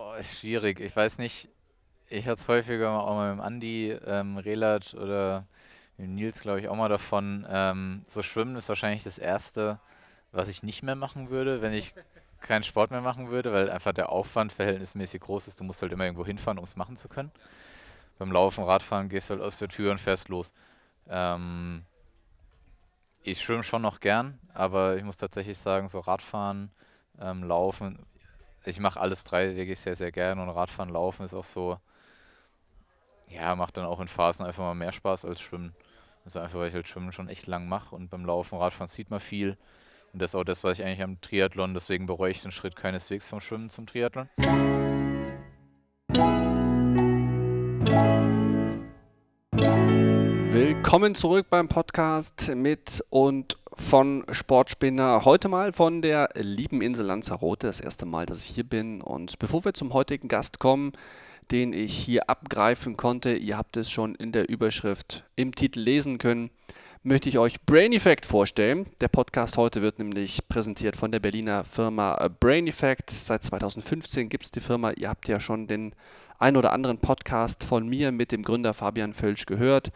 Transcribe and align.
Oh, 0.00 0.12
ist 0.14 0.38
schwierig. 0.38 0.78
Ich 0.78 0.94
weiß 0.94 1.18
nicht. 1.18 1.48
Ich 2.08 2.26
hatte 2.26 2.40
es 2.40 2.48
häufiger 2.48 3.00
auch 3.02 3.14
mal 3.16 3.30
mit 3.30 3.40
dem 3.40 3.44
Andi, 3.44 3.90
ähm, 4.06 4.38
Relat 4.38 4.94
oder 4.94 5.44
mit 5.96 6.08
Nils, 6.10 6.40
glaube 6.40 6.60
ich, 6.60 6.68
auch 6.68 6.76
mal 6.76 6.88
davon. 6.88 7.44
Ähm, 7.50 8.02
so 8.08 8.22
Schwimmen 8.22 8.54
ist 8.56 8.68
wahrscheinlich 8.68 9.02
das 9.02 9.18
Erste, 9.18 9.80
was 10.30 10.48
ich 10.48 10.62
nicht 10.62 10.84
mehr 10.84 10.94
machen 10.94 11.30
würde, 11.30 11.62
wenn 11.62 11.72
ich 11.72 11.94
keinen 12.40 12.62
Sport 12.62 12.92
mehr 12.92 13.00
machen 13.00 13.28
würde, 13.28 13.52
weil 13.52 13.70
einfach 13.70 13.92
der 13.92 14.10
Aufwand 14.10 14.52
verhältnismäßig 14.52 15.20
groß 15.20 15.48
ist. 15.48 15.58
Du 15.58 15.64
musst 15.64 15.82
halt 15.82 15.92
immer 15.92 16.04
irgendwo 16.04 16.24
hinfahren, 16.24 16.58
um 16.58 16.64
es 16.64 16.76
machen 16.76 16.96
zu 16.96 17.08
können. 17.08 17.32
Beim 18.18 18.30
Laufen, 18.32 18.62
Radfahren 18.64 19.08
gehst 19.08 19.30
du 19.30 19.34
halt 19.34 19.42
aus 19.42 19.58
der 19.58 19.68
Tür 19.68 19.90
und 19.90 20.00
fährst 20.00 20.28
los. 20.28 20.52
Ähm, 21.08 21.84
ich 23.22 23.42
schwimme 23.42 23.64
schon 23.64 23.82
noch 23.82 23.98
gern, 24.00 24.38
aber 24.54 24.96
ich 24.96 25.02
muss 25.02 25.16
tatsächlich 25.16 25.58
sagen, 25.58 25.88
so 25.88 25.98
Radfahren, 26.00 26.70
ähm, 27.20 27.42
Laufen, 27.42 28.06
ich 28.68 28.80
mache 28.80 29.00
alles 29.00 29.24
drei 29.24 29.56
wirklich 29.56 29.80
sehr, 29.80 29.96
sehr 29.96 30.12
gern 30.12 30.38
und 30.38 30.50
Radfahren, 30.50 30.90
Laufen 30.90 31.24
ist 31.24 31.34
auch 31.34 31.44
so, 31.44 31.78
ja, 33.28 33.56
macht 33.56 33.76
dann 33.76 33.86
auch 33.86 34.00
in 34.00 34.08
Phasen 34.08 34.44
einfach 34.44 34.62
mal 34.62 34.74
mehr 34.74 34.92
Spaß 34.92 35.24
als 35.24 35.40
Schwimmen. 35.40 35.74
Ist 36.24 36.36
einfach, 36.36 36.58
weil 36.58 36.68
ich 36.68 36.74
halt 36.74 36.88
Schwimmen 36.88 37.12
schon 37.12 37.28
echt 37.28 37.46
lang 37.46 37.68
mache 37.68 37.94
und 37.94 38.10
beim 38.10 38.26
Laufen, 38.26 38.58
Radfahren 38.58 38.88
sieht 38.88 39.10
man 39.10 39.20
viel. 39.20 39.56
Und 40.12 40.20
das 40.20 40.32
ist 40.32 40.34
auch 40.34 40.44
das, 40.44 40.64
was 40.64 40.78
ich 40.78 40.84
eigentlich 40.84 41.02
am 41.02 41.20
Triathlon, 41.20 41.74
deswegen 41.74 42.06
bereue 42.06 42.30
ich 42.30 42.42
den 42.42 42.52
Schritt 42.52 42.76
keineswegs 42.76 43.26
vom 43.26 43.40
Schwimmen 43.40 43.70
zum 43.70 43.86
Triathlon. 43.86 44.28
Willkommen 50.50 51.14
zurück 51.14 51.46
beim 51.48 51.68
Podcast 51.68 52.50
mit 52.54 53.04
und 53.10 53.56
von 53.78 54.24
Sportspinner. 54.30 55.24
Heute 55.24 55.48
mal 55.48 55.72
von 55.72 56.02
der 56.02 56.30
lieben 56.34 56.82
Insel 56.82 57.06
Lanzarote. 57.06 57.66
Das 57.66 57.80
erste 57.80 58.06
Mal, 58.06 58.26
dass 58.26 58.44
ich 58.44 58.54
hier 58.54 58.64
bin. 58.64 59.00
Und 59.00 59.38
bevor 59.38 59.64
wir 59.64 59.74
zum 59.74 59.94
heutigen 59.94 60.28
Gast 60.28 60.58
kommen, 60.58 60.92
den 61.50 61.72
ich 61.72 61.96
hier 61.96 62.28
abgreifen 62.28 62.96
konnte, 62.96 63.34
ihr 63.34 63.56
habt 63.56 63.76
es 63.76 63.90
schon 63.90 64.14
in 64.14 64.32
der 64.32 64.48
Überschrift 64.48 65.24
im 65.36 65.54
Titel 65.54 65.80
lesen 65.80 66.18
können, 66.18 66.50
möchte 67.02 67.28
ich 67.28 67.38
euch 67.38 67.60
Brain 67.62 67.92
Effect 67.92 68.26
vorstellen. 68.26 68.84
Der 69.00 69.08
Podcast 69.08 69.56
heute 69.56 69.80
wird 69.80 69.98
nämlich 69.98 70.46
präsentiert 70.48 70.96
von 70.96 71.10
der 71.10 71.20
Berliner 71.20 71.64
Firma 71.64 72.28
Brain 72.40 72.66
Effect. 72.66 73.10
Seit 73.10 73.42
2015 73.44 74.28
gibt 74.28 74.44
es 74.44 74.50
die 74.50 74.60
Firma. 74.60 74.90
Ihr 74.90 75.08
habt 75.08 75.28
ja 75.28 75.40
schon 75.40 75.66
den 75.66 75.94
ein 76.38 76.56
oder 76.56 76.72
anderen 76.72 76.98
Podcast 76.98 77.64
von 77.64 77.88
mir 77.88 78.12
mit 78.12 78.32
dem 78.32 78.42
Gründer 78.42 78.74
Fabian 78.74 79.14
Völsch 79.14 79.46
gehört. 79.46 79.90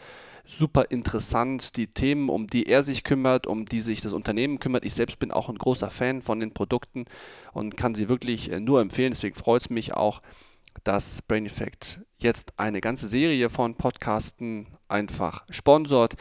Super 0.44 0.90
interessant, 0.90 1.76
die 1.76 1.86
Themen, 1.86 2.28
um 2.28 2.46
die 2.48 2.66
er 2.66 2.82
sich 2.82 3.04
kümmert, 3.04 3.46
um 3.46 3.64
die 3.64 3.80
sich 3.80 4.00
das 4.00 4.12
Unternehmen 4.12 4.58
kümmert. 4.58 4.84
Ich 4.84 4.94
selbst 4.94 5.18
bin 5.18 5.30
auch 5.30 5.48
ein 5.48 5.58
großer 5.58 5.90
Fan 5.90 6.20
von 6.20 6.40
den 6.40 6.52
Produkten 6.52 7.04
und 7.52 7.76
kann 7.76 7.94
sie 7.94 8.08
wirklich 8.08 8.50
äh, 8.50 8.60
nur 8.60 8.80
empfehlen. 8.80 9.12
Deswegen 9.12 9.36
freut 9.36 9.62
es 9.62 9.70
mich 9.70 9.94
auch, 9.94 10.20
dass 10.84 11.22
Brain 11.22 11.46
Effect 11.46 12.00
jetzt 12.18 12.58
eine 12.58 12.80
ganze 12.80 13.06
Serie 13.06 13.50
von 13.50 13.76
Podcasten 13.76 14.66
einfach 14.88 15.44
sponsort. 15.50 16.14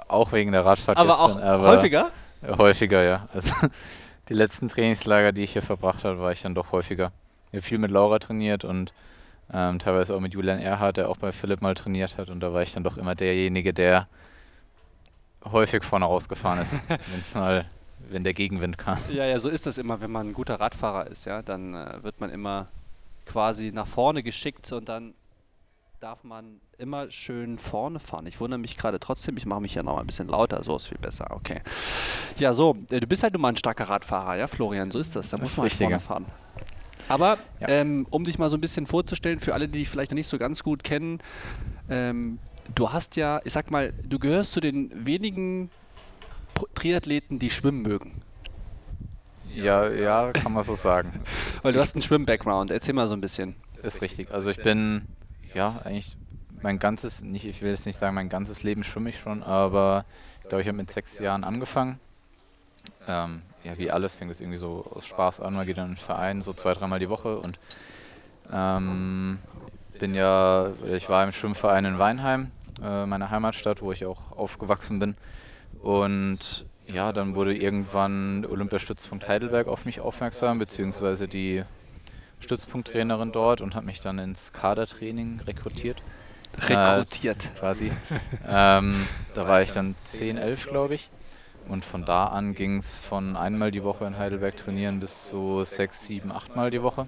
Auch 0.08 0.32
wegen 0.32 0.52
der 0.52 0.64
Radfahrt 0.64 0.96
aber 0.96 1.10
gestern. 1.10 1.42
Auch 1.42 1.42
aber 1.42 1.66
häufiger? 1.66 2.10
Häufiger, 2.56 3.02
ja. 3.02 3.28
Also 3.34 3.52
die 4.30 4.34
letzten 4.34 4.70
Trainingslager, 4.70 5.32
die 5.32 5.42
ich 5.42 5.52
hier 5.52 5.62
verbracht 5.62 6.04
habe, 6.04 6.20
war 6.20 6.32
ich 6.32 6.40
dann 6.40 6.54
doch 6.54 6.72
häufiger. 6.72 7.12
Ich 7.50 7.58
habe 7.58 7.66
viel 7.66 7.78
mit 7.78 7.90
Laura 7.90 8.18
trainiert 8.18 8.64
und 8.64 8.94
ähm, 9.52 9.78
teilweise 9.78 10.14
auch 10.14 10.20
mit 10.20 10.34
Julian 10.34 10.58
Erhardt, 10.58 10.96
der 10.96 11.08
auch 11.08 11.16
bei 11.16 11.32
Philipp 11.32 11.60
mal 11.60 11.74
trainiert 11.74 12.16
hat. 12.18 12.30
Und 12.30 12.40
da 12.40 12.52
war 12.52 12.62
ich 12.62 12.72
dann 12.72 12.84
doch 12.84 12.96
immer 12.96 13.14
derjenige, 13.14 13.74
der 13.74 14.08
häufig 15.44 15.84
vorne 15.84 16.06
rausgefahren 16.06 16.60
ist, 16.60 16.80
wenn's 17.12 17.34
mal, 17.34 17.66
wenn 18.10 18.24
der 18.24 18.34
Gegenwind 18.34 18.78
kam. 18.78 18.98
Ja, 19.10 19.26
ja, 19.26 19.38
so 19.38 19.48
ist 19.48 19.66
das 19.66 19.78
immer, 19.78 20.00
wenn 20.00 20.10
man 20.10 20.28
ein 20.28 20.32
guter 20.32 20.60
Radfahrer 20.60 21.06
ist, 21.08 21.24
ja. 21.26 21.42
Dann 21.42 21.74
äh, 21.74 22.02
wird 22.02 22.20
man 22.20 22.30
immer 22.30 22.68
quasi 23.26 23.72
nach 23.72 23.86
vorne 23.86 24.22
geschickt 24.22 24.72
und 24.72 24.88
dann 24.88 25.14
darf 26.00 26.24
man 26.24 26.60
immer 26.78 27.10
schön 27.12 27.58
vorne 27.58 28.00
fahren. 28.00 28.26
Ich 28.26 28.40
wundere 28.40 28.58
mich 28.58 28.76
gerade 28.76 28.98
trotzdem, 28.98 29.36
ich 29.36 29.46
mache 29.46 29.60
mich 29.60 29.74
ja 29.76 29.84
noch 29.84 29.94
mal 29.94 30.00
ein 30.00 30.06
bisschen 30.06 30.26
lauter, 30.26 30.64
so 30.64 30.74
ist 30.74 30.86
viel 30.88 30.98
besser, 30.98 31.28
okay. 31.30 31.60
Ja, 32.38 32.52
so, 32.52 32.76
äh, 32.90 32.98
du 32.98 33.06
bist 33.06 33.22
halt 33.22 33.34
nun 33.34 33.42
mal 33.42 33.50
ein 33.50 33.56
starker 33.56 33.88
Radfahrer, 33.88 34.36
ja, 34.36 34.48
Florian, 34.48 34.90
so 34.90 34.98
ist 34.98 35.14
das. 35.14 35.28
Da 35.28 35.36
das 35.36 35.50
muss 35.50 35.56
man 35.56 35.68
halt 35.68 35.72
vorne 35.74 36.00
fahren. 36.00 36.26
Aber 37.08 37.38
ja. 37.60 37.68
ähm, 37.68 38.06
um 38.10 38.24
dich 38.24 38.38
mal 38.38 38.50
so 38.50 38.56
ein 38.56 38.60
bisschen 38.60 38.86
vorzustellen, 38.86 39.38
für 39.38 39.54
alle, 39.54 39.68
die 39.68 39.80
dich 39.80 39.88
vielleicht 39.88 40.10
noch 40.10 40.16
nicht 40.16 40.28
so 40.28 40.38
ganz 40.38 40.62
gut 40.62 40.84
kennen, 40.84 41.20
ähm, 41.88 42.38
du 42.74 42.92
hast 42.92 43.16
ja, 43.16 43.40
ich 43.44 43.52
sag 43.52 43.70
mal, 43.70 43.92
du 44.04 44.18
gehörst 44.18 44.52
zu 44.52 44.60
den 44.60 44.90
wenigen 45.06 45.70
Triathleten, 46.74 47.38
die 47.38 47.50
schwimmen 47.50 47.82
mögen. 47.82 48.22
Ja, 49.54 49.88
ja, 49.88 50.32
kann 50.32 50.52
man 50.52 50.64
so 50.64 50.76
sagen. 50.76 51.12
Weil 51.62 51.72
du 51.72 51.80
hast 51.80 51.94
einen 51.94 52.02
Schwimm-Background. 52.02 52.70
Erzähl 52.70 52.94
mal 52.94 53.08
so 53.08 53.14
ein 53.14 53.20
bisschen. 53.20 53.54
Ist 53.82 54.00
richtig. 54.00 54.30
Also 54.30 54.50
ich 54.50 54.56
bin, 54.62 55.02
ja, 55.54 55.80
eigentlich 55.84 56.16
mein 56.62 56.78
ganzes, 56.78 57.22
nicht, 57.22 57.44
ich 57.44 57.60
will 57.60 57.70
jetzt 57.70 57.86
nicht 57.86 57.98
sagen, 57.98 58.14
mein 58.14 58.28
ganzes 58.28 58.62
Leben 58.62 58.84
schwimme 58.84 59.10
ich 59.10 59.18
schon, 59.18 59.42
aber 59.42 60.04
ich 60.42 60.48
glaube, 60.48 60.62
ich 60.62 60.68
habe 60.68 60.76
mit 60.76 60.90
sechs 60.90 61.18
Jahren 61.18 61.44
angefangen. 61.44 61.98
Ähm, 63.06 63.42
ja, 63.64 63.78
wie 63.78 63.90
alles 63.90 64.14
fängt 64.14 64.30
es 64.30 64.40
irgendwie 64.40 64.58
so 64.58 64.84
aus 64.94 65.06
Spaß 65.06 65.40
an. 65.40 65.54
Man 65.54 65.66
geht 65.66 65.78
dann 65.78 65.90
in 65.90 65.94
den 65.94 66.00
Verein 66.00 66.42
so 66.42 66.52
zwei, 66.52 66.74
dreimal 66.74 66.98
die 66.98 67.08
Woche 67.08 67.38
und 67.38 67.58
ähm, 68.52 69.38
bin 69.98 70.14
ja, 70.14 70.70
ich 70.90 71.08
war 71.08 71.24
im 71.24 71.32
Schwimmverein 71.32 71.84
in 71.84 71.98
Weinheim, 71.98 72.50
äh, 72.82 73.06
meiner 73.06 73.30
Heimatstadt, 73.30 73.82
wo 73.82 73.92
ich 73.92 74.04
auch 74.04 74.32
aufgewachsen 74.32 74.98
bin. 74.98 75.16
Und 75.80 76.66
ja, 76.86 77.12
dann 77.12 77.34
wurde 77.34 77.56
irgendwann 77.56 78.44
Olympiastützpunkt 78.44 79.28
Heidelberg 79.28 79.68
auf 79.68 79.84
mich 79.84 80.00
aufmerksam, 80.00 80.58
beziehungsweise 80.58 81.28
die 81.28 81.64
Stützpunkttrainerin 82.40 83.32
dort 83.32 83.60
und 83.60 83.74
hat 83.74 83.84
mich 83.84 84.00
dann 84.00 84.18
ins 84.18 84.52
Kadertraining 84.52 85.40
rekrutiert. 85.46 86.02
Rekrutiert. 86.58 87.44
Äh, 87.44 87.58
quasi. 87.58 87.92
ähm, 88.46 89.06
da 89.34 89.48
war 89.48 89.62
ich 89.62 89.72
dann 89.72 89.96
10, 89.96 90.36
11, 90.36 90.68
glaube 90.68 90.96
ich. 90.96 91.08
Und 91.68 91.84
von 91.84 92.04
da 92.04 92.26
an 92.26 92.54
ging 92.54 92.76
es 92.76 92.98
von 92.98 93.36
einmal 93.36 93.70
die 93.70 93.82
Woche 93.82 94.04
in 94.04 94.18
Heidelberg 94.18 94.56
trainieren 94.56 95.00
bis 95.00 95.26
zu 95.26 95.62
sechs, 95.64 96.04
sieben, 96.04 96.32
achtmal 96.32 96.70
die 96.70 96.82
Woche. 96.82 97.06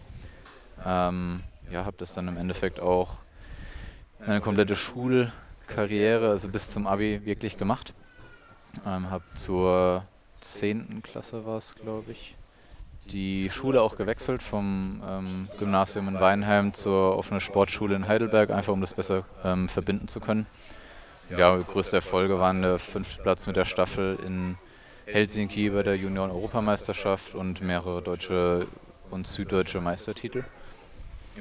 Ähm, 0.85 1.43
ja, 1.71 1.85
habe 1.85 1.97
das 1.99 2.15
dann 2.15 2.29
im 2.29 2.37
Endeffekt 2.37 2.81
auch 2.81 3.17
meine 4.27 4.41
komplette 4.41 4.77
Schulkarriere, 4.77 6.29
also 6.29 6.49
bis 6.49 6.71
zum 6.71 6.87
Abi, 6.87 7.25
wirklich 7.25 7.57
gemacht. 7.57 7.93
Ähm, 8.87 9.11
habe 9.11 9.27
zur 9.27 10.05
10. 10.33 11.03
Klasse 11.03 11.45
war 11.45 11.59
es, 11.59 11.75
glaube 11.75 12.13
ich, 12.13 12.35
die 13.11 13.51
Schule 13.51 13.83
auch 13.83 13.97
gewechselt 13.97 14.43
vom 14.43 15.03
ähm, 15.07 15.49
Gymnasium 15.59 16.09
in 16.09 16.21
Weinheim 16.21 16.73
zur 16.73 17.17
offenen 17.17 17.41
Sportschule 17.41 17.95
in 17.95 18.09
Heidelberg, 18.09 18.51
einfach 18.51 18.73
um 18.73 18.81
das 18.81 18.95
besser 18.95 19.25
ähm, 19.45 19.69
verbinden 19.69 20.09
zu 20.09 20.21
können. 20.21 20.47
Ja, 21.31 21.57
größte 21.57 21.97
Erfolge 21.97 22.39
waren 22.39 22.63
der 22.63 22.79
fünfte 22.79 23.23
Platz 23.23 23.47
mit 23.47 23.57
der 23.57 23.65
Staffel 23.65 24.19
in 24.25 24.57
Helsinki 25.07 25.71
bei 25.71 25.83
der 25.83 25.97
Junioren-Europameisterschaft 25.97 27.35
und 27.35 27.61
mehrere 27.63 28.03
deutsche 28.03 28.67
und 29.11 29.27
süddeutsche 29.27 29.81
Meistertitel. 29.81 30.45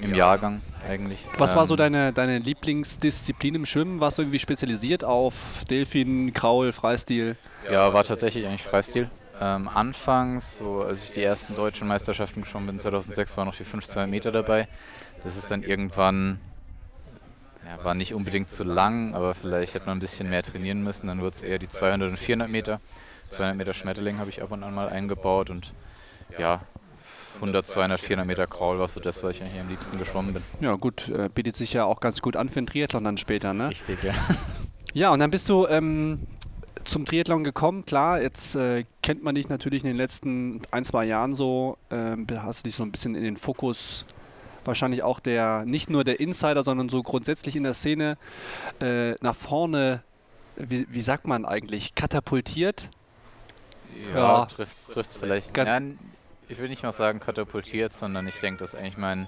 Im 0.01 0.15
Jahrgang 0.15 0.61
eigentlich. 0.87 1.19
Was 1.37 1.55
war 1.55 1.67
so 1.67 1.75
ähm, 1.75 1.77
deine, 1.77 2.13
deine 2.13 2.39
Lieblingsdisziplin 2.39 3.55
im 3.55 3.65
Schwimmen? 3.65 3.99
Warst 3.99 4.17
du 4.17 4.23
irgendwie 4.23 4.39
spezialisiert 4.39 5.03
auf 5.03 5.63
Delfin, 5.69 6.33
Kraul, 6.33 6.71
Freistil? 6.71 7.35
Ja, 7.69 7.93
war 7.93 8.03
tatsächlich 8.03 8.47
eigentlich 8.47 8.63
Freistil. 8.63 9.09
Ähm, 9.39 9.67
anfangs, 9.67 10.57
so 10.57 10.81
als 10.81 11.03
ich 11.03 11.11
die 11.11 11.21
ersten 11.21 11.55
deutschen 11.55 11.87
Meisterschaften 11.87 12.41
geschwommen 12.41 12.67
bin, 12.67 12.79
2006, 12.79 13.37
waren 13.37 13.47
noch 13.47 13.55
die 13.55 13.63
500 13.63 14.09
Meter 14.09 14.31
dabei. 14.31 14.67
Das 15.23 15.37
ist 15.37 15.51
dann 15.51 15.61
irgendwann, 15.61 16.39
ja, 17.65 17.83
war 17.83 17.93
nicht 17.93 18.13
unbedingt 18.13 18.47
zu 18.47 18.63
lang, 18.63 19.13
aber 19.13 19.33
vielleicht 19.33 19.73
hätte 19.73 19.85
man 19.85 19.97
ein 19.97 20.01
bisschen 20.01 20.29
mehr 20.29 20.43
trainieren 20.43 20.83
müssen. 20.83 21.07
Dann 21.07 21.21
wird 21.21 21.33
es 21.33 21.41
eher 21.41 21.59
die 21.59 21.67
200 21.67 22.11
und 22.11 22.17
400 22.17 22.49
Meter. 22.49 22.81
200 23.23 23.55
Meter 23.55 23.73
Schmetterling 23.73 24.19
habe 24.19 24.29
ich 24.29 24.41
ab 24.41 24.51
und 24.51 24.63
an 24.63 24.73
mal 24.73 24.89
eingebaut 24.89 25.49
und 25.49 25.73
ja, 26.37 26.61
100, 27.35 27.65
200, 27.65 27.99
400 27.99 28.27
Meter 28.27 28.47
Crawl 28.47 28.79
war 28.79 28.87
so 28.87 28.99
das, 28.99 29.23
was 29.23 29.35
ich 29.35 29.41
eigentlich 29.41 29.59
am 29.59 29.69
liebsten 29.69 29.97
geschwommen 29.97 30.33
bin. 30.33 30.43
Ja, 30.59 30.75
gut, 30.75 31.09
äh, 31.09 31.29
bietet 31.33 31.55
sich 31.55 31.73
ja 31.73 31.85
auch 31.85 31.99
ganz 31.99 32.21
gut 32.21 32.35
an 32.35 32.49
für 32.49 32.59
einen 32.59 32.67
Triathlon 32.67 33.03
dann 33.03 33.17
später, 33.17 33.53
ne? 33.53 33.69
Richtig, 33.69 34.03
ja. 34.03 34.13
Ja, 34.95 35.09
und 35.09 35.17
dann 35.17 35.31
bist 35.31 35.49
du 35.49 35.65
ähm, 35.65 36.27
zum 36.83 37.05
Triathlon 37.05 37.43
gekommen. 37.43 37.83
Klar, 37.83 38.21
jetzt 38.21 38.55
äh, 38.55 38.85
kennt 39.01 39.23
man 39.23 39.33
dich 39.33 39.49
natürlich 39.49 39.83
in 39.83 39.87
den 39.87 39.97
letzten 39.97 40.61
ein, 40.69 40.85
zwei 40.85 41.05
Jahren 41.05 41.33
so, 41.33 41.79
äh, 41.89 42.15
hast 42.35 42.67
dich 42.67 42.75
so 42.75 42.83
ein 42.83 42.91
bisschen 42.91 43.15
in 43.15 43.23
den 43.23 43.37
Fokus 43.37 44.05
wahrscheinlich 44.67 45.03
auch 45.03 45.19
der, 45.19 45.63
nicht 45.65 45.89
nur 45.89 46.03
der 46.03 46.19
Insider, 46.19 46.63
sondern 46.63 46.89
so 46.89 47.03
grundsätzlich 47.03 47.55
in 47.55 47.63
der 47.63 47.73
Szene 47.73 48.17
äh, 48.81 49.11
nach 49.21 49.35
vorne, 49.35 50.03
wie, 50.55 50.85
wie 50.89 51.01
sagt 51.01 51.27
man 51.27 51.45
eigentlich, 51.45 51.95
katapultiert. 51.95 52.89
Ja, 54.13 54.39
ja. 54.39 54.45
trifft 54.45 54.97
es 54.97 55.17
vielleicht. 55.17 55.53
Ganz 55.53 55.69
ja, 55.69 55.79
ich 56.49 56.59
will 56.59 56.69
nicht 56.69 56.83
mal 56.83 56.93
sagen 56.93 57.19
katapultiert, 57.19 57.91
sondern 57.91 58.27
ich 58.27 58.39
denke, 58.39 58.59
dass 58.59 58.75
eigentlich 58.75 58.97
mein, 58.97 59.27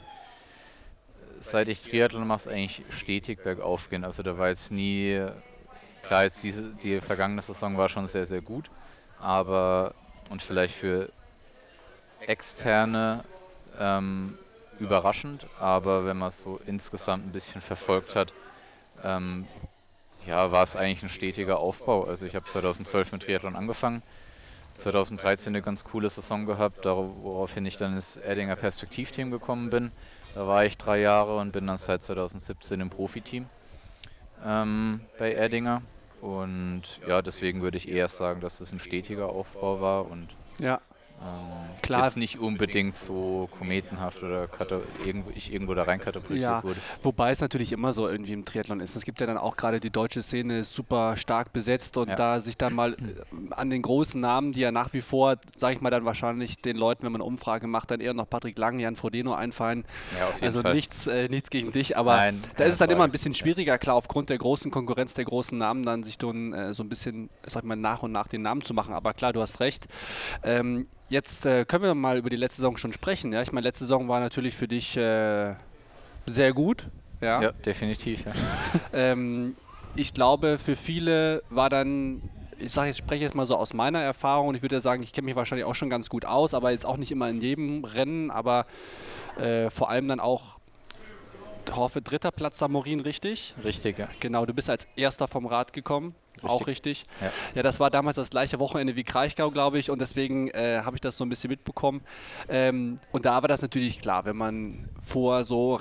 seit 1.33 1.69
ich 1.69 1.81
Triathlon 1.81 2.27
mache, 2.27 2.49
eigentlich 2.49 2.83
stetig 2.89 3.43
bergauf 3.43 3.89
gehen. 3.89 4.03
Also 4.03 4.23
da 4.23 4.37
war 4.37 4.49
jetzt 4.49 4.71
nie, 4.71 5.25
klar, 6.03 6.23
jetzt 6.23 6.43
diese, 6.43 6.73
die 6.75 7.01
vergangene 7.01 7.41
Saison 7.41 7.77
war 7.77 7.89
schon 7.89 8.07
sehr, 8.07 8.25
sehr 8.25 8.41
gut, 8.41 8.69
aber 9.19 9.93
und 10.29 10.41
vielleicht 10.41 10.75
für 10.75 11.09
Externe 12.19 13.23
ähm, 13.79 14.37
überraschend, 14.79 15.47
aber 15.59 16.05
wenn 16.05 16.17
man 16.17 16.29
es 16.29 16.41
so 16.41 16.59
insgesamt 16.65 17.27
ein 17.27 17.31
bisschen 17.31 17.61
verfolgt 17.61 18.15
hat, 18.15 18.33
ähm, 19.03 19.47
ja, 20.25 20.51
war 20.51 20.63
es 20.63 20.75
eigentlich 20.75 21.03
ein 21.03 21.09
stetiger 21.09 21.59
Aufbau. 21.59 22.05
Also 22.05 22.25
ich 22.25 22.35
habe 22.35 22.47
2012 22.47 23.11
mit 23.11 23.23
Triathlon 23.23 23.55
angefangen, 23.55 24.01
2013 24.77 25.51
eine 25.51 25.61
ganz 25.61 25.83
coole 25.83 26.09
Saison 26.09 26.45
gehabt, 26.45 26.85
woraufhin 26.85 27.65
ich 27.65 27.77
dann 27.77 27.93
ins 27.93 28.15
Erdinger 28.17 28.55
Perspektivteam 28.55 29.31
gekommen 29.31 29.69
bin. 29.69 29.91
Da 30.33 30.47
war 30.47 30.65
ich 30.65 30.77
drei 30.77 30.99
Jahre 30.99 31.37
und 31.37 31.51
bin 31.51 31.67
dann 31.67 31.77
seit 31.77 32.03
2017 32.03 32.81
im 32.81 32.89
Profiteam 32.89 33.45
ähm, 34.45 35.01
bei 35.17 35.33
Erdinger. 35.33 35.81
Und 36.21 36.83
ja, 37.07 37.21
deswegen 37.21 37.61
würde 37.61 37.77
ich 37.77 37.87
eher 37.87 38.07
sagen, 38.07 38.41
dass 38.41 38.59
es 38.59 38.71
ein 38.71 38.79
stetiger 38.79 39.29
Aufbau 39.29 39.79
war 39.79 40.09
und 40.09 40.29
ja. 40.59 40.81
Ähm, 41.21 41.65
Klar. 41.85 42.05
Jetzt 42.05 42.17
nicht 42.17 42.39
unbedingt 42.39 42.93
so 42.93 43.47
kometenhaft 43.59 44.23
oder 44.23 44.47
irgendwo, 45.05 45.29
ich 45.35 45.53
irgendwo 45.53 45.75
da 45.75 45.83
rein 45.83 45.99
katapultiert 45.99 46.41
ja, 46.41 46.63
wurde. 46.63 46.79
Wobei 47.03 47.29
es 47.29 47.41
natürlich 47.41 47.71
immer 47.71 47.93
so 47.93 48.09
irgendwie 48.09 48.33
im 48.33 48.43
Triathlon 48.43 48.79
ist. 48.79 48.95
Es 48.95 49.03
gibt 49.03 49.21
ja 49.21 49.27
dann 49.27 49.37
auch 49.37 49.55
gerade 49.55 49.79
die 49.79 49.91
deutsche 49.91 50.23
Szene 50.23 50.63
super 50.63 51.15
stark 51.15 51.53
besetzt 51.53 51.97
und 51.97 52.09
ja. 52.09 52.15
da 52.15 52.41
sich 52.41 52.57
dann 52.57 52.73
mal 52.73 52.93
äh, 52.93 52.95
an 53.51 53.69
den 53.69 53.83
großen 53.83 54.19
Namen, 54.19 54.51
die 54.51 54.61
ja 54.61 54.71
nach 54.71 54.93
wie 54.93 55.01
vor, 55.01 55.35
sage 55.57 55.75
ich 55.75 55.81
mal, 55.81 55.91
dann 55.91 56.05
wahrscheinlich 56.05 56.59
den 56.59 56.75
Leuten, 56.75 57.03
wenn 57.03 57.11
man 57.11 57.21
eine 57.21 57.27
Umfrage 57.27 57.67
macht, 57.67 57.91
dann 57.91 57.99
eher 57.99 58.15
noch 58.15 58.27
Patrick 58.27 58.57
Lang, 58.57 58.79
Jan 58.79 58.95
Frodeno 58.95 59.35
einfallen. 59.35 59.85
Ja, 60.17 60.29
also 60.41 60.63
Fall. 60.63 60.73
nichts, 60.73 61.05
äh, 61.05 61.29
nichts 61.29 61.51
gegen 61.51 61.71
dich, 61.71 61.97
aber 61.97 62.15
Nein, 62.15 62.41
da 62.57 62.63
ist 62.63 62.73
es 62.73 62.79
dann 62.79 62.89
immer 62.89 63.03
ein 63.03 63.11
bisschen 63.11 63.35
schwieriger, 63.35 63.77
klar, 63.77 63.95
aufgrund 63.95 64.31
der 64.31 64.39
großen 64.39 64.71
Konkurrenz 64.71 65.13
der 65.13 65.25
großen 65.25 65.55
Namen 65.55 65.83
dann 65.83 66.03
sich 66.03 66.17
dann 66.17 66.51
äh, 66.53 66.73
so 66.73 66.81
ein 66.81 66.89
bisschen, 66.89 67.29
sag 67.45 67.61
ich 67.61 67.67
mal, 67.67 67.75
nach 67.75 68.01
und 68.01 68.11
nach 68.11 68.27
den 68.27 68.41
Namen 68.41 68.63
zu 68.63 68.73
machen. 68.73 68.95
Aber 68.95 69.13
klar, 69.13 69.33
du 69.33 69.41
hast 69.41 69.59
recht. 69.59 69.87
Ähm, 70.43 70.87
Jetzt 71.09 71.45
äh, 71.45 71.65
können 71.65 71.83
wir 71.83 71.95
mal 71.95 72.17
über 72.17 72.29
die 72.29 72.35
letzte 72.35 72.61
Saison 72.61 72.77
schon 72.77 72.93
sprechen. 72.93 73.31
Ja? 73.31 73.41
Ich 73.41 73.51
meine, 73.51 73.67
letzte 73.67 73.85
Saison 73.85 74.07
war 74.07 74.19
natürlich 74.19 74.55
für 74.55 74.67
dich 74.67 74.97
äh, 74.97 75.53
sehr 76.25 76.53
gut. 76.53 76.87
Ja, 77.21 77.41
ja 77.41 77.51
definitiv. 77.51 78.25
Ja. 78.25 78.33
ähm, 78.93 79.55
ich 79.95 80.13
glaube, 80.13 80.57
für 80.57 80.75
viele 80.75 81.43
war 81.49 81.69
dann, 81.69 82.21
ich 82.57 82.71
sage, 82.71 82.89
ich 82.89 82.97
spreche 82.97 83.23
jetzt 83.23 83.35
mal 83.35 83.45
so 83.45 83.55
aus 83.55 83.73
meiner 83.73 84.01
Erfahrung 84.01 84.49
und 84.49 84.55
ich 84.55 84.61
würde 84.61 84.75
ja 84.75 84.81
sagen, 84.81 85.03
ich 85.03 85.13
kenne 85.13 85.25
mich 85.25 85.35
wahrscheinlich 85.35 85.65
auch 85.65 85.75
schon 85.75 85.89
ganz 85.89 86.09
gut 86.09 86.25
aus, 86.25 86.53
aber 86.53 86.71
jetzt 86.71 86.85
auch 86.85 86.97
nicht 86.97 87.11
immer 87.11 87.29
in 87.29 87.39
jedem 87.39 87.83
Rennen, 87.83 88.31
aber 88.31 88.65
äh, 89.37 89.69
vor 89.69 89.89
allem 89.89 90.07
dann 90.07 90.19
auch 90.19 90.54
hoffe, 91.73 92.01
dritter 92.01 92.31
Platz 92.31 92.59
Samorin, 92.59 92.99
richtig? 92.99 93.53
Richtig, 93.63 93.97
ja. 93.97 94.07
Genau, 94.19 94.45
du 94.45 94.53
bist 94.53 94.69
als 94.69 94.87
erster 94.95 95.27
vom 95.27 95.45
Rad 95.45 95.73
gekommen. 95.73 96.15
Richtig. 96.35 96.49
Auch 96.49 96.67
richtig. 96.67 97.05
Ja. 97.21 97.31
ja. 97.55 97.63
das 97.63 97.79
war 97.79 97.89
damals 97.89 98.17
das 98.17 98.29
gleiche 98.29 98.59
Wochenende 98.59 98.95
wie 98.95 99.03
Kraichgau, 99.03 99.51
glaube 99.51 99.79
ich, 99.79 99.89
und 99.89 99.99
deswegen 99.99 100.49
äh, 100.49 100.81
habe 100.83 100.97
ich 100.97 101.01
das 101.01 101.17
so 101.17 101.23
ein 101.23 101.29
bisschen 101.29 101.49
mitbekommen. 101.49 102.01
Ähm, 102.49 102.99
und 103.11 103.25
da 103.25 103.41
war 103.41 103.47
das 103.47 103.61
natürlich 103.61 104.01
klar, 104.01 104.25
wenn 104.25 104.35
man 104.35 104.89
vor 105.01 105.45
so 105.45 105.75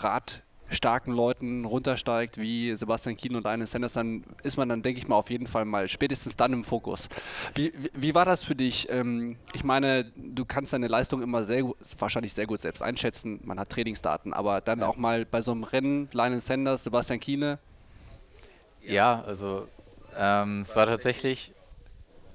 radstarken 0.74 1.14
Leuten 1.14 1.64
runtersteigt 1.64 2.38
wie 2.38 2.74
Sebastian 2.74 3.16
Kien 3.16 3.36
und 3.36 3.44
Lionel 3.44 3.66
Sanders, 3.66 3.92
dann 3.92 4.24
ist 4.42 4.56
man 4.56 4.68
dann, 4.68 4.82
denke 4.82 5.00
ich 5.00 5.08
mal, 5.08 5.16
auf 5.16 5.30
jeden 5.30 5.46
Fall 5.46 5.64
mal 5.64 5.88
spätestens 5.88 6.36
dann 6.36 6.52
im 6.52 6.64
Fokus. 6.64 7.08
Wie, 7.54 7.72
wie, 7.76 7.90
wie 7.94 8.14
war 8.14 8.24
das 8.24 8.42
für 8.42 8.54
dich? 8.54 8.88
Ähm, 8.90 9.36
ich 9.52 9.64
meine, 9.64 10.04
du 10.16 10.44
kannst 10.44 10.72
deine 10.72 10.88
Leistung 10.88 11.22
immer 11.22 11.44
sehr 11.44 11.64
wahrscheinlich 11.98 12.34
sehr 12.34 12.46
gut 12.46 12.60
selbst 12.60 12.82
einschätzen. 12.82 13.40
Man 13.44 13.58
hat 13.58 13.70
Trainingsdaten, 13.70 14.32
aber 14.32 14.60
dann 14.60 14.80
ja. 14.80 14.86
auch 14.86 14.96
mal 14.96 15.24
bei 15.24 15.40
so 15.40 15.52
einem 15.52 15.64
Rennen, 15.64 16.08
Lionel 16.12 16.40
Sanders, 16.40 16.84
Sebastian 16.84 17.20
Kiene. 17.20 17.58
Ja, 18.82 19.22
also 19.22 19.68
ähm, 20.16 20.58
es 20.62 20.76
war 20.76 20.86
tatsächlich, 20.86 21.52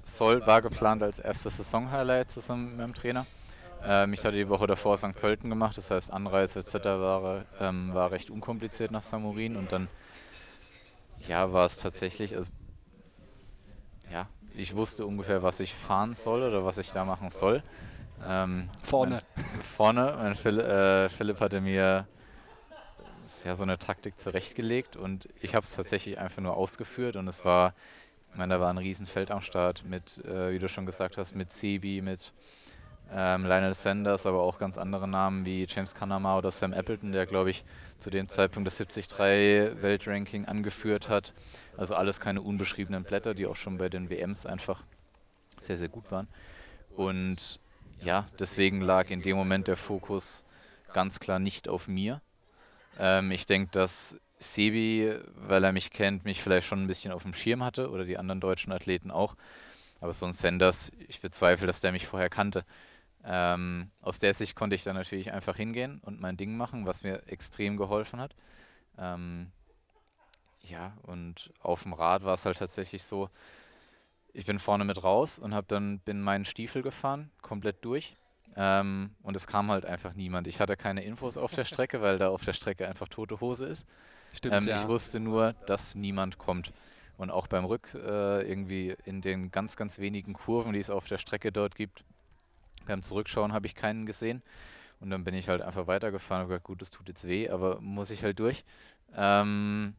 Soll 0.04 0.44
war 0.46 0.62
geplant 0.62 1.02
als 1.02 1.18
erstes 1.18 1.58
Saison-Highlight 1.58 2.30
zusammen 2.30 2.70
mit 2.70 2.78
meinem 2.78 2.94
Trainer. 2.94 3.26
Ähm, 3.84 4.12
ich 4.12 4.24
hatte 4.24 4.36
die 4.36 4.48
Woche 4.48 4.66
davor 4.66 4.98
St. 4.98 5.14
Pölten 5.14 5.50
gemacht, 5.50 5.76
das 5.76 5.90
heißt 5.90 6.12
Anreise 6.12 6.60
etc. 6.60 6.84
war, 6.84 7.44
ähm, 7.60 7.94
war 7.94 8.10
recht 8.10 8.30
unkompliziert 8.30 8.90
nach 8.90 9.02
Samurin 9.02 9.56
und 9.56 9.72
dann 9.72 9.88
ja, 11.28 11.52
war 11.52 11.66
es 11.66 11.76
tatsächlich, 11.76 12.36
also, 12.36 12.50
ja, 14.10 14.28
ich 14.54 14.74
wusste 14.74 15.06
ungefähr, 15.06 15.42
was 15.42 15.60
ich 15.60 15.74
fahren 15.74 16.14
soll 16.14 16.42
oder 16.42 16.64
was 16.64 16.78
ich 16.78 16.90
da 16.90 17.04
machen 17.04 17.30
soll. 17.30 17.62
Ähm, 18.26 18.68
vorne. 18.82 19.22
Mein, 19.36 19.44
vorne. 19.62 20.14
Mein 20.18 20.34
Phil, 20.34 20.58
äh, 20.58 21.08
Philipp 21.08 21.40
hatte 21.40 21.60
mir 21.60 22.06
ja 23.44 23.54
so 23.54 23.62
eine 23.62 23.78
Taktik 23.78 24.18
zurechtgelegt 24.20 24.96
und 24.96 25.28
ich 25.40 25.54
habe 25.54 25.64
es 25.64 25.74
tatsächlich 25.74 26.18
einfach 26.18 26.42
nur 26.42 26.56
ausgeführt 26.56 27.16
und 27.16 27.28
es 27.28 27.44
war, 27.44 27.74
ich 28.30 28.36
meine, 28.36 28.54
da 28.54 28.60
war 28.60 28.70
ein 28.70 28.78
Riesenfeld 28.78 29.30
am 29.30 29.40
Start 29.40 29.84
mit, 29.84 30.18
äh, 30.24 30.52
wie 30.52 30.58
du 30.58 30.68
schon 30.68 30.84
gesagt 30.84 31.16
hast, 31.16 31.34
mit 31.34 31.50
Sebi, 31.50 32.02
mit 32.02 32.32
ähm, 33.12 33.44
Lionel 33.44 33.74
Sanders, 33.74 34.26
aber 34.26 34.42
auch 34.42 34.58
ganz 34.58 34.78
andere 34.78 35.08
Namen 35.08 35.44
wie 35.44 35.66
James 35.68 35.94
Canama 35.94 36.38
oder 36.38 36.50
Sam 36.50 36.72
Appleton, 36.72 37.12
der 37.12 37.26
glaube 37.26 37.50
ich 37.50 37.64
zu 37.98 38.10
dem 38.10 38.28
Zeitpunkt 38.28 38.66
das 38.66 38.76
73 38.76 39.82
Weltranking 39.82 40.46
angeführt 40.46 41.08
hat. 41.08 41.34
Also 41.76 41.94
alles 41.94 42.20
keine 42.20 42.42
unbeschriebenen 42.42 43.04
Blätter, 43.04 43.34
die 43.34 43.46
auch 43.46 43.56
schon 43.56 43.78
bei 43.78 43.88
den 43.88 44.10
WMs 44.10 44.46
einfach 44.46 44.82
sehr, 45.60 45.78
sehr 45.78 45.88
gut 45.88 46.10
waren. 46.10 46.28
Und 46.96 47.60
ja, 48.00 48.26
deswegen 48.38 48.80
lag 48.80 49.10
in 49.10 49.22
dem 49.22 49.36
Moment 49.36 49.68
der 49.68 49.76
Fokus 49.76 50.44
ganz 50.92 51.20
klar 51.20 51.38
nicht 51.38 51.68
auf 51.68 51.88
mir, 51.88 52.20
ähm, 53.00 53.30
ich 53.30 53.46
denke, 53.46 53.70
dass 53.72 54.16
Sebi, 54.38 55.14
weil 55.34 55.64
er 55.64 55.72
mich 55.72 55.90
kennt, 55.90 56.24
mich 56.24 56.42
vielleicht 56.42 56.66
schon 56.66 56.82
ein 56.82 56.86
bisschen 56.86 57.12
auf 57.12 57.22
dem 57.22 57.34
Schirm 57.34 57.64
hatte 57.64 57.90
oder 57.90 58.04
die 58.04 58.18
anderen 58.18 58.40
deutschen 58.40 58.72
Athleten 58.72 59.10
auch. 59.10 59.36
Aber 60.00 60.14
so 60.14 60.26
ein 60.26 60.32
Sanders, 60.32 60.92
ich 61.08 61.20
bezweifle, 61.20 61.66
dass 61.66 61.80
der 61.80 61.92
mich 61.92 62.06
vorher 62.06 62.30
kannte. 62.30 62.64
Ähm, 63.24 63.90
aus 64.00 64.18
der 64.18 64.34
Sicht 64.34 64.54
konnte 64.56 64.76
ich 64.76 64.82
dann 64.82 64.96
natürlich 64.96 65.32
einfach 65.32 65.56
hingehen 65.56 66.00
und 66.04 66.20
mein 66.20 66.36
Ding 66.36 66.56
machen, 66.56 66.86
was 66.86 67.02
mir 67.02 67.22
extrem 67.26 67.76
geholfen 67.76 68.20
hat. 68.20 68.34
Ähm, 68.98 69.52
ja, 70.62 70.96
und 71.02 71.52
auf 71.60 71.82
dem 71.82 71.92
Rad 71.92 72.24
war 72.24 72.34
es 72.34 72.44
halt 72.46 72.58
tatsächlich 72.58 73.04
so, 73.04 73.28
ich 74.32 74.46
bin 74.46 74.58
vorne 74.58 74.84
mit 74.84 75.02
raus 75.02 75.38
und 75.38 75.54
habe 75.54 75.66
dann 75.68 75.98
bin 76.00 76.22
meinen 76.22 76.44
Stiefel 76.44 76.82
gefahren, 76.82 77.30
komplett 77.42 77.84
durch. 77.84 78.16
Ähm, 78.56 79.14
und 79.22 79.36
es 79.36 79.46
kam 79.46 79.70
halt 79.70 79.84
einfach 79.84 80.14
niemand. 80.14 80.46
Ich 80.46 80.60
hatte 80.60 80.76
keine 80.76 81.04
Infos 81.04 81.36
auf 81.36 81.54
der 81.54 81.64
Strecke, 81.64 82.02
weil 82.02 82.18
da 82.18 82.28
auf 82.30 82.44
der 82.44 82.52
Strecke 82.52 82.88
einfach 82.88 83.08
tote 83.08 83.40
Hose 83.40 83.66
ist. 83.66 83.86
Stimmt, 84.34 84.54
Ähm, 84.54 84.66
ja. 84.68 84.76
Ich 84.76 84.88
wusste 84.88 85.20
nur, 85.20 85.54
dass 85.66 85.94
niemand 85.94 86.38
kommt. 86.38 86.72
Und 87.16 87.30
auch 87.30 87.46
beim 87.46 87.64
Rück, 87.64 87.94
äh, 87.94 88.48
irgendwie 88.48 88.96
in 89.04 89.20
den 89.20 89.50
ganz, 89.50 89.76
ganz 89.76 89.98
wenigen 89.98 90.32
Kurven, 90.32 90.72
die 90.72 90.78
es 90.78 90.90
auf 90.90 91.06
der 91.06 91.18
Strecke 91.18 91.52
dort 91.52 91.74
gibt, 91.74 92.02
beim 92.86 93.02
Zurückschauen 93.02 93.52
habe 93.52 93.66
ich 93.66 93.74
keinen 93.74 94.06
gesehen. 94.06 94.42
Und 95.00 95.10
dann 95.10 95.24
bin 95.24 95.34
ich 95.34 95.48
halt 95.48 95.62
einfach 95.62 95.86
weitergefahren 95.86 96.42
und 96.42 96.48
gesagt, 96.48 96.64
gut, 96.64 96.82
das 96.82 96.90
tut 96.90 97.08
jetzt 97.08 97.26
weh, 97.26 97.48
aber 97.48 97.80
muss 97.80 98.10
ich 98.10 98.22
halt 98.22 98.38
durch. 98.38 98.64
Ähm, 99.16 99.94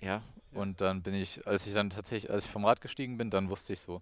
ja, 0.00 0.22
und 0.52 0.80
dann 0.80 1.02
bin 1.02 1.14
ich, 1.14 1.46
als 1.46 1.66
ich 1.66 1.74
dann 1.74 1.90
tatsächlich, 1.90 2.30
als 2.30 2.44
ich 2.46 2.50
vom 2.50 2.64
Rad 2.64 2.80
gestiegen 2.80 3.18
bin, 3.18 3.30
dann 3.30 3.50
wusste 3.50 3.72
ich 3.72 3.80
so, 3.80 4.00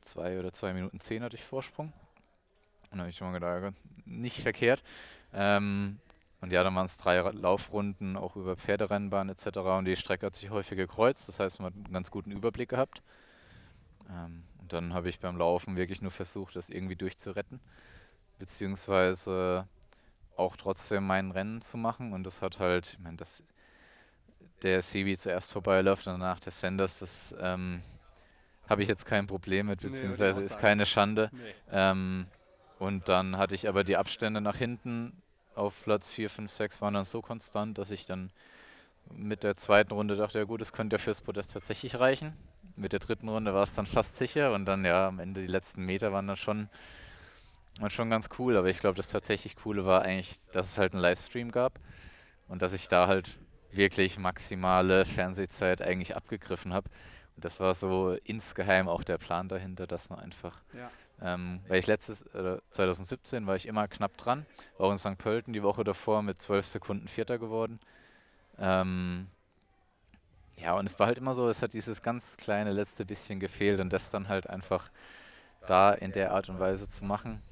zwei 0.00 0.38
oder 0.38 0.52
zwei 0.52 0.72
Minuten 0.72 1.00
zehn 1.00 1.22
hatte 1.22 1.36
ich 1.36 1.44
Vorsprung. 1.44 1.86
Und 1.86 2.90
dann 2.92 3.00
habe 3.00 3.10
ich 3.10 3.16
schon 3.16 3.30
mal 3.30 3.38
gedacht, 3.38 3.74
nicht 4.04 4.40
verkehrt. 4.40 4.82
Ähm, 5.32 5.98
und 6.40 6.52
ja, 6.52 6.62
dann 6.62 6.74
waren 6.74 6.86
es 6.86 6.98
drei 6.98 7.18
Laufrunden, 7.18 8.16
auch 8.16 8.36
über 8.36 8.54
Pferderennbahn 8.56 9.30
etc. 9.30 9.46
Und 9.78 9.86
die 9.86 9.96
Strecke 9.96 10.26
hat 10.26 10.34
sich 10.36 10.50
häufig 10.50 10.76
gekreuzt, 10.76 11.26
das 11.28 11.40
heißt, 11.40 11.58
man 11.58 11.72
hat 11.72 11.74
einen 11.74 11.92
ganz 11.92 12.10
guten 12.10 12.30
Überblick 12.30 12.68
gehabt. 12.68 13.02
Ähm, 14.10 14.44
dann 14.74 14.94
habe 14.94 15.08
ich 15.08 15.20
beim 15.20 15.36
Laufen 15.36 15.76
wirklich 15.76 16.02
nur 16.02 16.10
versucht, 16.10 16.56
das 16.56 16.68
irgendwie 16.68 16.96
durchzuretten, 16.96 17.60
beziehungsweise 18.38 19.66
auch 20.36 20.56
trotzdem 20.56 21.06
mein 21.06 21.30
Rennen 21.30 21.62
zu 21.62 21.76
machen. 21.76 22.12
Und 22.12 22.24
das 22.24 22.42
hat 22.42 22.58
halt, 22.58 22.94
ich 22.94 22.98
meine, 22.98 23.16
dass 23.16 23.42
der 24.62 24.82
Sebi 24.82 25.16
zuerst 25.16 25.52
vorbeiläuft 25.52 26.06
und 26.06 26.14
danach 26.14 26.40
der 26.40 26.52
Sanders, 26.52 26.98
das 26.98 27.34
ähm, 27.38 27.82
habe 28.68 28.82
ich 28.82 28.88
jetzt 28.88 29.06
kein 29.06 29.26
Problem 29.26 29.66
mit, 29.66 29.82
Nee, 29.82 29.90
beziehungsweise 29.90 30.40
auch 30.40 30.44
ist 30.44 30.58
keine 30.58 30.86
Schande. 30.86 31.30
Nee. 31.32 31.54
Ähm, 31.70 32.26
und 32.78 33.08
dann 33.08 33.36
hatte 33.36 33.54
ich 33.54 33.68
aber 33.68 33.84
die 33.84 33.96
Abstände 33.96 34.40
nach 34.40 34.56
hinten 34.56 35.22
auf 35.54 35.82
Platz 35.84 36.10
4, 36.10 36.30
5, 36.30 36.50
6 36.50 36.80
waren 36.80 36.94
dann 36.94 37.04
so 37.04 37.22
konstant, 37.22 37.78
dass 37.78 37.90
ich 37.90 38.06
dann 38.06 38.30
mit 39.12 39.42
der 39.42 39.56
zweiten 39.56 39.92
Runde 39.92 40.16
dachte, 40.16 40.38
ja 40.38 40.44
gut, 40.44 40.60
es 40.60 40.72
könnte 40.72 40.96
ja 40.96 40.98
fürs 40.98 41.20
Podest 41.20 41.52
tatsächlich 41.52 42.00
reichen. 42.00 42.34
Mit 42.76 42.92
der 42.92 43.00
dritten 43.00 43.28
Runde 43.28 43.54
war 43.54 43.64
es 43.64 43.74
dann 43.74 43.86
fast 43.86 44.18
sicher 44.18 44.52
und 44.52 44.66
dann 44.66 44.84
ja, 44.84 45.08
am 45.08 45.18
Ende 45.20 45.40
die 45.42 45.46
letzten 45.46 45.84
Meter 45.84 46.12
waren 46.12 46.26
dann 46.26 46.36
schon, 46.36 46.68
waren 47.80 47.90
schon 47.90 48.10
ganz 48.10 48.28
cool. 48.38 48.56
Aber 48.56 48.68
ich 48.68 48.78
glaube, 48.78 48.96
das 48.96 49.08
tatsächlich 49.08 49.56
Coole 49.56 49.84
war 49.86 50.02
eigentlich, 50.02 50.38
dass 50.52 50.72
es 50.72 50.78
halt 50.78 50.92
einen 50.94 51.02
Livestream 51.02 51.50
gab 51.52 51.78
und 52.48 52.62
dass 52.62 52.72
ich 52.72 52.88
da 52.88 53.06
halt 53.06 53.38
wirklich 53.70 54.18
maximale 54.18 55.04
Fernsehzeit 55.04 55.82
eigentlich 55.82 56.16
abgegriffen 56.16 56.72
habe. 56.72 56.88
Und 57.36 57.44
das 57.44 57.58
war 57.60 57.74
so 57.74 58.16
insgeheim 58.24 58.88
auch 58.88 59.02
der 59.02 59.18
Plan 59.18 59.48
dahinter, 59.48 59.86
dass 59.86 60.08
man 60.10 60.20
einfach 60.20 60.60
Ja. 60.72 60.90
ähm, 61.20 61.60
weil 61.68 61.78
ich 61.80 61.86
letztes, 61.86 62.22
äh, 62.34 62.58
2017 62.70 63.46
war 63.46 63.56
ich 63.56 63.66
immer 63.66 63.88
knapp 63.88 64.16
dran, 64.16 64.46
auch 64.78 64.92
in 64.92 64.98
St. 64.98 65.18
Pölten 65.18 65.52
die 65.52 65.62
Woche 65.62 65.82
davor 65.84 66.22
mit 66.22 66.40
12 66.40 66.66
Sekunden 66.66 67.08
Vierter 67.08 67.38
geworden. 67.38 67.80
Ähm, 68.58 69.26
ja, 70.64 70.74
und 70.78 70.86
es 70.86 70.98
war 70.98 71.08
halt 71.08 71.18
immer 71.18 71.34
so, 71.34 71.48
es 71.48 71.60
hat 71.60 71.74
dieses 71.74 72.00
ganz 72.00 72.38
kleine 72.38 72.72
letzte 72.72 73.04
bisschen 73.04 73.38
gefehlt 73.38 73.80
und 73.80 73.92
das 73.92 74.10
dann 74.10 74.28
halt 74.28 74.48
einfach 74.48 74.90
da 75.66 75.92
in 75.92 76.12
der 76.12 76.32
Art 76.32 76.48
und 76.48 76.58
Weise 76.58 76.88
zu 76.88 77.04
machen, 77.04 77.42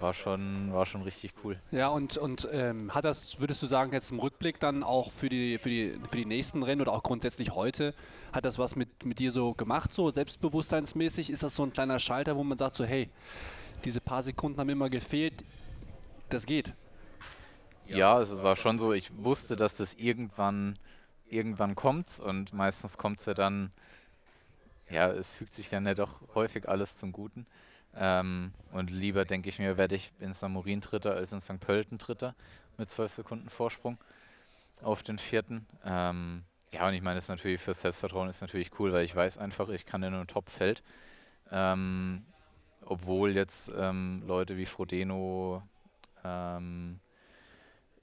war 0.00 0.12
schon, 0.12 0.72
war 0.72 0.84
schon 0.84 1.02
richtig 1.02 1.32
cool. 1.44 1.60
Ja, 1.70 1.88
und, 1.88 2.18
und 2.18 2.48
ähm, 2.50 2.92
hat 2.92 3.04
das, 3.04 3.38
würdest 3.38 3.62
du 3.62 3.66
sagen, 3.66 3.92
jetzt 3.92 4.10
im 4.10 4.18
Rückblick 4.18 4.58
dann 4.58 4.82
auch 4.82 5.12
für 5.12 5.28
die, 5.28 5.58
für, 5.58 5.68
die, 5.68 5.98
für 6.08 6.16
die 6.16 6.24
nächsten 6.24 6.64
Rennen 6.64 6.80
oder 6.80 6.92
auch 6.92 7.04
grundsätzlich 7.04 7.54
heute, 7.54 7.94
hat 8.32 8.44
das 8.44 8.58
was 8.58 8.74
mit, 8.74 9.04
mit 9.04 9.20
dir 9.20 9.30
so 9.30 9.54
gemacht, 9.54 9.92
so 9.92 10.10
selbstbewusstseinsmäßig? 10.10 11.30
Ist 11.30 11.44
das 11.44 11.54
so 11.54 11.62
ein 11.62 11.72
kleiner 11.72 12.00
Schalter, 12.00 12.36
wo 12.36 12.42
man 12.42 12.58
sagt 12.58 12.74
so, 12.74 12.84
hey, 12.84 13.08
diese 13.84 14.00
paar 14.00 14.24
Sekunden 14.24 14.58
haben 14.58 14.70
immer 14.70 14.90
gefehlt, 14.90 15.34
das 16.30 16.46
geht? 16.46 16.74
Ja, 17.86 18.20
es 18.20 18.36
war 18.36 18.56
schon 18.56 18.80
so, 18.80 18.92
ich 18.92 19.12
wusste, 19.16 19.54
dass 19.54 19.76
das 19.76 19.94
irgendwann, 19.94 20.76
irgendwann 21.28 21.74
kommt 21.74 22.20
und 22.20 22.52
meistens 22.52 22.98
kommt 22.98 23.20
es 23.20 23.26
ja 23.26 23.34
dann, 23.34 23.72
ja, 24.90 25.08
es 25.08 25.30
fügt 25.30 25.54
sich 25.54 25.68
dann 25.68 25.86
ja 25.86 25.94
doch 25.94 26.20
häufig 26.34 26.68
alles 26.68 26.96
zum 26.96 27.12
Guten. 27.12 27.46
Ähm, 27.94 28.52
und 28.72 28.90
lieber, 28.90 29.24
denke 29.24 29.48
ich 29.48 29.58
mir, 29.58 29.76
werde 29.78 29.94
ich 29.94 30.12
in 30.20 30.34
St. 30.34 30.48
Morin 30.48 30.80
Dritter 30.80 31.14
als 31.14 31.32
in 31.32 31.40
St. 31.40 31.60
Pölten 31.60 31.98
Dritter 31.98 32.34
mit 32.76 32.90
12 32.90 33.12
Sekunden 33.12 33.48
Vorsprung 33.48 33.98
auf 34.82 35.02
den 35.02 35.18
vierten. 35.18 35.66
Ähm, 35.84 36.44
ja, 36.72 36.86
und 36.86 36.94
ich 36.94 37.02
meine, 37.02 37.16
das 37.16 37.26
ist 37.26 37.30
natürlich 37.30 37.60
fürs 37.60 37.80
Selbstvertrauen 37.80 38.28
ist 38.28 38.42
natürlich 38.42 38.78
cool, 38.78 38.92
weil 38.92 39.04
ich 39.04 39.16
weiß 39.16 39.38
einfach, 39.38 39.68
ich 39.70 39.86
kann 39.86 40.02
in 40.02 40.12
einem 40.12 40.26
Top-Feld. 40.26 40.82
Ähm, 41.50 42.26
obwohl 42.84 43.34
jetzt 43.34 43.70
ähm, 43.76 44.22
Leute 44.26 44.56
wie 44.56 44.66
Frodeno 44.66 45.62
ähm, 46.24 47.00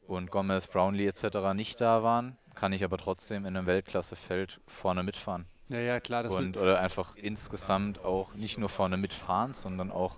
und 0.07 0.31
Gomez, 0.31 0.67
Brownlee 0.67 1.07
etc. 1.07 1.53
nicht 1.53 1.79
da 1.79 2.03
waren, 2.03 2.37
kann 2.55 2.73
ich 2.73 2.83
aber 2.83 2.97
trotzdem 2.97 3.45
in 3.45 3.55
einem 3.57 3.65
Weltklassefeld 3.67 4.59
vorne 4.67 5.03
mitfahren. 5.03 5.45
Ja, 5.69 5.79
ja, 5.79 5.99
klar. 5.99 6.23
Das 6.23 6.33
und, 6.33 6.57
oder 6.57 6.79
einfach 6.79 7.15
insgesamt 7.15 8.03
auch 8.03 8.33
nicht 8.35 8.57
nur 8.57 8.69
vorne 8.69 8.97
mitfahren, 8.97 9.53
sondern 9.53 9.91
auch 9.91 10.17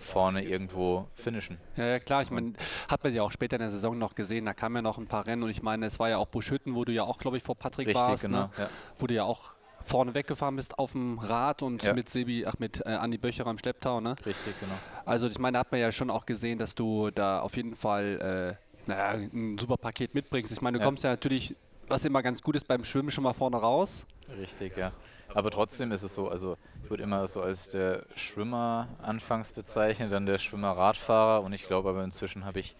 vorne 0.00 0.44
irgendwo 0.44 1.08
finishen. 1.14 1.58
Ja, 1.76 1.86
ja, 1.86 1.98
klar. 1.98 2.22
Ich 2.22 2.30
meine, 2.30 2.52
hat 2.88 3.02
man 3.02 3.14
ja 3.14 3.22
auch 3.22 3.32
später 3.32 3.56
in 3.56 3.60
der 3.60 3.70
Saison 3.70 3.98
noch 3.98 4.14
gesehen, 4.14 4.44
da 4.44 4.54
kamen 4.54 4.76
ja 4.76 4.82
noch 4.82 4.98
ein 4.98 5.06
paar 5.06 5.26
Rennen 5.26 5.42
und 5.42 5.50
ich 5.50 5.62
meine, 5.62 5.86
es 5.86 5.98
war 5.98 6.08
ja 6.08 6.18
auch 6.18 6.28
Buschütten, 6.28 6.74
wo 6.74 6.84
du 6.84 6.92
ja 6.92 7.04
auch, 7.04 7.18
glaube 7.18 7.36
ich, 7.38 7.42
vor 7.42 7.56
Patrick 7.56 7.88
Richtig, 7.88 8.02
warst, 8.02 8.22
genau. 8.24 8.38
ne? 8.38 8.50
Ja. 8.58 8.68
wo 8.98 9.06
du 9.06 9.14
ja 9.14 9.24
auch 9.24 9.54
vorne 9.82 10.14
weggefahren 10.14 10.56
bist 10.56 10.78
auf 10.78 10.92
dem 10.92 11.18
Rad 11.18 11.62
und 11.62 11.82
Ja. 11.82 11.92
mit 11.94 12.08
Sebi, 12.08 12.46
ach, 12.46 12.54
mit 12.58 12.80
äh, 12.86 12.90
Andi 12.90 13.18
Böcherer 13.18 13.50
im 13.50 13.58
Schlepptau, 13.58 14.00
ne? 14.00 14.14
Richtig, 14.24 14.58
genau. 14.60 14.78
Also 15.04 15.26
ich 15.26 15.38
meine, 15.38 15.54
da 15.54 15.60
hat 15.60 15.72
man 15.72 15.80
ja 15.80 15.92
schon 15.92 16.10
auch 16.10 16.24
gesehen, 16.26 16.58
dass 16.58 16.74
du 16.74 17.10
da 17.10 17.40
auf 17.40 17.56
jeden 17.56 17.74
Fall 17.74 18.58
äh, 18.58 18.90
naja, 18.90 19.18
ein 19.32 19.58
super 19.58 19.76
Paket 19.76 20.14
mitbringst. 20.14 20.52
Ich 20.52 20.60
meine, 20.62 20.78
du 20.78 20.82
Ja. 20.82 20.86
kommst 20.86 21.04
ja 21.04 21.10
natürlich, 21.10 21.54
was 21.94 22.04
immer 22.04 22.24
ganz 22.24 22.42
gut 22.42 22.56
ist, 22.56 22.66
beim 22.66 22.82
Schwimmen 22.82 23.12
schon 23.12 23.22
mal 23.22 23.34
vorne 23.34 23.56
raus. 23.56 24.04
Richtig, 24.36 24.76
ja. 24.76 24.90
Aber 25.32 25.52
trotzdem 25.52 25.92
ist 25.92 26.02
es 26.02 26.12
so, 26.12 26.28
also 26.28 26.56
ich 26.82 26.90
wurde 26.90 27.04
immer 27.04 27.28
so 27.28 27.40
als 27.40 27.70
der 27.70 28.02
Schwimmer 28.16 28.88
anfangs 29.00 29.52
bezeichnet, 29.52 30.10
dann 30.10 30.26
der 30.26 30.38
Schwimmer-Radfahrer 30.38 31.44
und 31.44 31.52
ich 31.52 31.68
glaube 31.68 31.90
aber 31.90 32.02
inzwischen 32.02 32.44
habe 32.44 32.58
ich, 32.58 32.74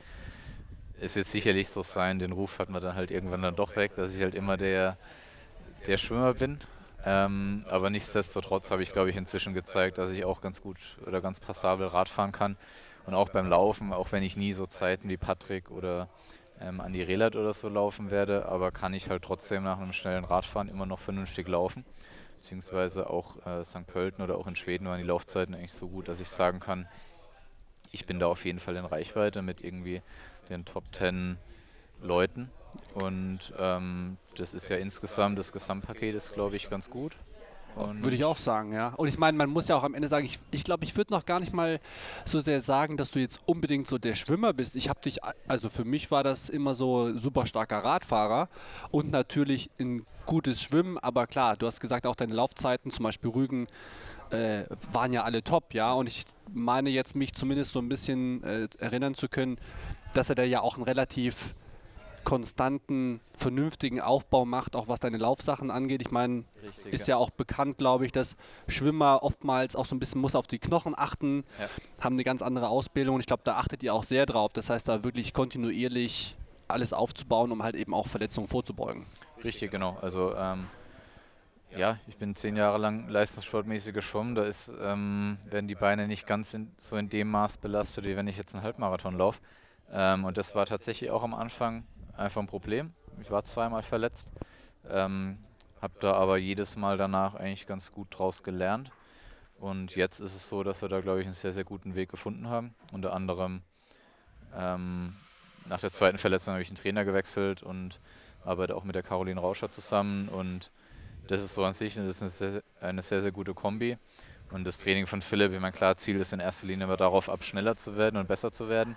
es 1.01 1.15
wird 1.15 1.29
sicherlich 1.29 1.69
so 1.69 1.85
sein, 1.85 2.19
den 2.19 2.33
Ruf 2.33 2.59
hat 2.59 2.71
man 2.71 2.83
dann 2.83 2.97
halt 2.97 3.13
irgendwann 3.13 3.43
dann 3.43 3.55
doch 3.55 3.77
weg, 3.77 3.95
dass 3.95 4.13
ich 4.17 4.21
halt 4.21 4.35
immer 4.35 4.57
der, 4.57 4.97
der 5.87 5.97
Schwimmer 5.97 6.35
bin. 6.35 6.59
Ähm, 7.05 7.65
aber 7.69 7.91
nichtsdestotrotz 7.91 8.73
habe 8.73 8.83
ich, 8.83 8.93
glaube 8.93 9.11
ich, 9.11 9.17
inzwischen 9.17 9.55
gezeigt, 9.55 9.99
dass 9.99 10.11
ich 10.11 10.25
auch 10.25 10.41
ganz 10.41 10.61
gut 10.61 10.79
oder 11.07 11.21
ganz 11.21 11.39
passabel 11.39 11.87
Radfahren 11.87 12.33
kann. 12.33 12.57
Und 13.07 13.15
auch 13.15 13.29
beim 13.29 13.49
Laufen, 13.49 13.93
auch 13.93 14.11
wenn 14.11 14.25
ich 14.25 14.37
nie 14.37 14.55
so 14.55 14.67
Zeiten 14.67 15.09
wie 15.09 15.19
Patrick 15.19 15.71
oder 15.71 16.09
ähm, 16.61 16.81
Andi 16.81 17.03
Rehlert 17.03 17.37
oder 17.37 17.53
so 17.53 17.69
laufen 17.69 18.11
werde, 18.11 18.47
aber 18.47 18.71
kann 18.71 18.95
ich 18.95 19.11
halt 19.11 19.23
trotzdem 19.23 19.65
nach 19.65 19.79
einem 19.79 19.93
schnellen 19.93 20.25
Radfahren 20.25 20.69
immer 20.69 20.87
noch 20.87 21.01
vernünftig 21.01 21.49
laufen. 21.49 21.85
Beziehungsweise 22.37 23.09
auch 23.09 23.45
äh, 23.47 23.65
St. 23.65 23.87
Pölten 23.87 24.23
oder 24.23 24.37
auch 24.37 24.47
in 24.47 24.57
Schweden 24.57 24.87
waren 24.87 24.99
die 24.99 25.07
Laufzeiten 25.07 25.55
eigentlich 25.55 25.73
so 25.73 25.89
gut, 25.89 26.09
dass 26.09 26.21
ich 26.21 26.29
sagen 26.29 26.61
kann, 26.61 26.87
ich 27.91 28.07
bin 28.07 28.19
da 28.19 28.27
auf 28.27 28.45
jeden 28.45 28.61
Fall 28.61 28.77
in 28.77 28.85
Reichweite 28.85 29.41
mit 29.41 29.63
irgendwie 29.63 30.03
den 30.51 30.65
Top 30.65 30.85
10 30.93 31.39
Leuten. 32.03 32.51
Und 32.93 33.53
ähm, 33.59 34.19
das 34.37 34.53
ist 34.53 34.69
ja 34.69 34.77
insgesamt, 34.77 35.39
das 35.39 35.53
Gesamtpaket 35.53 36.15
ist, 36.15 36.33
glaube 36.33 36.57
ich, 36.57 36.69
ganz 36.69 36.91
gut. 36.91 37.17
Und 37.77 38.05
Würde 38.05 38.17
ich 38.17 38.25
auch 38.25 38.37
sagen, 38.37 38.73
ja. 38.73 38.89
Und 38.97 39.09
ich 39.09 39.19
meine, 39.19 39.37
man 39.37 39.51
muss 39.51 39.69
ja 39.69 39.77
auch 39.77 39.83
am 39.83 39.95
Ende 39.95 40.09
sagen, 40.09 40.27
ich 40.27 40.35
glaube, 40.39 40.47
ich, 40.53 40.65
glaub, 40.65 40.83
ich 40.83 40.97
würde 40.97 41.13
noch 41.13 41.27
gar 41.27 41.41
nicht 41.41 41.53
mal 41.53 41.81
so 42.25 42.41
sehr 42.41 42.61
sagen, 42.61 42.97
dass 42.97 43.11
du 43.11 43.19
jetzt 43.19 43.41
unbedingt 43.47 43.89
so 43.89 43.99
der 43.99 44.15
Schwimmer 44.15 44.53
bist. 44.53 44.77
Ich 44.77 44.89
habe 44.89 45.01
dich, 45.01 45.19
also 45.49 45.69
für 45.69 45.85
mich 45.85 46.11
war 46.11 46.23
das 46.23 46.49
immer 46.49 46.75
so 46.75 47.19
super 47.19 47.47
starker 47.47 47.79
Radfahrer 47.79 48.49
und 48.91 49.11
natürlich 49.11 49.71
ein 49.81 50.07
gutes 50.27 50.63
Schwimmen, 50.63 50.99
aber 50.99 51.27
klar, 51.27 51.57
du 51.57 51.67
hast 51.67 51.81
gesagt, 51.81 52.07
auch 52.07 52.15
deine 52.15 52.35
Laufzeiten, 52.35 52.91
zum 52.91 53.03
Beispiel 53.03 53.31
Rügen, 53.31 53.67
äh, 54.31 54.65
waren 54.93 55.13
ja 55.13 55.25
alle 55.25 55.43
top, 55.43 55.75
ja. 55.75 55.93
Und 55.93 56.07
ich 56.07 56.25
meine 56.53 56.91
jetzt, 56.91 57.15
mich 57.15 57.35
zumindest 57.35 57.73
so 57.73 57.81
ein 57.81 57.89
bisschen 57.89 58.43
äh, 58.45 58.69
erinnern 58.79 59.15
zu 59.15 59.29
können, 59.29 59.59
dass 60.15 60.29
er 60.29 60.37
da 60.37 60.45
ja 60.45 60.61
auch 60.61 60.77
einen 60.77 60.85
relativ 60.85 61.55
konstanten, 62.25 63.21
vernünftigen 63.37 64.01
Aufbau 64.01 64.45
macht, 64.45 64.77
auch 64.77 64.89
was 64.89 65.01
deine 65.01 65.19
Laufsachen 65.19 65.71
angeht. 65.71 66.01
Ich 66.03 66.11
meine, 66.11 66.45
ist 66.91 67.07
ja 67.09 67.17
auch 67.17 67.31
bekannt, 67.31 67.79
glaube 67.79 68.07
ich, 68.07 68.13
dass 68.13 68.37
Schwimmer 68.69 69.23
oftmals 69.23 69.77
auch 69.77 69.87
so 69.87 69.95
ein 69.95 69.99
bisschen 69.99 70.21
muss 70.21 70.35
auf 70.35 70.47
die 70.47 70.59
Knochen 70.59 70.95
achten, 70.97 71.45
Ja. 71.61 71.69
haben 72.01 72.15
eine 72.17 72.25
ganz 72.25 72.43
andere 72.43 72.69
Ausbildung 72.69 73.15
und 73.17 73.21
ich 73.21 73.27
glaube, 73.27 73.43
da 73.45 73.57
achtet 73.57 73.83
ihr 73.83 73.95
auch 73.95 74.05
sehr 74.05 74.27
drauf. 74.27 74.53
Das 74.53 74.71
heißt, 74.71 74.89
da 74.89 75.05
wirklich 75.05 75.33
kontinuierlich 75.33 76.37
alles 76.69 76.93
aufzubauen, 76.93 77.53
um 77.53 77.63
halt 77.63 77.77
eben 77.77 77.95
auch 77.95 78.07
Verletzungen 78.07 78.47
vorzubeugen. 78.49 79.07
Richtig, 79.45 79.71
genau. 79.71 79.99
Also 80.01 80.35
ähm, 80.35 80.67
ja, 81.77 81.99
ich 82.07 82.17
bin 82.17 82.35
zehn 82.37 82.57
Jahre 82.57 82.79
lang 82.79 83.09
leistungssportmäßig 83.09 83.93
geschwommen. 83.93 84.35
Da 84.35 84.45
ist, 84.45 84.71
ähm, 84.81 85.39
werden 85.45 85.69
die 85.69 85.75
Beine 85.75 86.07
nicht 86.07 86.27
ganz 86.27 86.55
in, 86.55 86.71
so 86.81 86.97
in 86.97 87.09
dem 87.09 87.31
Maß 87.31 87.59
belastet, 87.59 88.05
wie 88.05 88.17
wenn 88.17 88.29
ich 88.29 88.37
jetzt 88.37 88.55
einen 88.55 88.63
Halbmarathon 88.65 89.19
laufe. 89.19 89.41
Ähm, 89.93 90.25
und 90.25 90.39
das 90.39 90.55
war 90.55 90.67
tatsächlich 90.67 91.11
auch 91.11 91.23
am 91.23 91.35
Anfang 91.35 91.85
einfach 92.17 92.41
ein 92.41 92.47
Problem. 92.47 92.93
Ich 93.21 93.31
war 93.31 93.45
zweimal 93.45 93.83
verletzt, 93.83 94.29
ähm, 94.89 95.39
habe 95.81 95.95
da 96.01 96.13
aber 96.15 96.37
jedes 96.37 96.77
Mal 96.77 96.97
danach 96.97 97.35
eigentlich 97.35 97.67
ganz 97.67 97.93
gut 97.93 98.09
draus 98.11 98.43
gelernt. 98.43 98.91
Und 99.59 99.95
jetzt 99.97 100.21
ist 100.21 100.35
es 100.35 100.49
so, 100.49 100.63
dass 100.63 100.83
wir 100.83 100.89
da, 100.89 101.01
glaube 101.01 101.21
ich, 101.21 101.27
einen 101.27 101.35
sehr, 101.35 101.53
sehr 101.53 101.65
guten 101.65 101.95
Weg 101.95 102.11
gefunden 102.11 102.49
haben. 102.49 102.75
Unter 102.93 103.13
anderem 103.13 103.63
ähm, 104.55 105.17
nach 105.67 105.81
der 105.81 105.91
zweiten 105.91 106.19
Verletzung 106.19 106.53
habe 106.53 106.63
ich 106.63 106.69
einen 106.69 106.77
Trainer 106.77 107.05
gewechselt 107.05 107.63
und 107.63 107.99
arbeite 108.45 108.77
auch 108.77 108.85
mit 108.85 108.95
der 108.95 109.03
Caroline 109.03 109.41
Rauscher 109.41 109.71
zusammen. 109.71 110.29
Und 110.29 110.71
das 111.29 111.43
ist 111.43 111.55
so 111.55 111.65
an 111.65 111.73
sich 111.73 111.95
das 111.95 112.07
ist 112.07 112.23
eine 112.23 112.31
sehr, 112.31 112.63
eine 112.81 113.03
sehr, 113.03 113.23
sehr 113.23 113.33
gute 113.33 113.55
Kombi. 113.55 113.97
Und 114.51 114.67
das 114.67 114.79
Training 114.79 115.07
von 115.07 115.23
Philipp, 115.23 115.53
ich 115.53 115.61
meine, 115.61 115.73
klar, 115.73 115.97
Ziel 115.97 116.17
ist 116.17 116.33
in 116.33 116.41
erster 116.41 116.67
Linie 116.67 116.85
immer 116.85 116.97
darauf 116.97 117.29
ab, 117.29 117.43
schneller 117.43 117.77
zu 117.77 117.97
werden 117.97 118.17
und 118.17 118.29
besser 118.29 118.53
zu 118.53 118.69
werden. 118.69 118.97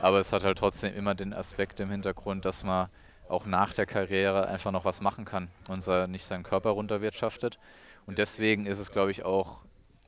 Aber 0.00 0.20
es 0.20 0.32
hat 0.32 0.44
halt 0.44 0.58
trotzdem 0.58 0.94
immer 0.94 1.14
den 1.14 1.32
Aspekt 1.32 1.80
im 1.80 1.90
Hintergrund, 1.90 2.44
dass 2.44 2.62
man 2.62 2.88
auch 3.28 3.46
nach 3.46 3.72
der 3.72 3.86
Karriere 3.86 4.48
einfach 4.48 4.70
noch 4.70 4.84
was 4.84 5.00
machen 5.00 5.24
kann 5.24 5.48
und 5.68 5.86
nicht 6.10 6.26
seinen 6.26 6.42
Körper 6.42 6.70
runterwirtschaftet. 6.70 7.58
Und 8.06 8.18
deswegen 8.18 8.66
ist 8.66 8.78
es, 8.78 8.92
glaube 8.92 9.10
ich, 9.10 9.24
auch, 9.24 9.60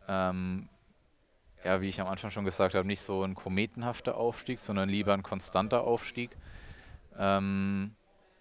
ähm, 0.09 0.69
ja, 1.65 1.81
wie 1.81 1.89
ich 1.89 2.01
am 2.01 2.09
Anfang 2.09 2.31
schon 2.31 2.45
gesagt 2.45 2.75
habe, 2.75 2.87
nicht 2.87 3.01
so 3.01 3.23
ein 3.23 3.35
kometenhafter 3.35 4.17
Aufstieg, 4.17 4.59
sondern 4.59 4.89
lieber 4.89 5.15
ein 5.15 5.23
konstanter 5.23 5.83
Aufstieg. 5.83 6.37
Ähm, 7.19 7.95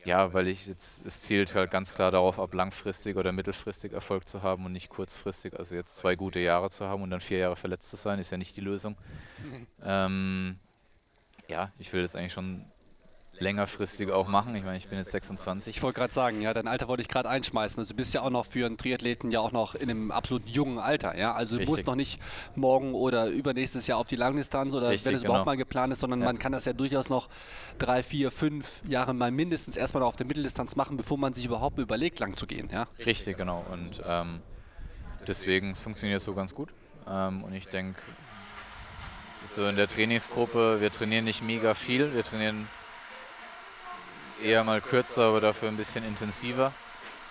ja, 0.03 0.33
weil 0.33 0.47
ich 0.47 0.67
jetzt, 0.67 1.05
es 1.05 1.21
zielt 1.21 1.55
halt 1.55 1.71
ganz 1.71 1.95
klar 1.95 2.11
darauf 2.11 2.39
ab, 2.39 2.53
langfristig 2.53 3.17
oder 3.17 3.31
mittelfristig 3.31 3.91
Erfolg 3.93 4.27
zu 4.27 4.43
haben 4.43 4.65
und 4.65 4.73
nicht 4.73 4.89
kurzfristig. 4.89 5.57
Also 5.57 5.73
jetzt 5.73 5.97
zwei 5.97 6.15
gute 6.15 6.39
Jahre 6.39 6.69
zu 6.69 6.85
haben 6.85 7.01
und 7.01 7.09
dann 7.09 7.21
vier 7.21 7.39
Jahre 7.39 7.55
verletzt 7.55 7.89
zu 7.89 7.95
sein, 7.95 8.19
ist 8.19 8.29
ja 8.29 8.37
nicht 8.37 8.55
die 8.55 8.61
Lösung. 8.61 8.97
ähm, 9.83 10.59
ja, 11.47 11.71
ich 11.77 11.93
will 11.93 12.01
das 12.01 12.15
eigentlich 12.15 12.33
schon 12.33 12.65
längerfristig 13.39 14.11
auch 14.11 14.27
machen. 14.27 14.55
Ich 14.55 14.63
meine, 14.63 14.77
ich 14.77 14.87
bin 14.87 14.97
jetzt 14.97 15.11
26. 15.11 15.75
Ich 15.75 15.83
wollte 15.83 15.99
gerade 15.99 16.13
sagen, 16.13 16.41
ja, 16.41 16.53
dein 16.53 16.67
Alter 16.67 16.87
wollte 16.87 17.01
ich 17.01 17.07
gerade 17.07 17.29
einschmeißen. 17.29 17.79
Also 17.79 17.89
du 17.89 17.95
bist 17.95 18.13
ja 18.13 18.21
auch 18.21 18.29
noch 18.29 18.45
für 18.45 18.65
einen 18.65 18.77
Triathleten 18.77 19.31
ja 19.31 19.39
auch 19.39 19.51
noch 19.51 19.75
in 19.75 19.89
einem 19.89 20.11
absolut 20.11 20.47
jungen 20.47 20.79
Alter, 20.79 21.17
ja. 21.17 21.33
Also 21.33 21.55
Richtig. 21.55 21.65
du 21.65 21.71
musst 21.71 21.87
noch 21.87 21.95
nicht 21.95 22.19
morgen 22.55 22.93
oder 22.93 23.27
übernächstes 23.27 23.87
Jahr 23.87 23.99
auf 23.99 24.07
die 24.07 24.15
Langdistanz 24.15 24.73
oder 24.73 24.89
Richtig, 24.89 25.05
wenn 25.05 25.15
es 25.15 25.21
genau. 25.21 25.33
überhaupt 25.33 25.47
mal 25.47 25.57
geplant 25.57 25.93
ist, 25.93 25.99
sondern 25.99 26.21
ja. 26.21 26.25
man 26.25 26.39
kann 26.39 26.51
das 26.51 26.65
ja 26.65 26.73
durchaus 26.73 27.09
noch 27.09 27.29
drei, 27.77 28.03
vier, 28.03 28.31
fünf 28.31 28.81
Jahre 28.85 29.13
mal 29.13 29.31
mindestens 29.31 29.75
erstmal 29.75 30.03
auf 30.03 30.15
der 30.15 30.25
Mitteldistanz 30.25 30.75
machen, 30.75 30.97
bevor 30.97 31.17
man 31.17 31.33
sich 31.33 31.45
überhaupt 31.45 31.77
überlegt, 31.79 32.19
lang 32.19 32.37
zu 32.37 32.47
gehen, 32.47 32.69
ja. 32.71 32.87
Richtig, 33.05 33.37
genau. 33.37 33.65
Und 33.71 34.01
ähm, 34.05 34.41
deswegen 35.27 35.75
funktioniert 35.75 36.19
es 36.19 36.25
so 36.25 36.33
ganz 36.33 36.55
gut. 36.55 36.69
Ähm, 37.07 37.43
und 37.43 37.53
ich 37.53 37.67
denke, 37.67 37.99
so 39.55 39.67
in 39.67 39.75
der 39.75 39.87
Trainingsgruppe, 39.87 40.81
wir 40.81 40.91
trainieren 40.91 41.25
nicht 41.25 41.41
mega 41.41 41.73
viel, 41.73 42.13
wir 42.13 42.23
trainieren 42.23 42.67
eher 44.43 44.63
mal 44.63 44.81
kürzer, 44.81 45.23
aber 45.23 45.41
dafür 45.41 45.69
ein 45.69 45.77
bisschen 45.77 46.05
intensiver. 46.05 46.71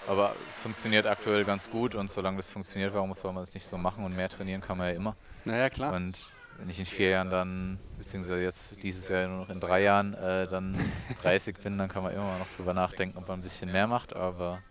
Aber 0.06 0.36
funktioniert 0.62 1.06
aktuell 1.06 1.44
ganz 1.44 1.70
gut 1.70 1.94
und 1.94 2.10
solange 2.10 2.36
das 2.36 2.50
funktioniert, 2.50 2.92
warum 2.92 3.14
soll 3.14 3.32
man 3.32 3.42
es 3.42 3.54
nicht 3.54 3.66
so 3.66 3.78
machen 3.78 4.04
und 4.04 4.14
mehr 4.14 4.28
trainieren 4.28 4.60
kann 4.60 4.76
man 4.76 4.88
ja 4.88 4.94
immer. 4.94 5.16
Naja, 5.44 5.70
klar. 5.70 5.94
Und 5.94 6.18
wenn 6.58 6.68
ich 6.68 6.78
in 6.78 6.86
vier 6.86 7.08
Jahren 7.10 7.30
dann, 7.30 7.78
beziehungsweise 7.98 8.42
jetzt 8.42 8.82
dieses 8.82 9.08
Jahr 9.08 9.26
nur 9.28 9.38
noch 9.38 9.48
in 9.48 9.60
drei 9.60 9.82
Jahren, 9.82 10.14
äh, 10.14 10.46
dann 10.46 10.78
30 11.22 11.56
bin, 11.58 11.78
dann 11.78 11.88
kann 11.88 12.02
man 12.02 12.12
immer 12.12 12.38
noch 12.38 12.46
drüber 12.56 12.74
nachdenken, 12.74 13.16
ob 13.18 13.28
man 13.28 13.40
ein 13.40 13.42
bisschen 13.42 13.72
mehr 13.72 13.86
macht. 13.86 14.14
Aber 14.14 14.62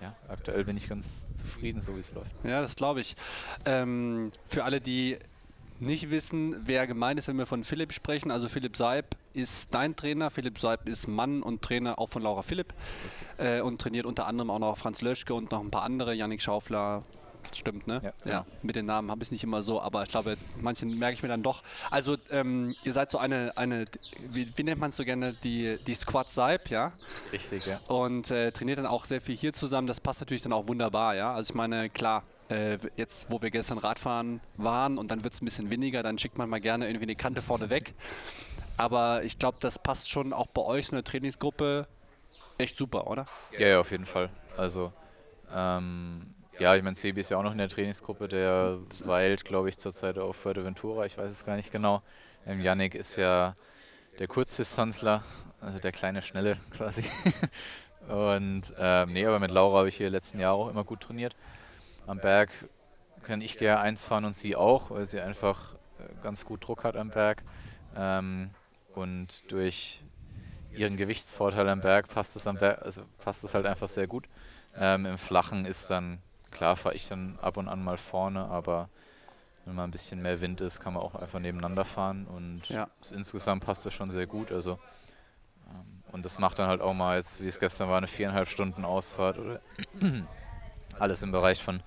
ja, 0.00 0.14
aktuell 0.28 0.64
bin 0.64 0.76
ich 0.76 0.88
ganz 0.88 1.06
zufrieden, 1.36 1.82
so 1.82 1.94
wie 1.94 2.00
es 2.00 2.12
läuft. 2.12 2.30
Ja, 2.44 2.62
das 2.62 2.74
glaube 2.74 3.00
ich. 3.00 3.14
Ähm, 3.66 4.32
für 4.48 4.64
alle, 4.64 4.80
die 4.80 5.18
nicht 5.80 6.10
wissen, 6.10 6.56
wer 6.64 6.86
gemeint 6.86 7.18
ist, 7.18 7.28
wenn 7.28 7.38
wir 7.38 7.46
von 7.46 7.64
Philipp 7.64 7.92
sprechen. 7.92 8.30
Also 8.30 8.48
Philipp 8.48 8.76
Seib 8.76 9.16
ist 9.32 9.72
dein 9.74 9.96
Trainer. 9.96 10.30
Philipp 10.30 10.58
Seib 10.58 10.88
ist 10.88 11.06
Mann 11.06 11.42
und 11.42 11.62
Trainer 11.62 11.98
auch 11.98 12.08
von 12.08 12.22
Laura 12.22 12.42
Philipp 12.42 12.74
äh, 13.38 13.60
und 13.60 13.80
trainiert 13.80 14.06
unter 14.06 14.26
anderem 14.26 14.50
auch 14.50 14.58
noch 14.58 14.76
Franz 14.76 15.00
Löschke 15.00 15.34
und 15.34 15.50
noch 15.50 15.60
ein 15.60 15.70
paar 15.70 15.82
andere, 15.82 16.14
Yannick 16.14 16.42
Schaufler, 16.42 17.04
stimmt, 17.54 17.86
ne? 17.86 18.00
Ja, 18.02 18.12
genau. 18.22 18.34
ja, 18.34 18.46
mit 18.62 18.76
den 18.76 18.86
Namen 18.86 19.10
habe 19.10 19.22
ich 19.22 19.28
es 19.28 19.32
nicht 19.32 19.44
immer 19.44 19.62
so, 19.62 19.80
aber 19.80 20.02
ich 20.02 20.10
glaube, 20.10 20.36
manchen 20.60 20.98
merke 20.98 21.14
ich 21.14 21.22
mir 21.22 21.28
dann 21.28 21.42
doch. 21.42 21.62
Also, 21.90 22.16
ähm, 22.30 22.74
ihr 22.84 22.92
seid 22.92 23.10
so 23.10 23.18
eine, 23.18 23.56
eine 23.56 23.86
wie, 24.28 24.52
wie 24.56 24.62
nennt 24.62 24.80
man 24.80 24.90
es 24.90 24.96
so 24.96 25.04
gerne, 25.04 25.34
die, 25.44 25.76
die 25.86 25.94
Squad 25.94 26.30
Saib, 26.30 26.68
ja? 26.70 26.92
Richtig, 27.32 27.66
ja. 27.66 27.80
Und 27.88 28.30
äh, 28.30 28.52
trainiert 28.52 28.78
dann 28.78 28.86
auch 28.86 29.04
sehr 29.04 29.20
viel 29.20 29.36
hier 29.36 29.52
zusammen. 29.52 29.86
Das 29.86 30.00
passt 30.00 30.20
natürlich 30.20 30.42
dann 30.42 30.52
auch 30.52 30.66
wunderbar, 30.66 31.14
ja? 31.14 31.34
Also, 31.34 31.52
ich 31.52 31.54
meine, 31.54 31.90
klar, 31.90 32.24
äh, 32.50 32.78
jetzt, 32.96 33.30
wo 33.30 33.42
wir 33.42 33.50
gestern 33.50 33.78
Radfahren 33.78 34.40
waren 34.56 34.98
und 34.98 35.10
dann 35.10 35.22
wird 35.24 35.34
es 35.34 35.42
ein 35.42 35.44
bisschen 35.44 35.70
weniger, 35.70 36.02
dann 36.02 36.18
schickt 36.18 36.38
man 36.38 36.48
mal 36.48 36.60
gerne 36.60 36.86
irgendwie 36.86 37.06
eine 37.06 37.16
Kante 37.16 37.42
vorne 37.42 37.70
weg. 37.70 37.94
Aber 38.76 39.24
ich 39.24 39.38
glaube, 39.38 39.58
das 39.60 39.78
passt 39.78 40.10
schon 40.10 40.32
auch 40.32 40.46
bei 40.46 40.62
euch 40.62 40.88
in 40.90 40.94
der 40.94 41.04
Trainingsgruppe 41.04 41.86
echt 42.58 42.76
super, 42.76 43.06
oder? 43.06 43.26
Ja, 43.58 43.68
ja, 43.68 43.80
auf 43.80 43.90
jeden 43.90 44.06
Fall. 44.06 44.30
Also, 44.56 44.92
ähm, 45.54 46.34
ja, 46.58 46.74
ich 46.74 46.82
meine, 46.82 46.96
Sebi 46.96 47.20
ist 47.20 47.30
ja 47.30 47.38
auch 47.38 47.42
noch 47.42 47.52
in 47.52 47.58
der 47.58 47.68
Trainingsgruppe, 47.68 48.28
der 48.28 48.78
weilt, 49.04 49.44
glaube 49.44 49.68
ich, 49.68 49.78
zurzeit 49.78 50.18
auf 50.18 50.36
Fuerteventura, 50.36 51.06
ich 51.06 51.16
weiß 51.16 51.30
es 51.30 51.44
gar 51.44 51.56
nicht 51.56 51.70
genau. 51.70 52.02
Ähm, 52.46 52.60
Yannick 52.60 52.94
ist 52.94 53.16
ja 53.16 53.54
der 54.18 54.26
Kurzdistanzler, 54.26 55.22
also 55.60 55.78
der 55.78 55.92
kleine 55.92 56.22
Schnelle 56.22 56.58
quasi. 56.70 57.04
Und 58.08 58.72
ähm, 58.78 59.12
nee, 59.12 59.26
aber 59.26 59.38
mit 59.38 59.50
Laura 59.50 59.78
habe 59.78 59.88
ich 59.88 59.96
hier 59.96 60.10
letzten 60.10 60.40
Jahr 60.40 60.54
auch 60.54 60.68
immer 60.68 60.84
gut 60.84 61.00
trainiert. 61.00 61.36
Am 62.08 62.18
Berg 62.18 62.50
kann 63.22 63.40
ich 63.40 63.58
gerne 63.58 63.80
eins 63.80 64.04
fahren 64.04 64.24
und 64.24 64.34
sie 64.34 64.56
auch, 64.56 64.90
weil 64.90 65.06
sie 65.06 65.20
einfach 65.20 65.74
äh, 65.98 66.22
ganz 66.22 66.44
gut 66.44 66.66
Druck 66.66 66.84
hat 66.84 66.96
am 66.96 67.10
Berg. 67.10 67.42
Ähm, 67.96 68.50
und 68.94 69.50
durch 69.50 70.02
ihren 70.72 70.96
Gewichtsvorteil 70.96 71.68
am 71.68 71.80
Berg 71.80 72.08
passt 72.08 72.34
es 72.36 72.46
am 72.46 72.56
Berg, 72.56 72.82
also 72.82 73.02
passt 73.18 73.44
es 73.44 73.54
halt 73.54 73.66
einfach 73.66 73.88
sehr 73.88 74.06
gut. 74.06 74.28
Ähm, 74.76 75.06
Im 75.06 75.18
Flachen 75.18 75.64
ist 75.64 75.90
dann 75.90 76.20
Klar 76.50 76.76
fahre 76.76 76.94
ich 76.94 77.08
dann 77.08 77.38
ab 77.40 77.56
und 77.56 77.68
an 77.68 77.82
mal 77.82 77.98
vorne, 77.98 78.46
aber 78.46 78.88
wenn 79.64 79.74
mal 79.74 79.84
ein 79.84 79.90
bisschen 79.90 80.22
mehr 80.22 80.40
Wind 80.40 80.60
ist, 80.60 80.80
kann 80.80 80.94
man 80.94 81.02
auch 81.02 81.14
einfach 81.14 81.40
nebeneinander 81.40 81.84
fahren 81.84 82.26
und 82.26 82.62
ja. 82.68 82.88
insgesamt 83.14 83.64
passt 83.64 83.84
das 83.84 83.92
schon 83.92 84.10
sehr 84.10 84.26
gut. 84.26 84.50
Also 84.50 84.78
ähm, 85.68 86.02
und 86.10 86.24
das 86.24 86.38
macht 86.38 86.58
dann 86.58 86.68
halt 86.68 86.80
auch 86.80 86.94
mal 86.94 87.18
jetzt, 87.18 87.42
wie 87.42 87.48
es 87.48 87.60
gestern 87.60 87.90
war, 87.90 87.98
eine 87.98 88.06
viereinhalb 88.06 88.48
Stunden 88.48 88.84
Ausfahrt 88.84 89.38
oder 89.38 89.60
alles 91.00 91.22
im 91.22 91.32
Bereich 91.32 91.62
von 91.62 91.80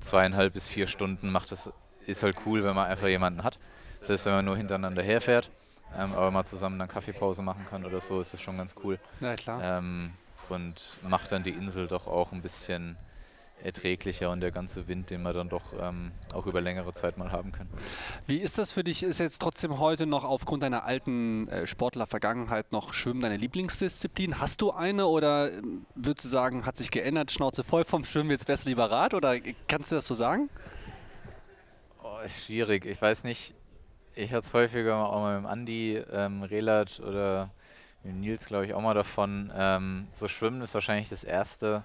zweieinhalb 0.00 0.54
bis 0.54 0.68
vier 0.68 0.88
Stunden 0.88 1.30
macht 1.30 1.52
das 1.52 1.70
ist 2.06 2.22
halt 2.22 2.36
cool, 2.46 2.64
wenn 2.64 2.74
man 2.74 2.86
einfach 2.88 3.06
jemanden 3.06 3.44
hat. 3.44 3.58
Selbst 4.00 4.26
wenn 4.26 4.32
man 4.32 4.44
nur 4.44 4.56
hintereinander 4.56 5.02
herfährt, 5.02 5.50
ähm, 5.96 6.12
aber 6.14 6.30
mal 6.30 6.44
zusammen 6.44 6.78
dann 6.78 6.88
Kaffeepause 6.88 7.42
machen 7.42 7.66
kann 7.70 7.84
oder 7.84 8.00
so, 8.00 8.20
ist 8.20 8.32
das 8.32 8.40
schon 8.42 8.58
ganz 8.58 8.74
cool. 8.82 8.98
Ja, 9.20 9.36
klar. 9.36 9.60
Ähm, 9.62 10.12
und 10.48 10.98
macht 11.02 11.30
dann 11.30 11.44
die 11.44 11.50
Insel 11.50 11.86
doch 11.86 12.06
auch 12.08 12.32
ein 12.32 12.42
bisschen 12.42 12.96
erträglicher 13.64 14.30
und 14.30 14.40
der 14.40 14.50
ganze 14.50 14.88
Wind, 14.88 15.10
den 15.10 15.22
man 15.22 15.34
dann 15.34 15.48
doch 15.48 15.62
ähm, 15.80 16.12
auch 16.32 16.46
über 16.46 16.60
längere 16.60 16.92
Zeit 16.92 17.18
mal 17.18 17.32
haben 17.32 17.52
kann. 17.52 17.68
Wie 18.26 18.38
ist 18.38 18.58
das 18.58 18.72
für 18.72 18.84
dich? 18.84 19.02
Ist 19.02 19.20
jetzt 19.20 19.40
trotzdem 19.40 19.78
heute 19.78 20.06
noch 20.06 20.24
aufgrund 20.24 20.62
deiner 20.62 20.84
alten 20.84 21.48
äh, 21.48 21.66
Sportler-Vergangenheit 21.66 22.72
noch 22.72 22.94
Schwimmen 22.94 23.20
deine 23.20 23.36
Lieblingsdisziplin? 23.36 24.40
Hast 24.40 24.60
du 24.60 24.72
eine 24.72 25.06
oder 25.06 25.52
ähm, 25.52 25.86
würdest 25.94 26.24
du 26.24 26.28
sagen, 26.28 26.66
hat 26.66 26.76
sich 26.76 26.90
geändert, 26.90 27.30
Schnauze 27.30 27.64
voll 27.64 27.84
vom 27.84 28.04
Schwimmen, 28.04 28.30
jetzt 28.30 28.48
wärst 28.48 28.64
du 28.64 28.68
lieber 28.68 28.90
Rad 28.90 29.14
oder 29.14 29.36
kannst 29.68 29.90
du 29.90 29.96
das 29.96 30.06
so 30.06 30.14
sagen? 30.14 30.50
Oh, 32.02 32.18
ist 32.24 32.44
schwierig. 32.44 32.84
Ich 32.84 33.00
weiß 33.00 33.24
nicht. 33.24 33.54
Ich 34.14 34.32
hatte 34.32 34.46
es 34.46 34.52
häufiger 34.52 35.08
auch 35.08 35.20
mal 35.20 35.40
mit 35.40 35.50
Andi 35.50 35.96
ähm, 36.12 36.42
Relat 36.42 37.00
oder 37.00 37.50
mit 38.02 38.16
Nils, 38.16 38.46
glaube 38.46 38.66
ich, 38.66 38.74
auch 38.74 38.80
mal 38.80 38.94
davon. 38.94 39.50
Ähm, 39.54 40.08
so 40.14 40.28
Schwimmen 40.28 40.60
ist 40.60 40.74
wahrscheinlich 40.74 41.08
das 41.08 41.24
erste 41.24 41.84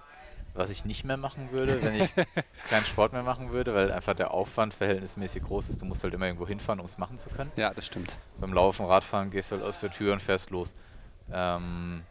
was 0.58 0.70
ich 0.70 0.84
nicht 0.84 1.04
mehr 1.04 1.16
machen 1.16 1.52
würde, 1.52 1.82
wenn 1.82 1.94
ich 1.94 2.12
keinen 2.68 2.84
Sport 2.84 3.12
mehr 3.12 3.22
machen 3.22 3.50
würde, 3.50 3.74
weil 3.74 3.92
einfach 3.92 4.14
der 4.14 4.32
Aufwand 4.32 4.74
verhältnismäßig 4.74 5.44
groß 5.44 5.68
ist. 5.68 5.80
Du 5.80 5.86
musst 5.86 6.02
halt 6.02 6.12
immer 6.14 6.26
irgendwo 6.26 6.46
hinfahren, 6.46 6.80
um 6.80 6.86
es 6.86 6.98
machen 6.98 7.16
zu 7.16 7.30
können. 7.30 7.52
Ja, 7.56 7.72
das 7.72 7.86
stimmt. 7.86 8.14
Beim 8.40 8.52
Laufen, 8.52 8.84
Radfahren 8.84 9.30
gehst 9.30 9.52
du 9.52 9.56
halt 9.56 9.64
aus 9.64 9.80
der 9.80 9.90
Tür 9.90 10.12
und 10.12 10.20
fährst 10.20 10.50
los. 10.50 10.74
Ähm, 11.32 12.02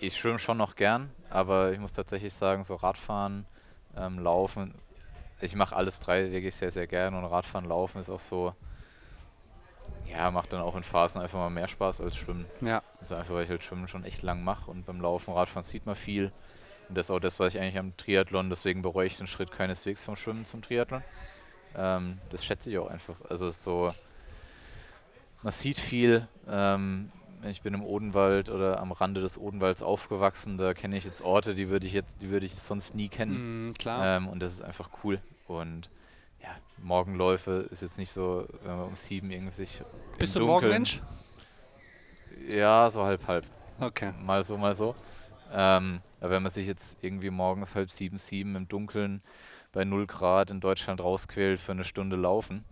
ich 0.00 0.16
schwimme 0.16 0.38
schon 0.38 0.56
noch 0.56 0.74
gern, 0.74 1.10
aber 1.28 1.72
ich 1.72 1.78
muss 1.78 1.92
tatsächlich 1.92 2.32
sagen, 2.32 2.64
so 2.64 2.74
Radfahren, 2.76 3.46
ähm, 3.96 4.18
Laufen, 4.18 4.74
ich 5.42 5.54
mache 5.54 5.76
alles 5.76 6.00
drei 6.00 6.32
wirklich 6.32 6.54
sehr, 6.54 6.72
sehr 6.72 6.86
gern 6.86 7.14
und 7.14 7.24
Radfahren, 7.24 7.66
Laufen 7.66 8.00
ist 8.00 8.08
auch 8.08 8.20
so, 8.20 8.54
ja, 10.06 10.30
macht 10.30 10.52
dann 10.52 10.62
auch 10.62 10.76
in 10.76 10.82
Phasen 10.82 11.20
einfach 11.20 11.38
mal 11.38 11.50
mehr 11.50 11.68
Spaß 11.68 12.00
als 12.00 12.16
Schwimmen. 12.16 12.46
Ja. 12.62 12.82
Also 13.00 13.16
einfach, 13.16 13.34
weil 13.34 13.44
ich 13.44 13.50
halt 13.50 13.64
Schwimmen 13.64 13.86
schon 13.86 14.04
echt 14.04 14.22
lang 14.22 14.42
mache 14.42 14.70
und 14.70 14.86
beim 14.86 15.00
Laufen, 15.00 15.34
Radfahren 15.34 15.64
sieht 15.64 15.84
man 15.84 15.94
viel. 15.94 16.32
Und 16.92 16.98
das 16.98 17.06
ist 17.06 17.10
auch 17.10 17.20
das, 17.20 17.40
was 17.40 17.54
ich 17.54 17.58
eigentlich 17.58 17.78
am 17.78 17.96
Triathlon, 17.96 18.50
deswegen 18.50 18.82
bereue 18.82 19.06
ich 19.06 19.16
den 19.16 19.26
Schritt 19.26 19.50
keineswegs 19.50 20.04
vom 20.04 20.14
Schwimmen 20.14 20.44
zum 20.44 20.60
Triathlon. 20.60 21.02
Ähm, 21.74 22.18
das 22.28 22.44
schätze 22.44 22.68
ich 22.68 22.76
auch 22.76 22.88
einfach. 22.88 23.14
Also 23.30 23.50
so, 23.50 23.88
man 25.40 25.52
sieht 25.54 25.78
viel. 25.78 26.28
Ähm, 26.46 27.10
ich 27.48 27.62
bin 27.62 27.72
im 27.72 27.82
Odenwald 27.82 28.50
oder 28.50 28.78
am 28.78 28.92
Rande 28.92 29.22
des 29.22 29.38
Odenwalds 29.38 29.82
aufgewachsen. 29.82 30.58
Da 30.58 30.74
kenne 30.74 30.98
ich 30.98 31.06
jetzt 31.06 31.22
Orte, 31.22 31.54
die 31.54 31.70
würde 31.70 31.86
ich 31.86 31.94
jetzt, 31.94 32.20
die 32.20 32.28
würde 32.28 32.44
ich 32.44 32.56
sonst 32.56 32.94
nie 32.94 33.08
kennen. 33.08 33.70
Mm, 33.70 33.72
klar. 33.72 34.18
Ähm, 34.18 34.28
und 34.28 34.40
das 34.40 34.52
ist 34.52 34.60
einfach 34.60 34.90
cool. 35.02 35.18
Und 35.46 35.88
ja, 36.42 36.50
Morgenläufe 36.76 37.68
ist 37.70 37.80
jetzt 37.80 37.96
nicht 37.96 38.12
so, 38.12 38.46
wenn 38.64 38.76
man 38.76 38.88
um 38.88 38.94
sieben 38.96 39.30
irgendwie 39.30 39.54
sich. 39.54 39.80
Bist 40.18 40.36
du 40.36 40.40
Morgenmensch? 40.40 41.00
Ja, 42.50 42.90
so 42.90 43.02
halb 43.02 43.26
halb. 43.26 43.46
Okay. 43.80 44.12
Mal 44.22 44.44
so, 44.44 44.58
mal 44.58 44.76
so. 44.76 44.94
Ähm, 45.52 46.00
aber 46.20 46.30
wenn 46.30 46.42
man 46.42 46.52
sich 46.52 46.66
jetzt 46.66 46.98
irgendwie 47.02 47.30
morgens 47.30 47.74
halb 47.74 47.90
sieben, 47.90 48.18
sieben 48.18 48.56
im 48.56 48.68
Dunkeln 48.68 49.22
bei 49.72 49.84
0 49.84 50.06
Grad 50.06 50.50
in 50.50 50.60
Deutschland 50.60 51.00
rausquält 51.00 51.60
für 51.60 51.72
eine 51.72 51.84
Stunde 51.84 52.16
laufen. 52.16 52.64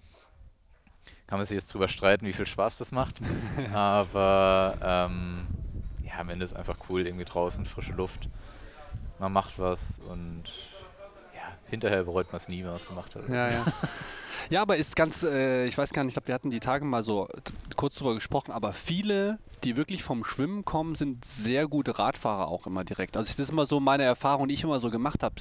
Kann 1.26 1.38
man 1.38 1.46
sich 1.46 1.54
jetzt 1.54 1.72
drüber 1.72 1.88
streiten, 1.88 2.26
wie 2.26 2.32
viel 2.32 2.46
Spaß 2.46 2.78
das 2.78 2.92
macht. 2.92 3.16
Aber 3.72 4.76
ähm, 4.82 5.46
ja, 6.04 6.18
am 6.18 6.28
Ende 6.28 6.44
ist 6.44 6.54
einfach 6.54 6.76
cool, 6.88 7.06
irgendwie 7.06 7.24
draußen, 7.24 7.64
frische 7.66 7.92
Luft. 7.92 8.28
Man 9.18 9.32
macht 9.32 9.58
was 9.58 9.98
und 10.10 10.44
ja, 11.34 11.42
hinterher 11.68 12.04
bereut 12.04 12.26
man 12.32 12.36
es 12.38 12.48
nie, 12.48 12.58
wenn 12.58 12.68
man 12.68 12.76
es 12.76 12.86
gemacht 12.86 13.14
hat. 13.14 13.28
Ja, 13.28 13.48
ja. 13.48 13.66
Ja, 14.48 14.62
aber 14.62 14.76
ist 14.76 14.96
ganz, 14.96 15.22
äh, 15.22 15.66
ich 15.66 15.76
weiß 15.76 15.92
gar 15.92 16.02
nicht, 16.02 16.12
ich 16.12 16.14
glaube, 16.14 16.28
wir 16.28 16.34
hatten 16.34 16.50
die 16.50 16.60
Tage 16.60 16.84
mal 16.84 17.02
so 17.02 17.28
kurz 17.76 17.96
drüber 17.96 18.14
gesprochen, 18.14 18.52
aber 18.52 18.72
viele, 18.72 19.38
die 19.64 19.76
wirklich 19.76 20.02
vom 20.02 20.24
Schwimmen 20.24 20.64
kommen, 20.64 20.94
sind 20.94 21.24
sehr 21.24 21.68
gute 21.68 21.98
Radfahrer 21.98 22.48
auch 22.48 22.66
immer 22.66 22.84
direkt. 22.84 23.16
Also 23.16 23.28
das 23.28 23.38
ist 23.38 23.50
immer 23.50 23.66
so 23.66 23.80
meine 23.80 24.02
Erfahrung, 24.02 24.48
die 24.48 24.54
ich 24.54 24.64
immer 24.64 24.80
so 24.80 24.90
gemacht 24.90 25.22
habe, 25.22 25.36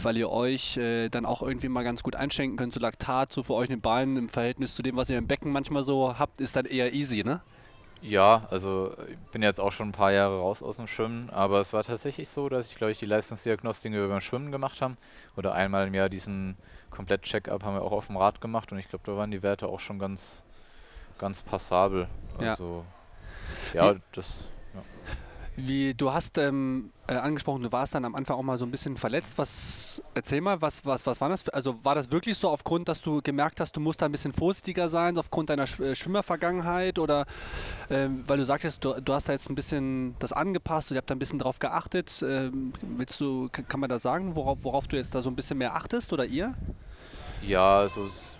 weil 0.00 0.16
ihr 0.16 0.30
euch 0.30 0.76
äh, 0.76 1.08
dann 1.08 1.26
auch 1.26 1.42
irgendwie 1.42 1.68
mal 1.68 1.84
ganz 1.84 2.02
gut 2.02 2.16
einschenken 2.16 2.56
könnt, 2.56 2.72
so 2.72 2.80
Laktat, 2.80 3.32
so 3.32 3.42
für 3.42 3.54
euch 3.54 3.66
in 3.66 3.76
den 3.76 3.80
Beinen 3.80 4.16
im 4.16 4.28
Verhältnis 4.28 4.74
zu 4.74 4.82
dem, 4.82 4.96
was 4.96 5.10
ihr 5.10 5.18
im 5.18 5.26
Becken 5.26 5.52
manchmal 5.52 5.84
so 5.84 6.18
habt, 6.18 6.40
ist 6.40 6.56
dann 6.56 6.66
eher 6.66 6.92
easy, 6.92 7.24
ne? 7.24 7.40
Ja, 8.02 8.48
also 8.50 8.96
ich 9.08 9.16
bin 9.30 9.42
jetzt 9.42 9.60
auch 9.60 9.70
schon 9.70 9.90
ein 9.90 9.92
paar 9.92 10.10
Jahre 10.10 10.40
raus 10.40 10.60
aus 10.60 10.76
dem 10.76 10.88
Schwimmen, 10.88 11.30
aber 11.30 11.60
es 11.60 11.72
war 11.72 11.84
tatsächlich 11.84 12.28
so, 12.28 12.48
dass 12.48 12.66
ich, 12.66 12.74
glaube 12.74 12.90
ich, 12.90 12.98
die 12.98 13.06
Leistungsdiagnostik 13.06 13.92
über 13.92 14.08
beim 14.08 14.20
Schwimmen 14.20 14.50
gemacht 14.50 14.82
haben 14.82 14.96
oder 15.36 15.54
einmal 15.54 15.86
im 15.86 15.94
Jahr 15.94 16.08
diesen 16.08 16.56
Komplett-Check-up 16.90 17.62
haben 17.62 17.74
wir 17.76 17.82
auch 17.82 17.92
auf 17.92 18.08
dem 18.08 18.16
Rad 18.16 18.40
gemacht 18.40 18.72
und 18.72 18.78
ich 18.78 18.88
glaube, 18.88 19.04
da 19.06 19.16
waren 19.16 19.30
die 19.30 19.44
Werte 19.44 19.68
auch 19.68 19.78
schon 19.78 20.00
ganz, 20.00 20.42
ganz 21.18 21.42
passabel. 21.42 22.08
Also 22.38 22.78
ja, 22.78 22.84
ja 23.74 23.94
das 24.12 24.26
wie, 25.54 25.92
du 25.92 26.12
hast 26.12 26.38
ähm, 26.38 26.92
äh, 27.06 27.14
angesprochen, 27.14 27.62
du 27.62 27.70
warst 27.70 27.94
dann 27.94 28.06
am 28.06 28.14
Anfang 28.14 28.38
auch 28.38 28.42
mal 28.42 28.56
so 28.56 28.64
ein 28.64 28.70
bisschen 28.70 28.96
verletzt. 28.96 29.36
Was, 29.36 30.02
erzähl 30.14 30.40
mal, 30.40 30.62
was, 30.62 30.86
was, 30.86 31.04
was 31.04 31.20
war 31.20 31.28
das? 31.28 31.46
Also 31.50 31.84
war 31.84 31.94
das 31.94 32.10
wirklich 32.10 32.38
so 32.38 32.48
aufgrund, 32.48 32.88
dass 32.88 33.02
du 33.02 33.20
gemerkt 33.20 33.60
hast, 33.60 33.76
du 33.76 33.80
musst 33.80 34.00
da 34.00 34.06
ein 34.06 34.12
bisschen 34.12 34.32
vorsichtiger 34.32 34.88
sein, 34.88 35.18
aufgrund 35.18 35.50
deiner 35.50 35.66
Sch 35.66 35.78
äh, 35.80 35.94
Schwimmervergangenheit? 35.94 36.98
Oder 36.98 37.26
ähm, 37.90 38.24
weil 38.26 38.38
du 38.38 38.46
sagtest, 38.46 38.82
du, 38.82 38.94
du 38.98 39.12
hast 39.12 39.28
da 39.28 39.32
jetzt 39.32 39.50
ein 39.50 39.54
bisschen 39.54 40.14
das 40.20 40.32
angepasst, 40.32 40.90
und 40.90 40.94
ihr 40.94 40.98
habt 40.98 41.10
da 41.10 41.14
ein 41.14 41.18
bisschen 41.18 41.38
drauf 41.38 41.58
geachtet. 41.58 42.24
Ähm, 42.26 42.72
willst 42.80 43.20
du, 43.20 43.50
kann 43.50 43.80
man 43.80 43.90
da 43.90 43.98
sagen, 43.98 44.34
worauf, 44.34 44.58
worauf 44.62 44.88
du 44.88 44.96
jetzt 44.96 45.14
da 45.14 45.20
so 45.20 45.28
ein 45.28 45.36
bisschen 45.36 45.58
mehr 45.58 45.74
achtest 45.74 46.14
oder 46.14 46.24
ihr? 46.24 46.54
Ja, 47.42 47.76
also 47.76 48.06
es 48.06 48.36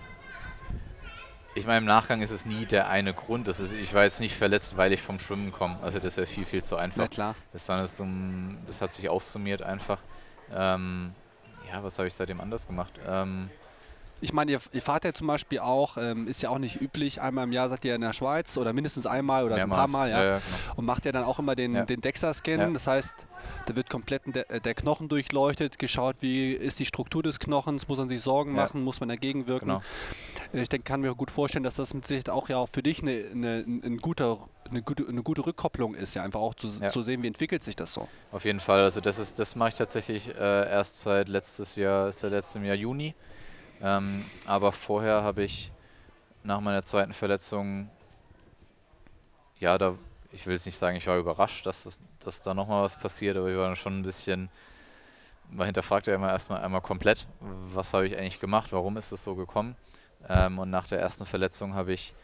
ich 1.54 1.66
meine, 1.66 1.78
im 1.78 1.84
Nachgang 1.84 2.22
ist 2.22 2.30
es 2.30 2.46
nie 2.46 2.66
der 2.66 2.88
eine 2.88 3.12
Grund. 3.12 3.48
Das 3.48 3.60
ist, 3.60 3.72
ich 3.72 3.92
war 3.94 4.04
jetzt 4.04 4.20
nicht 4.20 4.36
verletzt, 4.36 4.76
weil 4.76 4.92
ich 4.92 5.02
vom 5.02 5.18
Schwimmen 5.18 5.52
komme. 5.52 5.78
Also 5.82 5.98
das 5.98 6.16
wäre 6.16 6.26
viel, 6.26 6.46
viel 6.46 6.62
zu 6.62 6.76
einfach. 6.76 7.02
Ja, 7.02 7.08
klar. 7.08 7.34
Das, 7.52 7.66
das 7.66 8.80
hat 8.80 8.92
sich 8.92 9.08
aufsummiert 9.08 9.62
einfach. 9.62 10.00
Ähm, 10.54 11.14
ja, 11.70 11.82
was 11.82 11.98
habe 11.98 12.08
ich 12.08 12.14
seitdem 12.14 12.40
anders 12.40 12.66
gemacht? 12.66 12.92
Ähm, 13.06 13.50
ich 14.22 14.32
meine, 14.32 14.52
ihr, 14.52 14.60
ihr, 14.72 14.82
fahrt 14.82 15.04
ja 15.04 15.12
zum 15.12 15.26
Beispiel 15.26 15.58
auch, 15.58 15.96
ähm, 15.96 16.28
ist 16.28 16.42
ja 16.42 16.50
auch 16.50 16.58
nicht 16.58 16.80
üblich, 16.80 17.20
einmal 17.20 17.44
im 17.44 17.52
Jahr 17.52 17.68
seid 17.68 17.84
ihr 17.84 17.94
in 17.94 18.00
der 18.00 18.12
Schweiz 18.12 18.56
oder 18.56 18.72
mindestens 18.72 19.04
einmal 19.04 19.44
oder 19.44 19.56
Mehrmals. 19.56 19.80
ein 19.80 19.92
paar 19.92 20.00
Mal, 20.00 20.10
ja. 20.10 20.24
ja, 20.24 20.34
genau. 20.38 20.74
Und 20.76 20.84
macht 20.84 21.04
ja 21.04 21.12
dann 21.12 21.24
auch 21.24 21.40
immer 21.40 21.56
den, 21.56 21.86
den 21.86 22.00
DEXA-Scan. 22.00 22.72
Das 22.72 22.86
heißt, 22.86 23.14
da 23.66 23.76
wird 23.76 23.90
komplett 23.90 24.22
der, 24.26 24.48
äh, 24.50 24.60
der, 24.60 24.74
Knochen 24.74 25.08
durchleuchtet, 25.08 25.78
geschaut, 25.78 26.16
wie 26.20 26.52
ist 26.52 26.78
die 26.78 26.86
Struktur 26.86 27.22
des 27.22 27.40
Knochens, 27.40 27.88
muss 27.88 27.98
man 27.98 28.08
sich 28.08 28.20
Sorgen 28.20 28.52
machen, 28.52 28.84
muss 28.84 29.00
man 29.00 29.08
dagegen 29.08 29.48
wirken. 29.48 29.66
Genau. 29.66 29.82
Ich 30.52 30.68
denke, 30.68 30.84
kann 30.84 31.00
mir 31.00 31.14
gut 31.16 31.32
vorstellen, 31.32 31.64
dass 31.64 31.74
das 31.74 31.92
mit 31.92 32.06
Sicherheit 32.06 32.30
auch 32.30 32.48
ja 32.48 32.58
auch 32.58 32.68
für 32.68 32.82
dich 32.82 33.02
eine, 33.02 33.24
eine, 33.32 33.64
ein 33.66 33.98
guter 33.98 34.38
eine 34.70 34.80
gute, 34.80 35.06
eine 35.06 35.22
gute 35.22 35.44
Rückkopplung 35.44 35.94
ist, 35.94 36.14
ja 36.14 36.22
einfach 36.22 36.40
auch 36.40 36.54
zu, 36.54 36.66
ja. 36.66 36.88
zu, 36.88 37.02
sehen, 37.02 37.22
wie 37.22 37.26
entwickelt 37.26 37.62
sich 37.62 37.76
das 37.76 37.92
so. 37.92 38.08
Auf 38.30 38.44
jeden 38.46 38.60
Fall, 38.60 38.80
also 38.80 39.02
das 39.02 39.18
ist, 39.18 39.38
das 39.38 39.54
mache 39.54 39.70
ich 39.70 39.74
tatsächlich 39.74 40.28
äh, 40.28 40.70
erst 40.70 41.02
seit 41.02 41.28
letztes 41.28 41.76
Jahr, 41.76 42.10
seit 42.12 42.30
letztem 42.30 42.64
Jahr 42.64 42.76
Juni. 42.76 43.14
Ähm, 43.82 44.24
aber 44.46 44.72
vorher 44.72 45.22
habe 45.22 45.42
ich 45.42 45.72
nach 46.44 46.60
meiner 46.60 46.82
zweiten 46.82 47.12
Verletzung, 47.12 47.90
ja, 49.58 49.76
da, 49.76 49.96
ich 50.32 50.46
will 50.46 50.54
jetzt 50.54 50.66
nicht 50.66 50.78
sagen, 50.78 50.96
ich 50.96 51.06
war 51.06 51.18
überrascht, 51.18 51.66
dass, 51.66 51.84
das, 51.84 52.00
dass 52.20 52.42
da 52.42 52.54
nochmal 52.54 52.84
was 52.84 52.96
passiert, 52.96 53.36
aber 53.36 53.48
ich 53.50 53.56
war 53.56 53.74
schon 53.76 54.00
ein 54.00 54.02
bisschen, 54.02 54.48
man 55.50 55.66
hinterfragt 55.66 56.06
ja 56.06 56.14
immer 56.14 56.30
erstmal 56.30 56.62
einmal 56.62 56.80
komplett, 56.80 57.26
was 57.40 57.92
habe 57.92 58.06
ich 58.06 58.16
eigentlich 58.16 58.40
gemacht, 58.40 58.72
warum 58.72 58.96
ist 58.96 59.12
das 59.12 59.24
so 59.24 59.34
gekommen. 59.34 59.76
Ähm, 60.28 60.58
und 60.58 60.70
nach 60.70 60.86
der 60.86 61.00
ersten 61.00 61.26
Verletzung 61.26 61.74
habe 61.74 61.92
ich 61.92 62.14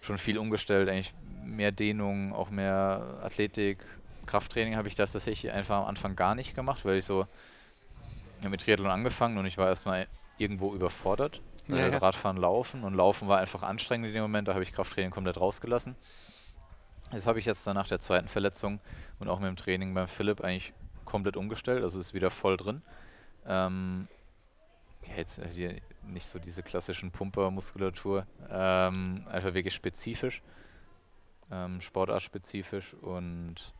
schon 0.00 0.18
viel 0.18 0.38
umgestellt, 0.38 0.88
eigentlich 0.88 1.14
mehr 1.44 1.72
Dehnung, 1.72 2.34
auch 2.34 2.50
mehr 2.50 3.20
Athletik, 3.22 3.78
Krafttraining 4.26 4.76
habe 4.76 4.88
ich 4.88 4.96
das 4.96 5.12
tatsächlich 5.12 5.52
einfach 5.52 5.78
am 5.78 5.86
Anfang 5.86 6.16
gar 6.16 6.34
nicht 6.34 6.54
gemacht, 6.54 6.84
weil 6.84 6.98
ich 6.98 7.04
so 7.04 7.26
mit 8.48 8.60
Triathlon 8.60 8.90
angefangen 8.90 9.38
und 9.38 9.46
ich 9.46 9.56
war 9.56 9.68
erstmal 9.68 10.08
irgendwo 10.38 10.74
überfordert. 10.74 11.40
Ja, 11.68 11.76
äh, 11.76 11.92
ja. 11.92 11.98
Radfahren, 11.98 12.36
Laufen 12.36 12.84
und 12.84 12.94
Laufen 12.94 13.28
war 13.28 13.38
einfach 13.38 13.62
anstrengend 13.62 14.08
in 14.08 14.14
dem 14.14 14.22
Moment, 14.22 14.48
da 14.48 14.54
habe 14.54 14.62
ich 14.62 14.72
Krafttraining 14.72 15.10
komplett 15.10 15.40
rausgelassen. 15.40 15.96
Das 17.12 17.26
habe 17.26 17.38
ich 17.38 17.44
jetzt 17.44 17.66
dann 17.66 17.74
nach 17.74 17.88
der 17.88 18.00
zweiten 18.00 18.28
Verletzung 18.28 18.80
und 19.18 19.28
auch 19.28 19.38
mit 19.38 19.48
dem 19.48 19.56
Training 19.56 19.94
beim 19.94 20.08
Philipp 20.08 20.40
eigentlich 20.40 20.72
komplett 21.04 21.36
umgestellt, 21.36 21.82
also 21.82 21.98
ist 21.98 22.14
wieder 22.14 22.30
voll 22.30 22.56
drin. 22.56 22.82
Ähm, 23.46 24.08
ja, 25.06 25.16
jetzt 25.16 25.40
hier 25.54 25.76
nicht 26.02 26.26
so 26.26 26.38
diese 26.38 26.62
klassischen 26.62 27.10
Pumpermuskulatur, 27.10 28.26
ähm, 28.50 29.24
einfach 29.30 29.54
wirklich 29.54 29.74
spezifisch, 29.74 30.42
ähm, 31.50 31.80
sportartspezifisch 31.80 32.94
und 32.94 33.72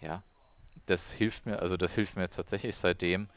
ja, 0.00 0.22
das 0.86 1.12
hilft 1.12 1.46
mir, 1.46 1.60
also 1.60 1.76
das 1.76 1.94
hilft 1.94 2.16
mir 2.16 2.22
jetzt 2.22 2.36
tatsächlich 2.36 2.76
seitdem, 2.76 3.28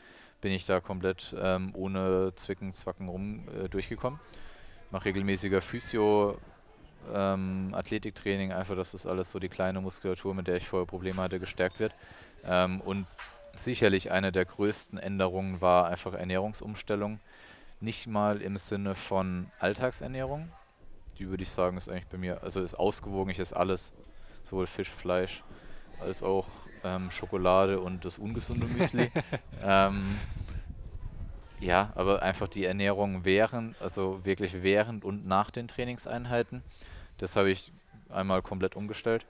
bin 0.43 0.51
ich 0.51 0.65
da 0.65 0.81
komplett 0.81 1.33
ähm, 1.39 1.71
ohne 1.73 2.33
Zwicken, 2.35 2.73
Zwacken 2.73 3.07
rum 3.07 3.47
äh, 3.47 3.69
durchgekommen. 3.69 4.19
Mache 4.91 5.05
regelmäßiger 5.05 5.61
Physio, 5.61 6.37
ähm, 7.13 7.73
Athletiktraining, 7.73 8.51
einfach, 8.51 8.75
dass 8.75 8.91
das 8.91 9.07
alles 9.07 9.31
so 9.31 9.39
die 9.39 9.47
kleine 9.47 9.79
Muskulatur, 9.79 10.35
mit 10.35 10.47
der 10.47 10.57
ich 10.57 10.67
vorher 10.67 10.85
Probleme 10.85 11.21
hatte, 11.21 11.39
gestärkt 11.39 11.79
wird. 11.79 11.95
Ähm, 12.43 12.81
und 12.81 13.07
sicherlich 13.55 14.11
eine 14.11 14.33
der 14.33 14.43
größten 14.43 14.99
Änderungen 14.99 15.61
war 15.61 15.87
einfach 15.87 16.13
Ernährungsumstellung. 16.13 17.21
Nicht 17.79 18.07
mal 18.07 18.41
im 18.41 18.57
Sinne 18.57 18.95
von 18.95 19.49
Alltagsernährung. 19.59 20.51
Die 21.19 21.29
würde 21.29 21.43
ich 21.43 21.51
sagen, 21.51 21.77
ist 21.77 21.87
eigentlich 21.87 22.07
bei 22.07 22.17
mir, 22.17 22.43
also 22.43 22.61
ist 22.61 22.73
ausgewogen, 22.73 23.31
ich 23.31 23.39
esse 23.39 23.55
alles, 23.55 23.93
sowohl 24.43 24.67
Fisch, 24.67 24.91
Fleisch, 24.91 25.41
als 25.99 26.23
auch 26.23 26.47
ähm, 26.83 27.11
Schokolade 27.11 27.79
und 27.79 28.05
das 28.05 28.17
ungesunde 28.17 28.67
Müsli. 28.67 29.11
ähm, 29.63 30.17
ja, 31.59 31.93
aber 31.95 32.21
einfach 32.21 32.47
die 32.47 32.65
Ernährung 32.65 33.23
während, 33.23 33.81
also 33.81 34.23
wirklich 34.25 34.63
während 34.63 35.05
und 35.05 35.25
nach 35.25 35.49
den 35.49 35.67
Trainingseinheiten, 35.67 36.61
das 37.17 37.35
habe 37.35 37.51
ich 37.51 37.71
einmal 38.09 38.41
komplett 38.41 38.75
umgestellt. 38.75 39.25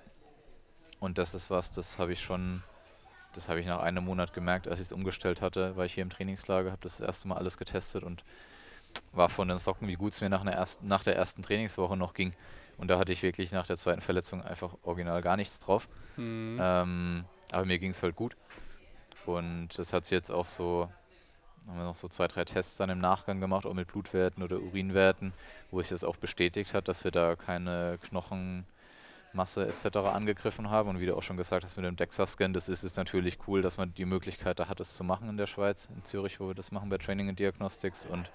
Und 0.99 1.17
das 1.17 1.34
ist 1.34 1.49
was, 1.49 1.71
das 1.71 1.99
habe 1.99 2.13
ich 2.13 2.21
schon, 2.21 2.63
das 3.34 3.49
habe 3.49 3.60
ich 3.60 3.67
nach 3.67 3.82
einem 3.82 4.06
Monat 4.06 4.34
gemerkt, 4.34 4.67
als 4.67 4.80
ich 4.80 4.88
es 4.88 4.93
umgestellt 4.93 5.41
hatte, 5.41 5.76
weil 5.76 5.86
ich 5.86 5.93
hier 5.93 6.04
im 6.04 6.10
Trainingslager 6.10 6.71
habe 6.71 6.82
das, 6.82 6.97
das 6.97 7.08
erste 7.08 7.28
Mal 7.28 7.36
alles 7.36 7.58
getestet 7.58 8.04
und 8.04 8.23
war 9.12 9.29
von 9.29 9.47
den 9.47 9.58
Socken, 9.58 9.88
wie 9.88 9.95
gut 9.95 10.13
es 10.13 10.21
mir 10.21 10.29
nach, 10.29 10.45
ersten, 10.45 10.88
nach 10.88 11.03
der 11.03 11.15
ersten 11.15 11.43
Trainingswoche 11.43 11.97
noch 11.97 12.13
ging. 12.13 12.34
Und 12.77 12.88
da 12.88 12.97
hatte 12.97 13.12
ich 13.12 13.21
wirklich 13.23 13.51
nach 13.51 13.67
der 13.67 13.77
zweiten 13.77 14.01
Verletzung 14.01 14.41
einfach 14.41 14.75
original 14.84 15.21
gar 15.21 15.38
nichts 15.38 15.60
drauf. 15.60 15.88
Mhm. 16.17 16.58
Ähm, 16.60 17.25
aber 17.51 17.65
mir 17.65 17.79
ging 17.79 17.91
es 17.91 18.01
halt 18.01 18.15
gut. 18.15 18.36
Und 19.25 19.69
das 19.77 19.93
hat 19.93 20.06
sich 20.06 20.12
jetzt 20.12 20.32
auch 20.32 20.45
so, 20.45 20.89
haben 21.67 21.77
wir 21.77 21.86
noch 21.86 21.95
so 21.95 22.08
zwei, 22.08 22.27
drei 22.27 22.43
Tests 22.45 22.77
dann 22.77 22.89
im 22.89 22.99
Nachgang 22.99 23.39
gemacht, 23.39 23.65
auch 23.65 23.73
mit 23.73 23.88
Blutwerten 23.88 24.43
oder 24.43 24.60
Urinwerten, 24.60 25.34
wo 25.71 25.79
sich 25.79 25.89
das 25.89 26.03
auch 26.03 26.17
bestätigt 26.17 26.73
hat, 26.73 26.88
dass 26.88 27.03
wir 27.03 27.12
da 27.12 27.36
keine 27.36 27.99
Knochenmasse 28.01 29.67
etc. 29.67 29.97
angegriffen 30.10 30.69
haben. 30.69 30.89
Und 30.89 30.99
wie 30.99 31.06
du 31.06 31.15
auch 31.15 31.23
schon 31.23 31.38
gesagt 31.38 31.63
hast 31.63 31.77
mit 31.77 31.86
dem 31.86 31.95
DEXA-Scan, 31.95 32.53
das 32.53 32.67
ist 32.69 32.84
es 32.84 32.97
natürlich 32.97 33.38
cool, 33.47 33.62
dass 33.62 33.77
man 33.77 33.93
die 33.93 34.06
Möglichkeit 34.06 34.60
da 34.60 34.67
hat, 34.67 34.79
es 34.79 34.95
zu 34.95 35.03
machen 35.03 35.29
in 35.29 35.38
der 35.38 35.47
Schweiz, 35.47 35.88
in 35.95 36.03
Zürich, 36.03 36.39
wo 36.39 36.47
wir 36.47 36.56
das 36.56 36.71
machen 36.71 36.89
bei 36.89 36.97
Training 36.97 37.29
and 37.29 37.39
Diagnostics. 37.39 38.06
Und 38.06 38.29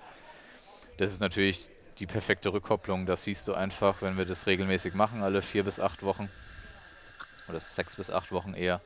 das 0.99 1.13
ist 1.13 1.21
natürlich 1.21 1.71
die 1.99 2.07
perfekte 2.07 2.53
Rückkopplung. 2.53 3.07
Das 3.07 3.25
siehst 3.25 3.49
du 3.49 3.55
einfach, 3.55 4.03
wenn 4.03 4.17
wir 4.17 4.25
das 4.25 4.47
regelmäßig 4.47 4.95
machen, 4.95 5.23
alle 5.23 5.43
vier 5.43 5.65
bis 5.65 5.81
acht 5.81 6.03
Wochen 6.03 6.29
oder 7.49 7.61
sechs 7.61 7.97
bis 7.97 8.11
acht 8.11 8.31
Wochen 8.31 8.55
eher, 8.55 8.81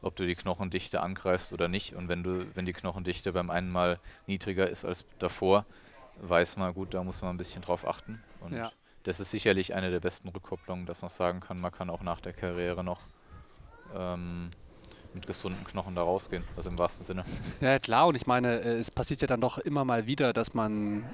ob 0.00 0.16
du 0.16 0.26
die 0.26 0.34
Knochendichte 0.34 1.00
angreifst 1.00 1.52
oder 1.52 1.68
nicht. 1.68 1.94
Und 1.94 2.08
wenn 2.08 2.22
du, 2.22 2.46
wenn 2.54 2.66
die 2.66 2.72
Knochendichte 2.72 3.32
beim 3.32 3.50
einen 3.50 3.70
Mal 3.70 4.00
niedriger 4.26 4.68
ist 4.68 4.84
als 4.84 5.04
davor, 5.18 5.66
weiß 6.20 6.56
man, 6.56 6.72
gut, 6.72 6.94
da 6.94 7.04
muss 7.04 7.20
man 7.20 7.34
ein 7.34 7.36
bisschen 7.36 7.62
drauf 7.62 7.86
achten. 7.86 8.22
Und 8.40 8.54
ja. 8.54 8.72
das 9.02 9.20
ist 9.20 9.30
sicherlich 9.30 9.74
eine 9.74 9.90
der 9.90 10.00
besten 10.00 10.28
Rückkopplungen, 10.28 10.86
dass 10.86 11.02
man 11.02 11.10
sagen 11.10 11.40
kann, 11.40 11.60
man 11.60 11.72
kann 11.72 11.90
auch 11.90 12.02
nach 12.02 12.20
der 12.20 12.32
Karriere 12.32 12.82
noch 12.82 13.02
ähm, 13.94 14.50
mit 15.16 15.26
gesunden 15.26 15.64
Knochen 15.64 15.94
da 15.94 16.02
rausgehen, 16.02 16.44
also 16.56 16.70
im 16.70 16.78
wahrsten 16.78 17.04
Sinne. 17.04 17.24
Ja, 17.60 17.78
klar, 17.78 18.06
und 18.06 18.14
ich 18.14 18.26
meine, 18.26 18.60
äh, 18.60 18.78
es 18.78 18.90
passiert 18.90 19.22
ja 19.22 19.26
dann 19.26 19.40
doch 19.40 19.58
immer 19.58 19.84
mal 19.84 20.06
wieder, 20.06 20.32
dass 20.32 20.54
man 20.54 21.04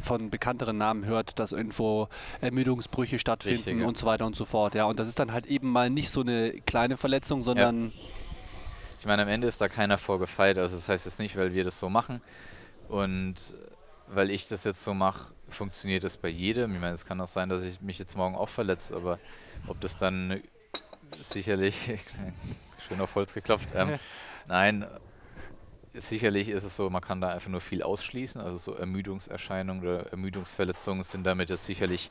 von 0.00 0.30
bekannteren 0.30 0.76
Namen 0.76 1.06
hört, 1.06 1.38
dass 1.38 1.52
irgendwo 1.52 2.08
Ermüdungsbrüche 2.40 3.18
stattfinden 3.18 3.56
Richtig, 3.56 3.80
ja. 3.80 3.86
und 3.86 3.96
so 3.96 4.06
weiter 4.06 4.26
und 4.26 4.36
so 4.36 4.44
fort. 4.44 4.74
Ja, 4.74 4.84
und 4.84 4.98
das 4.98 5.08
ist 5.08 5.18
dann 5.18 5.32
halt 5.32 5.46
eben 5.46 5.70
mal 5.70 5.88
nicht 5.88 6.10
so 6.10 6.20
eine 6.20 6.52
kleine 6.66 6.96
Verletzung, 6.96 7.42
sondern. 7.42 7.86
Ja. 7.86 8.02
Ich 9.00 9.06
meine, 9.06 9.22
am 9.22 9.28
Ende 9.28 9.46
ist 9.46 9.60
da 9.60 9.68
keiner 9.68 9.98
vorgefeilt, 9.98 10.58
also 10.58 10.76
das 10.76 10.88
heißt 10.88 11.06
jetzt 11.06 11.18
nicht, 11.18 11.36
weil 11.36 11.54
wir 11.54 11.64
das 11.64 11.78
so 11.78 11.88
machen 11.88 12.20
und 12.88 13.34
weil 14.08 14.30
ich 14.30 14.46
das 14.46 14.64
jetzt 14.64 14.84
so 14.84 14.94
mache, 14.94 15.32
funktioniert 15.48 16.04
das 16.04 16.16
bei 16.16 16.28
jedem. 16.28 16.74
Ich 16.74 16.80
meine, 16.80 16.94
es 16.94 17.04
kann 17.04 17.20
auch 17.20 17.28
sein, 17.28 17.48
dass 17.48 17.64
ich 17.64 17.80
mich 17.80 17.98
jetzt 17.98 18.16
morgen 18.16 18.36
auch 18.36 18.48
verletze, 18.48 18.94
aber 18.94 19.18
ob 19.66 19.80
das 19.80 19.96
dann 19.96 20.40
sicherlich, 21.20 21.76
schön 22.88 23.00
auf 23.00 23.14
Holz 23.14 23.34
geklopft, 23.34 23.68
ähm, 23.74 23.98
nein, 24.46 24.86
sicherlich 25.94 26.48
ist 26.48 26.64
es 26.64 26.76
so, 26.76 26.88
man 26.90 27.02
kann 27.02 27.20
da 27.20 27.28
einfach 27.28 27.50
nur 27.50 27.60
viel 27.60 27.82
ausschließen. 27.82 28.40
Also 28.40 28.56
so 28.56 28.74
Ermüdungserscheinungen 28.74 29.82
oder 29.82 30.10
Ermüdungsverletzungen 30.10 31.02
sind 31.02 31.24
damit 31.24 31.50
jetzt 31.50 31.66
sicherlich 31.66 32.10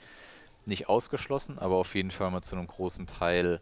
nicht 0.65 0.89
ausgeschlossen, 0.89 1.57
aber 1.57 1.75
auf 1.75 1.95
jeden 1.95 2.12
Fall 2.12 2.29
mal 2.31 2.41
zu 2.41 2.55
einem 2.55 2.67
großen 2.67 3.07
Teil 3.07 3.62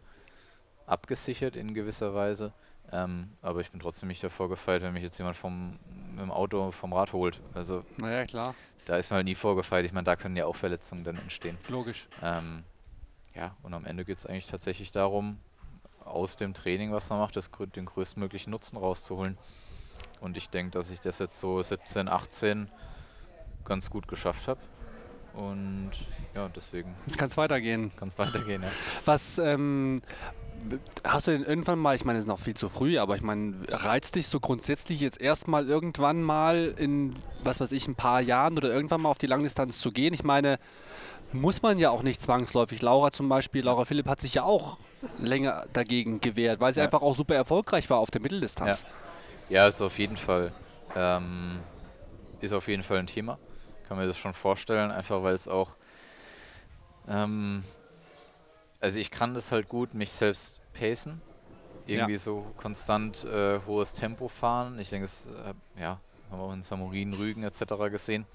abgesichert 0.86 1.56
in 1.56 1.72
gewisser 1.74 2.14
Weise. 2.14 2.52
Ähm, 2.92 3.30
aber 3.40 3.60
ich 3.60 3.70
bin 3.70 3.80
trotzdem 3.80 4.08
nicht 4.08 4.22
davor 4.22 4.48
gefeit, 4.48 4.82
wenn 4.82 4.92
mich 4.92 5.02
jetzt 5.02 5.18
jemand 5.18 5.36
vom 5.36 5.78
mit 6.10 6.20
dem 6.20 6.30
Auto 6.30 6.72
vom 6.72 6.92
Rad 6.92 7.12
holt. 7.12 7.40
Also 7.54 7.84
naja, 7.98 8.24
klar. 8.26 8.54
Da 8.86 8.96
ist 8.96 9.10
man 9.10 9.18
halt 9.18 9.26
nie 9.26 9.36
vorgefeit. 9.36 9.84
Ich 9.84 9.92
meine, 9.92 10.04
da 10.04 10.16
können 10.16 10.36
ja 10.36 10.46
auch 10.46 10.56
Verletzungen 10.56 11.04
dann 11.04 11.16
entstehen. 11.16 11.56
Logisch. 11.68 12.08
Ähm, 12.22 12.64
ja, 13.34 13.56
und 13.62 13.72
am 13.74 13.84
Ende 13.84 14.04
geht 14.04 14.18
es 14.18 14.26
eigentlich 14.26 14.46
tatsächlich 14.46 14.90
darum, 14.90 15.38
aus 16.04 16.36
dem 16.36 16.54
Training, 16.54 16.92
was 16.92 17.10
man 17.10 17.18
macht, 17.18 17.36
das, 17.36 17.50
den 17.74 17.86
größtmöglichen 17.86 18.50
Nutzen 18.50 18.76
rauszuholen. 18.76 19.38
Und 20.20 20.36
ich 20.36 20.50
denke, 20.50 20.72
dass 20.72 20.90
ich 20.90 21.00
das 21.00 21.18
jetzt 21.18 21.38
so 21.38 21.62
17, 21.62 22.08
18 22.08 22.70
ganz 23.64 23.90
gut 23.90 24.08
geschafft 24.08 24.48
habe. 24.48 24.60
Und 25.34 25.92
ja, 26.34 26.48
deswegen. 26.48 26.94
Jetzt 27.06 27.18
kann 27.18 27.28
es 27.28 27.36
weitergehen. 27.36 27.92
Kann 27.96 28.08
es 28.08 28.18
weitergehen, 28.18 28.62
ja. 28.62 28.70
Was 29.04 29.38
ähm, 29.38 30.02
hast 31.04 31.26
du 31.26 31.32
denn 31.32 31.44
irgendwann 31.44 31.78
mal, 31.78 31.94
ich 31.94 32.04
meine, 32.04 32.18
es 32.18 32.24
ist 32.24 32.28
noch 32.28 32.40
viel 32.40 32.54
zu 32.54 32.68
früh, 32.68 32.98
aber 32.98 33.16
ich 33.16 33.22
meine, 33.22 33.54
reizt 33.68 34.16
dich 34.16 34.28
so 34.28 34.40
grundsätzlich 34.40 35.00
jetzt 35.00 35.20
erstmal 35.20 35.68
irgendwann 35.68 36.22
mal 36.22 36.74
in, 36.76 37.16
was 37.44 37.60
weiß 37.60 37.72
ich, 37.72 37.86
ein 37.88 37.94
paar 37.94 38.20
Jahren 38.20 38.56
oder 38.56 38.72
irgendwann 38.72 39.02
mal 39.02 39.08
auf 39.08 39.18
die 39.18 39.26
Langdistanz 39.26 39.78
zu 39.80 39.92
gehen? 39.92 40.14
Ich 40.14 40.24
meine, 40.24 40.58
muss 41.32 41.62
man 41.62 41.78
ja 41.78 41.90
auch 41.90 42.02
nicht 42.02 42.20
zwangsläufig. 42.20 42.82
Laura 42.82 43.10
zum 43.12 43.28
Beispiel, 43.28 43.64
Laura 43.64 43.84
Philipp 43.84 44.06
hat 44.06 44.20
sich 44.20 44.34
ja 44.34 44.42
auch 44.42 44.78
länger 45.18 45.66
dagegen 45.72 46.20
gewehrt, 46.20 46.60
weil 46.60 46.74
sie 46.74 46.80
ja. 46.80 46.86
einfach 46.86 47.02
auch 47.02 47.16
super 47.16 47.34
erfolgreich 47.34 47.88
war 47.90 47.98
auf 47.98 48.10
der 48.10 48.20
Mitteldistanz. 48.20 48.84
Ja, 49.48 49.62
ja 49.62 49.68
ist 49.68 49.80
auf 49.80 49.98
jeden 49.98 50.16
Fall. 50.16 50.52
Ähm, 50.94 51.60
ist 52.40 52.52
auf 52.52 52.68
jeden 52.68 52.82
Fall 52.82 52.98
ein 52.98 53.06
Thema. 53.06 53.38
Kann 53.88 53.96
mir 53.98 54.06
das 54.06 54.18
schon 54.18 54.34
vorstellen, 54.34 54.90
einfach 54.90 55.22
weil 55.22 55.34
es 55.34 55.48
auch 55.48 55.70
ähm, 57.08 57.64
also 58.80 58.98
ich 58.98 59.10
kann 59.10 59.34
das 59.34 59.52
halt 59.52 59.68
gut, 59.68 59.94
mich 59.94 60.12
selbst 60.12 60.60
pacen. 60.72 61.20
Irgendwie 61.86 62.12
ja. 62.12 62.18
so 62.18 62.46
konstant 62.56 63.24
äh, 63.24 63.60
hohes 63.66 63.94
Tempo 63.94 64.28
fahren. 64.28 64.78
Ich 64.78 64.90
denke, 64.90 65.06
das 65.06 65.26
äh, 65.26 65.80
ja, 65.80 66.00
haben 66.30 66.38
wir 66.38 66.44
auch 66.44 66.52
in 66.52 66.62
Samurin, 66.62 67.12
Rügen 67.12 67.42
etc. 67.42 67.64
gesehen. 67.90 68.26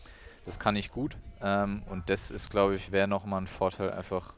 Das 0.46 0.60
kann 0.60 0.76
ich 0.76 0.92
gut. 0.92 1.18
Ähm, 1.42 1.84
und 1.90 2.10
das 2.10 2.32
ist, 2.32 2.50
glaube 2.50 2.76
ich, 2.76 2.92
wäre 2.92 3.08
nochmal 3.08 3.42
ein 3.42 3.48
Vorteil 3.48 3.92
einfach 3.92 4.34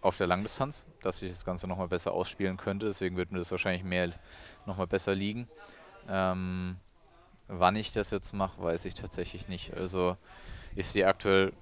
auf 0.00 0.16
der 0.16 0.26
Langdistanz, 0.26 0.84
dass 1.02 1.22
ich 1.22 1.30
das 1.30 1.44
Ganze 1.44 1.66
nochmal 1.66 1.88
besser 1.88 2.12
ausspielen 2.12 2.56
könnte. 2.56 2.86
Deswegen 2.86 3.16
wird 3.16 3.32
mir 3.32 3.38
das 3.38 3.50
wahrscheinlich 3.50 3.84
mehr 3.84 4.12
nochmal 4.66 4.86
besser 4.86 5.14
liegen. 5.14 5.48
Ähm, 6.08 6.76
wann 7.48 7.76
ich 7.76 7.92
das 7.92 8.10
jetzt 8.10 8.32
mache, 8.32 8.62
weiß 8.62 8.84
ich 8.84 8.94
tatsächlich 8.94 9.48
nicht. 9.48 9.74
Also 9.74 10.16
ich 10.74 10.86
sehe 10.88 11.06
aktuell 11.06 11.52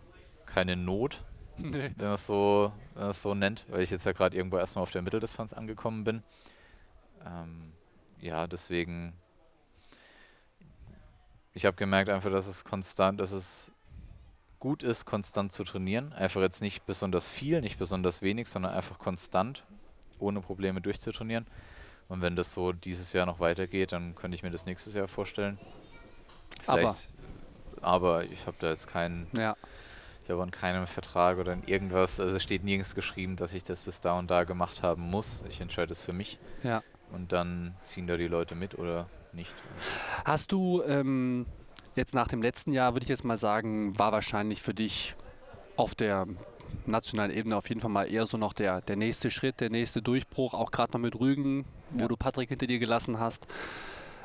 keine 0.45 0.77
Not, 0.77 1.25
nee. 1.57 1.91
wenn 1.97 2.07
man 2.07 2.15
es 2.15 2.27
so, 2.27 2.73
so 3.13 3.35
nennt, 3.35 3.65
weil 3.69 3.83
ich 3.83 3.91
jetzt 3.91 4.07
ja 4.07 4.13
gerade 4.13 4.37
irgendwo 4.37 4.59
erstmal 4.59 4.83
auf 4.83 4.91
der 4.91 5.03
Mitteldistanz 5.03 5.53
angekommen 5.53 6.05
bin. 6.05 6.23
Ähm, 7.25 7.73
ja, 8.21 8.47
deswegen. 8.47 9.15
Ich 11.57 11.65
habe 11.65 11.77
gemerkt 11.77 12.11
einfach, 12.11 12.31
dass 12.31 12.47
es 12.47 12.65
konstant, 12.65 13.19
dass 13.19 13.33
es 13.33 13.73
gut 14.59 14.83
ist, 14.83 15.07
konstant 15.07 15.53
zu 15.53 15.65
trainieren. 15.65 16.13
Einfach 16.13 16.43
jetzt 16.43 16.61
nicht 16.61 16.85
besonders 16.85 17.27
viel, 17.27 17.63
nicht 17.63 17.79
besonders 17.79 18.21
wenig, 18.21 18.49
sondern 18.49 18.75
einfach 18.75 18.99
konstant, 18.99 19.65
ohne 20.19 20.43
Probleme 20.43 20.83
durchzutrainieren. 20.83 21.47
Und 22.09 22.21
wenn 22.21 22.37
das 22.37 22.53
so 22.53 22.73
dieses 22.73 23.15
Jahr 23.15 23.25
noch 23.25 23.41
weitergeht, 23.41 23.93
dann 23.93 24.15
könnte 24.15 24.35
ich 24.35 24.43
mir 24.43 24.51
das 24.51 24.67
nächstes 24.67 24.93
Jahr 24.93 25.09
vorstellen. 25.09 25.59
Vielleicht, 26.63 27.09
aber, 27.81 27.87
aber 27.87 28.25
ich 28.25 28.47
habe 28.47 28.57
da 28.61 28.69
jetzt 28.69 28.87
keinen. 28.87 29.27
Ja 29.37 29.57
ich 30.27 30.31
habe 30.31 30.43
an 30.43 30.51
keinem 30.51 30.89
Vertrag 30.89 31.39
oder 31.39 31.53
in 31.53 31.63
irgendwas, 31.69 32.19
also 32.19 32.35
es 32.35 32.43
steht 32.43 32.65
nirgends 32.65 32.97
geschrieben, 32.97 33.37
dass 33.37 33.55
ich 33.55 33.63
das 33.63 33.85
bis 33.85 34.01
da 34.01 34.19
und 34.19 34.29
da 34.29 34.43
gemacht 34.43 34.83
haben 34.83 35.03
muss. 35.03 35.45
Ich 35.49 35.61
entscheide 35.61 35.93
es 35.93 36.03
für 36.03 36.13
mich. 36.13 36.41
Ja. 36.65 36.83
Und 37.13 37.31
dann 37.31 37.77
ziehen 37.85 38.09
da 38.09 38.17
die 38.17 38.27
Leute 38.27 38.57
mit 38.57 38.77
oder 38.77 39.09
nicht. 39.37 39.55
Hast 40.25 40.51
du 40.53 40.83
ähm, 40.83 41.47
jetzt 41.95 42.15
nach 42.15 42.29
dem 42.29 42.43
letzten 42.43 42.73
Jahr, 42.73 42.95
würde 42.95 43.05
ich 43.05 43.09
jetzt 43.09 43.25
mal 43.25 43.39
sagen, 43.39 43.99
war 43.99 44.13
wahrscheinlich 44.13 44.63
für 44.63 44.75
dich 44.75 45.15
auf 45.77 45.95
der 45.95 46.27
nationalen 46.87 47.31
Ebene 47.31 47.57
auf 47.57 47.69
jeden 47.69 47.81
Fall 47.81 47.91
mal 47.91 48.11
eher 48.11 48.27
so 48.27 48.37
noch 48.37 48.53
der, 48.53 48.81
der 48.81 48.97
nächste 48.97 49.31
Schritt, 49.31 49.61
der 49.61 49.71
nächste 49.71 50.03
Durchbruch, 50.03 50.55
auch 50.55 50.71
gerade 50.71 50.93
noch 50.93 51.01
mit 51.01 51.19
Rügen, 51.19 51.65
wo 51.91 52.03
ja. 52.03 52.09
du 52.09 52.17
Patrick 52.17 52.49
hinter 52.49 52.67
dir 52.67 52.79
gelassen 52.79 53.21
hast. 53.21 53.47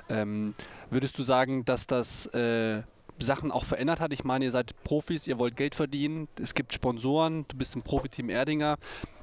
Ähm, 0.09 0.53
würdest 0.89 1.17
du 1.17 1.23
sagen, 1.23 1.65
dass 1.65 1.87
das 1.87 2.25
äh, 2.27 2.81
Sachen 3.19 3.51
auch 3.51 3.63
verändert 3.63 3.99
hat. 3.99 4.13
Ich 4.13 4.23
meine, 4.23 4.45
ihr 4.45 4.51
seid 4.51 4.73
Profis, 4.83 5.27
ihr 5.27 5.37
wollt 5.37 5.55
Geld 5.55 5.75
verdienen, 5.75 6.27
es 6.41 6.53
gibt 6.53 6.73
Sponsoren, 6.73 7.45
du 7.47 7.57
bist 7.57 7.75
im 7.75 7.83
Profiteam 7.83 8.29
Erdinger. 8.29 8.77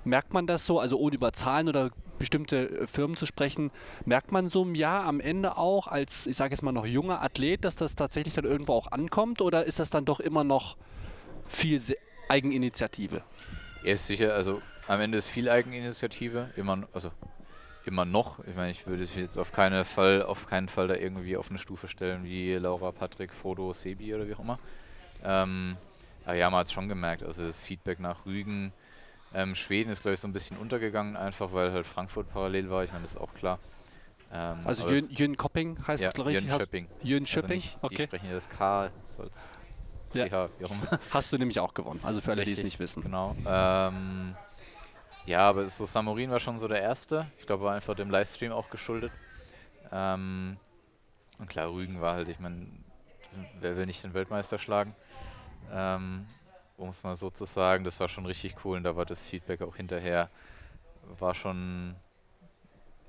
Merkt 0.04 0.32
man 0.32 0.46
das 0.46 0.64
so, 0.66 0.78
also 0.78 0.98
ohne 0.98 1.16
über 1.16 1.32
Zahlen 1.32 1.68
oder 1.68 1.90
bestimmte 2.18 2.70
äh, 2.70 2.86
Firmen 2.86 3.16
zu 3.16 3.26
sprechen, 3.26 3.70
merkt 4.04 4.32
man 4.32 4.48
so 4.48 4.62
im 4.62 4.74
Jahr 4.74 5.04
am 5.04 5.20
Ende 5.20 5.56
auch 5.56 5.86
als, 5.86 6.26
ich 6.26 6.36
sage 6.36 6.52
jetzt 6.52 6.62
mal 6.62 6.72
noch 6.72 6.86
junger 6.86 7.22
Athlet, 7.22 7.64
dass 7.64 7.76
das 7.76 7.94
tatsächlich 7.94 8.34
dann 8.34 8.44
irgendwo 8.44 8.74
auch 8.74 8.90
ankommt 8.92 9.40
oder 9.40 9.64
ist 9.64 9.78
das 9.78 9.90
dann 9.90 10.04
doch 10.04 10.20
immer 10.20 10.44
noch 10.44 10.76
viel 11.48 11.80
Eigeninitiative? 12.28 13.22
Ja, 13.84 13.92
ist 13.92 14.06
sicher, 14.06 14.34
also 14.34 14.60
am 14.86 15.00
Ende 15.00 15.18
ist 15.18 15.28
viel 15.28 15.48
Eigeninitiative, 15.48 16.50
immer, 16.56 16.88
also 16.92 17.10
immer 17.84 18.04
noch. 18.04 18.38
Ich 18.46 18.54
meine, 18.54 18.70
ich 18.70 18.86
würde 18.86 19.02
es 19.02 19.14
jetzt 19.14 19.38
auf 19.38 19.52
keinen 19.52 19.84
Fall, 19.84 20.22
auf 20.22 20.46
keinen 20.46 20.68
Fall 20.68 20.88
da 20.88 20.94
irgendwie 20.94 21.36
auf 21.36 21.50
eine 21.50 21.58
Stufe 21.58 21.88
stellen 21.88 22.24
wie 22.24 22.54
Laura, 22.54 22.92
Patrick, 22.92 23.32
Fodo, 23.32 23.72
Sebi 23.72 24.14
oder 24.14 24.28
wie 24.28 24.34
auch 24.34 24.40
immer. 24.40 24.58
Ähm, 25.24 25.76
aber 26.24 26.34
ja, 26.34 26.50
man 26.50 26.60
hat 26.60 26.66
es 26.66 26.72
schon 26.72 26.88
gemerkt. 26.88 27.22
Also 27.22 27.44
das 27.46 27.60
Feedback 27.60 28.00
nach 28.00 28.26
Rügen, 28.26 28.72
ähm, 29.34 29.54
Schweden 29.54 29.90
ist 29.90 30.02
glaube 30.02 30.14
ich 30.14 30.20
so 30.20 30.28
ein 30.28 30.32
bisschen 30.32 30.56
untergegangen, 30.56 31.16
einfach 31.16 31.52
weil 31.52 31.72
halt 31.72 31.86
Frankfurt 31.86 32.32
parallel 32.32 32.70
war. 32.70 32.84
Ich 32.84 32.92
meine, 32.92 33.02
das 33.02 33.12
ist 33.12 33.20
auch 33.20 33.32
klar. 33.34 33.58
Ähm, 34.32 34.58
also 34.64 34.88
Jön, 34.88 35.08
Jön 35.10 35.36
Kopping 35.36 35.78
heißt 35.86 36.02
ja, 36.02 36.08
es, 36.08 36.14
glaube 36.14 36.32
ich. 36.32 36.40
Jön 36.40 36.50
Schöpping. 36.50 36.88
Jön 37.02 37.26
Schöpping, 37.26 37.62
also 37.62 37.78
okay. 37.82 37.96
Die 37.96 38.02
sprechen 38.02 38.26
ja 38.26 38.34
das 38.34 38.48
K, 38.48 38.90
soll's. 39.08 39.42
Ja. 40.14 40.26
CH, 40.26 40.50
wie 40.58 40.64
auch 40.64 40.70
immer. 40.70 41.00
Hast 41.10 41.32
du 41.32 41.38
nämlich 41.38 41.60
auch 41.60 41.74
gewonnen, 41.74 42.00
also 42.02 42.20
für 42.20 42.32
alle, 42.32 42.44
die 42.44 42.52
es 42.52 42.62
nicht 42.62 42.78
wissen. 42.78 43.02
Genau. 43.02 43.36
Ähm, 43.46 44.34
ja, 45.26 45.40
aber 45.40 45.68
so 45.68 45.84
Samurin 45.84 46.30
war 46.30 46.40
schon 46.40 46.58
so 46.58 46.68
der 46.68 46.80
erste. 46.80 47.26
Ich 47.38 47.46
glaube, 47.46 47.64
war 47.64 47.74
einfach 47.74 47.94
dem 47.94 48.10
Livestream 48.10 48.52
auch 48.52 48.70
geschuldet. 48.70 49.12
Ähm, 49.92 50.56
und 51.38 51.48
klar, 51.48 51.70
Rügen 51.70 52.00
war 52.00 52.14
halt, 52.14 52.28
ich 52.28 52.40
meine, 52.40 52.66
wer 53.60 53.76
will 53.76 53.86
nicht 53.86 54.02
den 54.02 54.14
Weltmeister 54.14 54.58
schlagen? 54.58 54.94
Ähm, 55.70 56.26
um 56.78 56.88
es 56.88 57.02
mal 57.02 57.16
so 57.16 57.28
zu 57.30 57.44
sagen, 57.44 57.84
das 57.84 58.00
war 58.00 58.08
schon 58.08 58.24
richtig 58.24 58.56
cool 58.64 58.78
und 58.78 58.84
da 58.84 58.96
war 58.96 59.04
das 59.04 59.26
Feedback 59.26 59.60
auch 59.60 59.76
hinterher, 59.76 60.30
war 61.18 61.34
schon, 61.34 61.94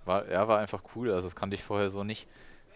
war, 0.05 0.29
ja, 0.29 0.47
war 0.47 0.59
einfach 0.59 0.81
cool. 0.95 1.11
Also 1.13 1.27
das 1.27 1.35
kannte 1.35 1.55
ich 1.55 1.63
vorher 1.63 1.89
so 1.89 2.03
nicht. 2.03 2.27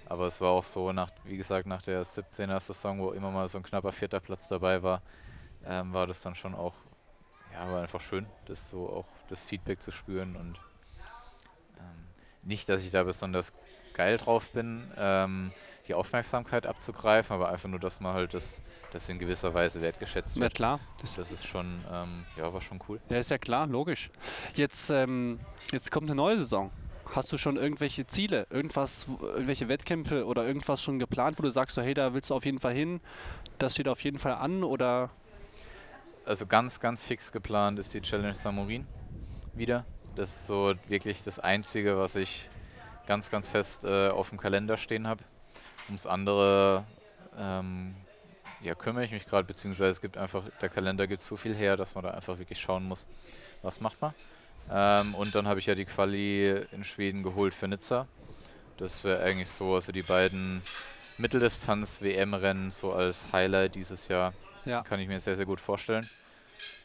Aber 0.05 0.27
es 0.27 0.41
war 0.41 0.51
auch 0.51 0.63
so, 0.63 0.91
nach, 0.91 1.09
wie 1.23 1.37
gesagt, 1.37 1.65
nach 1.65 1.81
der 1.81 2.05
17er 2.05 2.59
Saison, 2.59 2.99
wo 2.99 3.11
immer 3.11 3.31
mal 3.31 3.47
so 3.49 3.57
ein 3.57 3.63
knapper 3.63 3.91
vierter 3.91 4.19
Platz 4.19 4.47
dabei 4.47 4.83
war, 4.83 5.01
ähm, 5.65 5.93
war 5.93 6.07
das 6.07 6.21
dann 6.21 6.35
schon 6.35 6.55
auch 6.55 6.73
ja, 7.53 7.71
war 7.71 7.81
einfach 7.81 8.01
schön, 8.01 8.25
das 8.45 8.69
so 8.69 8.89
auch 8.89 9.05
das 9.29 9.43
Feedback 9.43 9.81
zu 9.81 9.91
spüren 9.91 10.35
und 10.35 10.59
ähm, 11.77 12.07
nicht, 12.41 12.67
dass 12.69 12.83
ich 12.83 12.91
da 12.91 13.03
besonders 13.03 13.53
geil 13.93 14.17
drauf 14.17 14.49
bin, 14.51 14.91
ähm, 14.97 15.51
die 15.87 15.93
Aufmerksamkeit 15.93 16.65
abzugreifen, 16.65 17.33
aber 17.35 17.49
einfach 17.49 17.69
nur, 17.69 17.79
dass 17.79 17.99
man 17.99 18.13
halt 18.13 18.33
das, 18.33 18.61
das 18.91 19.09
in 19.09 19.19
gewisser 19.19 19.53
Weise 19.53 19.81
wertgeschätzt 19.81 20.35
wird. 20.35 20.43
Ja 20.43 20.49
klar. 20.49 20.79
Das, 21.01 21.15
das 21.15 21.31
ist 21.31 21.45
schon, 21.45 21.83
ähm, 21.91 22.25
ja, 22.37 22.53
war 22.53 22.61
schon 22.61 22.79
cool. 22.87 23.01
Ja, 23.09 23.17
ist 23.17 23.31
ja 23.31 23.37
klar, 23.37 23.67
logisch. 23.67 24.09
Jetzt, 24.55 24.89
ähm, 24.89 25.39
jetzt 25.71 25.91
kommt 25.91 26.07
eine 26.07 26.15
neue 26.15 26.39
Saison. 26.39 26.71
Hast 27.13 27.31
du 27.31 27.37
schon 27.37 27.57
irgendwelche 27.57 28.07
Ziele, 28.07 28.47
irgendwas, 28.49 29.07
irgendwelche 29.21 29.67
Wettkämpfe 29.67 30.25
oder 30.25 30.47
irgendwas 30.47 30.81
schon 30.81 30.99
geplant, 30.99 31.37
wo 31.37 31.43
du 31.43 31.51
sagst, 31.51 31.75
so, 31.75 31.81
hey, 31.81 31.93
da 31.93 32.13
willst 32.13 32.29
du 32.29 32.35
auf 32.35 32.45
jeden 32.45 32.59
Fall 32.59 32.73
hin, 32.73 33.01
das 33.59 33.73
steht 33.73 33.87
auf 33.87 34.01
jeden 34.03 34.17
Fall 34.17 34.35
an 34.35 34.63
oder 34.63 35.11
also 36.25 36.45
ganz, 36.45 36.79
ganz 36.79 37.03
fix 37.03 37.31
geplant 37.31 37.79
ist 37.79 37.93
die 37.93 38.01
Challenge 38.01 38.33
Samurin 38.33 38.87
wieder. 39.53 39.85
Das 40.15 40.29
ist 40.29 40.47
so 40.47 40.73
wirklich 40.87 41.23
das 41.23 41.39
Einzige, 41.39 41.97
was 41.97 42.15
ich 42.15 42.49
ganz, 43.07 43.29
ganz 43.29 43.49
fest 43.49 43.83
äh, 43.83 44.09
auf 44.09 44.29
dem 44.29 44.39
Kalender 44.39 44.77
stehen 44.77 45.07
habe. 45.07 45.23
Ums 45.87 46.05
andere 46.05 46.85
ähm, 47.37 47.95
ja, 48.61 48.75
kümmere 48.75 49.03
ich 49.03 49.11
mich 49.11 49.25
gerade, 49.25 49.45
beziehungsweise 49.45 49.91
es 49.91 50.01
gibt 50.01 50.17
einfach, 50.17 50.43
der 50.61 50.69
Kalender 50.69 51.07
gibt 51.07 51.21
so 51.21 51.35
viel 51.35 51.53
her, 51.53 51.75
dass 51.75 51.95
man 51.95 52.03
da 52.03 52.11
einfach 52.11 52.37
wirklich 52.37 52.59
schauen 52.59 52.87
muss, 52.87 53.07
was 53.61 53.81
macht 53.81 54.01
man. 54.01 54.13
Ähm, 54.71 55.13
und 55.15 55.35
dann 55.35 55.47
habe 55.47 55.59
ich 55.59 55.65
ja 55.65 55.75
die 55.75 55.85
Quali 55.85 56.65
in 56.71 56.83
Schweden 56.83 57.23
geholt 57.23 57.53
für 57.53 57.67
Nizza. 57.67 58.07
Das 58.77 59.03
wäre 59.03 59.21
eigentlich 59.21 59.49
so, 59.49 59.75
also 59.75 59.91
die 59.91 60.01
beiden 60.01 60.61
Mitteldistanz-WM-Rennen 61.17 62.71
so 62.71 62.93
als 62.93 63.25
Highlight 63.31 63.75
dieses 63.75 64.07
Jahr. 64.07 64.33
Ja. 64.65 64.81
Kann 64.81 64.99
ich 64.99 65.07
mir 65.07 65.19
sehr, 65.19 65.35
sehr 65.35 65.45
gut 65.45 65.59
vorstellen. 65.59 66.09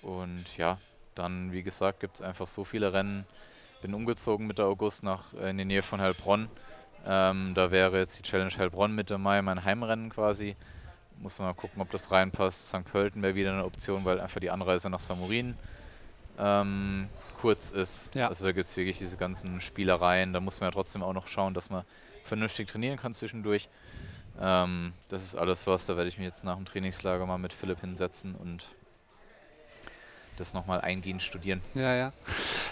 Und 0.02 0.44
ja, 0.56 0.78
dann, 1.14 1.52
wie 1.52 1.62
gesagt, 1.62 2.00
gibt 2.00 2.16
es 2.16 2.22
einfach 2.22 2.46
so 2.46 2.64
viele 2.64 2.92
Rennen. 2.92 3.24
Bin 3.80 3.94
umgezogen 3.94 4.48
Mitte 4.48 4.64
August 4.64 5.04
nach 5.04 5.32
äh, 5.34 5.50
in 5.50 5.58
die 5.58 5.64
Nähe 5.64 5.82
von 5.82 6.00
Heilbronn. 6.00 6.48
Ähm, 7.06 7.52
da 7.54 7.70
wäre 7.70 7.98
jetzt 7.98 8.18
die 8.18 8.22
Challenge 8.22 8.52
Heilbronn 8.56 8.94
Mitte 8.94 9.18
Mai 9.18 9.40
mein 9.42 9.64
Heimrennen 9.64 10.10
quasi. 10.10 10.56
Muss 11.20 11.38
man 11.38 11.48
mal 11.48 11.54
gucken, 11.54 11.82
ob 11.82 11.90
das 11.90 12.10
reinpasst. 12.10 12.68
St. 12.68 12.84
Pölten 12.84 13.22
wäre 13.22 13.34
wieder 13.34 13.52
eine 13.52 13.64
Option, 13.64 14.04
weil 14.04 14.20
einfach 14.20 14.40
die 14.40 14.50
Anreise 14.50 14.88
nach 14.88 15.00
Samurin 15.00 15.56
ähm, 16.38 17.08
kurz 17.40 17.70
ist. 17.70 18.14
Ja. 18.14 18.28
Also 18.28 18.44
da 18.44 18.52
gibt 18.52 18.68
es 18.68 18.76
wirklich 18.76 18.98
diese 18.98 19.16
ganzen 19.16 19.60
Spielereien. 19.60 20.32
Da 20.32 20.40
muss 20.40 20.60
man 20.60 20.68
ja 20.68 20.72
trotzdem 20.72 21.02
auch 21.02 21.12
noch 21.12 21.26
schauen, 21.26 21.54
dass 21.54 21.70
man 21.70 21.84
vernünftig 22.24 22.68
trainieren 22.68 22.98
kann 22.98 23.14
zwischendurch. 23.14 23.68
Ähm, 24.40 24.92
das 25.08 25.24
ist 25.24 25.34
alles 25.34 25.66
was. 25.66 25.86
Da 25.86 25.96
werde 25.96 26.08
ich 26.08 26.18
mich 26.18 26.26
jetzt 26.26 26.44
nach 26.44 26.56
dem 26.56 26.64
Trainingslager 26.64 27.26
mal 27.26 27.38
mit 27.38 27.52
Philipp 27.52 27.80
hinsetzen 27.80 28.34
und 28.34 28.64
das 30.40 30.54
nochmal 30.54 30.80
eingehend 30.80 31.22
studieren. 31.22 31.60
Ja, 31.74 31.94
ja. 31.94 32.12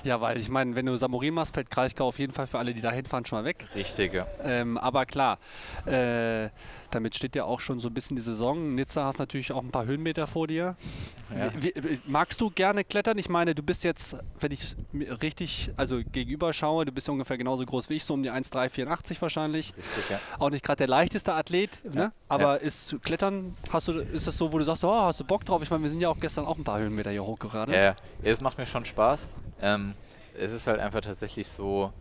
Ja, 0.05 0.21
weil 0.21 0.39
ich 0.39 0.49
meine, 0.49 0.75
wenn 0.75 0.87
du 0.87 0.97
Samurin 0.97 1.35
machst, 1.35 1.55
fällt 1.55 1.71
Kraichgau 1.71 2.07
auf 2.07 2.19
jeden 2.19 2.33
Fall 2.33 2.47
für 2.47 2.59
alle, 2.59 2.75
die 2.75 2.81
da 2.81 2.91
hinfahren, 2.91 3.25
schon 3.27 3.39
mal 3.39 3.45
weg. 3.45 3.65
Richtig, 3.75 4.13
ja. 4.13 4.27
Ähm, 4.43 4.79
aber 4.79 5.07
klar, 5.07 5.39
äh, 5.87 6.49
damit 6.91 7.15
steht 7.15 7.37
ja 7.37 7.45
auch 7.45 7.61
schon 7.61 7.79
so 7.79 7.89
ein 7.89 7.95
bisschen 7.95 8.17
die 8.17 8.23
Saison. 8.23 8.75
Nizza 8.75 9.05
hast 9.05 9.19
natürlich 9.19 9.53
auch 9.53 9.63
ein 9.63 9.71
paar 9.71 9.87
Höhenmeter 9.87 10.27
vor 10.27 10.47
dir. 10.47 10.77
ja. 11.37 11.51
Wie, 11.59 11.73
wie, 11.77 12.01
magst 12.07 12.41
du 12.41 12.51
gerne 12.51 12.85
klettern? 12.85 13.19
Ich 13.19 13.29
meine, 13.29 13.55
du 13.55 13.63
bist 13.63 13.85
jetzt, 13.85 14.17
wenn 14.41 14.53
ich 14.53 14.77
richtig 15.23 15.73
also 15.77 16.01
gegenüber 16.13 16.53
schaue, 16.53 16.85
du 16.85 16.93
bist 16.93 17.07
ja 17.09 17.13
ungefähr 17.13 17.39
genauso 17.39 17.65
groß 17.65 17.89
wie 17.91 17.95
ich, 17.95 18.05
so 18.05 18.15
um 18.15 18.23
die 18.23 18.31
1,384 18.31 19.21
wahrscheinlich. 19.21 19.75
Richtig, 19.77 20.11
ja. 20.11 20.21
Auch 20.39 20.51
nicht 20.51 20.65
gerade 20.65 20.79
der 20.79 20.89
leichteste 20.89 21.35
Athlet, 21.35 21.71
ne? 21.85 22.01
Ja, 22.01 22.13
aber 22.29 22.61
ist 22.61 22.97
Klettern, 23.03 23.57
hast 23.71 23.89
du, 23.89 23.93
ist 23.93 24.27
das 24.27 24.37
so, 24.37 24.53
wo 24.53 24.59
du 24.59 24.65
sagst, 24.65 24.85
oh, 24.85 24.93
hast 24.93 25.21
du 25.21 25.25
Bock 25.25 25.45
drauf? 25.45 25.63
Ich 25.63 25.71
meine, 25.71 25.83
wir 25.83 25.91
sind 25.91 26.01
ja 26.01 26.09
auch 26.09 26.21
gestern 26.21 26.47
auch 26.47 26.57
ein 26.57 26.65
paar 26.65 26.79
Höhenmeter 26.79 27.11
hier 27.11 27.25
hochgeradelt. 27.25 27.77
Ja, 27.77 27.83
ja. 27.83 27.97
ja, 28.23 28.33
es 28.33 28.41
macht 28.41 28.59
mir 28.59 28.67
schon 28.67 28.85
Spaß. 28.85 29.29
Ähm, 29.63 29.95
es 30.39 30.53
ist 30.53 30.67
halt 30.67 30.81
einfach 30.81 31.01
tatsächlich 31.01 31.49
so, 31.49 31.93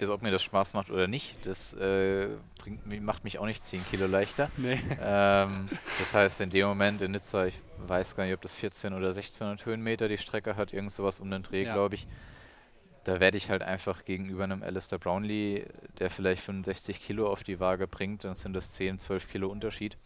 ist, 0.00 0.08
ob 0.08 0.22
mir 0.22 0.30
das 0.30 0.42
Spaß 0.42 0.74
macht 0.74 0.90
oder 0.90 1.06
nicht, 1.06 1.46
das 1.46 1.72
äh, 1.74 2.28
bringt, 2.58 3.02
macht 3.02 3.24
mich 3.24 3.38
auch 3.38 3.46
nicht 3.46 3.64
10 3.64 3.84
Kilo 3.90 4.06
leichter. 4.06 4.50
Nee. 4.56 4.80
ähm, 5.00 5.68
das 5.98 6.14
heißt, 6.14 6.40
in 6.40 6.50
dem 6.50 6.66
Moment 6.68 7.02
in 7.02 7.12
Nizza, 7.12 7.46
ich 7.46 7.60
weiß 7.86 8.16
gar 8.16 8.24
nicht, 8.24 8.34
ob 8.34 8.40
das 8.42 8.56
14 8.56 8.92
oder 8.94 9.08
1600 9.08 9.64
Höhenmeter 9.66 10.08
die 10.08 10.18
Strecke 10.18 10.56
hat, 10.56 10.72
irgend 10.72 10.92
sowas 10.92 11.20
um 11.20 11.30
den 11.30 11.42
Dreh, 11.42 11.64
Ja. 11.64 11.74
glaube 11.74 11.94
ich. 11.96 12.06
Da 13.04 13.18
werde 13.18 13.36
ich 13.38 13.48
halt 13.50 13.62
einfach 13.62 14.04
gegenüber 14.04 14.44
einem 14.44 14.62
Alistair 14.62 14.98
Brownlee, 14.98 15.66
der 15.98 16.10
vielleicht 16.10 16.42
65 16.42 17.00
Kilo 17.00 17.30
auf 17.30 17.42
die 17.44 17.58
Waage 17.58 17.86
bringt, 17.88 18.24
dann 18.24 18.36
sind 18.36 18.52
das 18.52 18.72
10, 18.72 18.98
12 18.98 19.28
Kilo 19.30 19.48
Unterschied. 19.48 19.96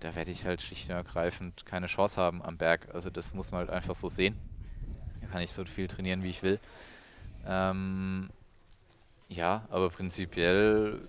Da 0.00 0.14
werde 0.14 0.30
ich 0.30 0.46
halt 0.46 0.62
schlicht 0.62 0.88
und 0.88 0.96
ergreifend 0.96 1.66
keine 1.66 1.86
Chance 1.88 2.16
haben 2.16 2.40
am 2.42 2.56
Berg. 2.56 2.88
Also 2.94 3.10
das 3.10 3.34
muss 3.34 3.50
man 3.50 3.60
halt 3.60 3.70
einfach 3.70 3.94
so 3.94 4.08
sehen. 4.08 4.34
Da 5.20 5.26
kann 5.26 5.42
ich 5.42 5.52
so 5.52 5.62
viel 5.66 5.88
trainieren, 5.88 6.22
wie 6.22 6.30
ich 6.30 6.42
will. 6.42 6.58
Ähm, 7.46 8.30
ja, 9.30 9.62
aber 9.70 9.90
prinzipiell, 9.90 11.00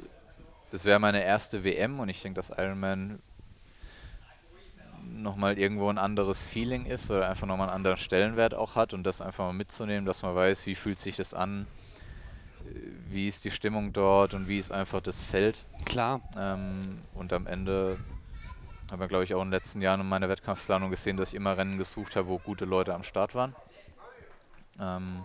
es 0.71 0.85
wäre 0.85 0.99
meine 0.99 1.23
erste 1.23 1.63
WM 1.63 1.99
und 1.99 2.07
ich 2.07 2.21
denke, 2.21 2.35
dass 2.35 2.49
Ironman 2.49 3.19
nochmal 5.03 5.57
irgendwo 5.57 5.89
ein 5.89 5.97
anderes 5.97 6.45
Feeling 6.45 6.85
ist 6.85 7.09
oder 7.09 7.27
einfach 7.27 7.47
nochmal 7.47 7.67
einen 7.67 7.75
anderen 7.75 7.97
Stellenwert 7.97 8.53
auch 8.53 8.75
hat 8.75 8.93
und 8.93 9.03
das 9.03 9.21
einfach 9.21 9.45
mal 9.45 9.53
mitzunehmen, 9.53 10.05
dass 10.05 10.21
man 10.21 10.35
weiß, 10.35 10.67
wie 10.67 10.75
fühlt 10.75 10.99
sich 10.99 11.15
das 11.15 11.33
an, 11.33 11.65
wie 13.09 13.27
ist 13.27 13.43
die 13.43 13.51
Stimmung 13.51 13.91
dort 13.91 14.35
und 14.35 14.47
wie 14.47 14.59
ist 14.59 14.71
einfach 14.71 15.01
das 15.01 15.21
Feld. 15.21 15.65
Klar. 15.85 16.21
Ähm, 16.37 17.01
und 17.15 17.33
am 17.33 17.47
Ende 17.47 17.97
haben 18.91 18.99
wir, 18.99 19.07
glaube 19.07 19.23
ich, 19.23 19.33
auch 19.33 19.41
in 19.41 19.47
den 19.47 19.53
letzten 19.53 19.81
Jahren 19.81 20.01
in 20.01 20.07
meiner 20.07 20.29
Wettkampfplanung 20.29 20.91
gesehen, 20.91 21.17
dass 21.17 21.29
ich 21.29 21.35
immer 21.35 21.57
Rennen 21.57 21.79
gesucht 21.79 22.15
habe, 22.15 22.27
wo 22.27 22.37
gute 22.37 22.65
Leute 22.65 22.93
am 22.93 23.03
Start 23.03 23.33
waren. 23.33 23.55
Ähm, 24.79 25.23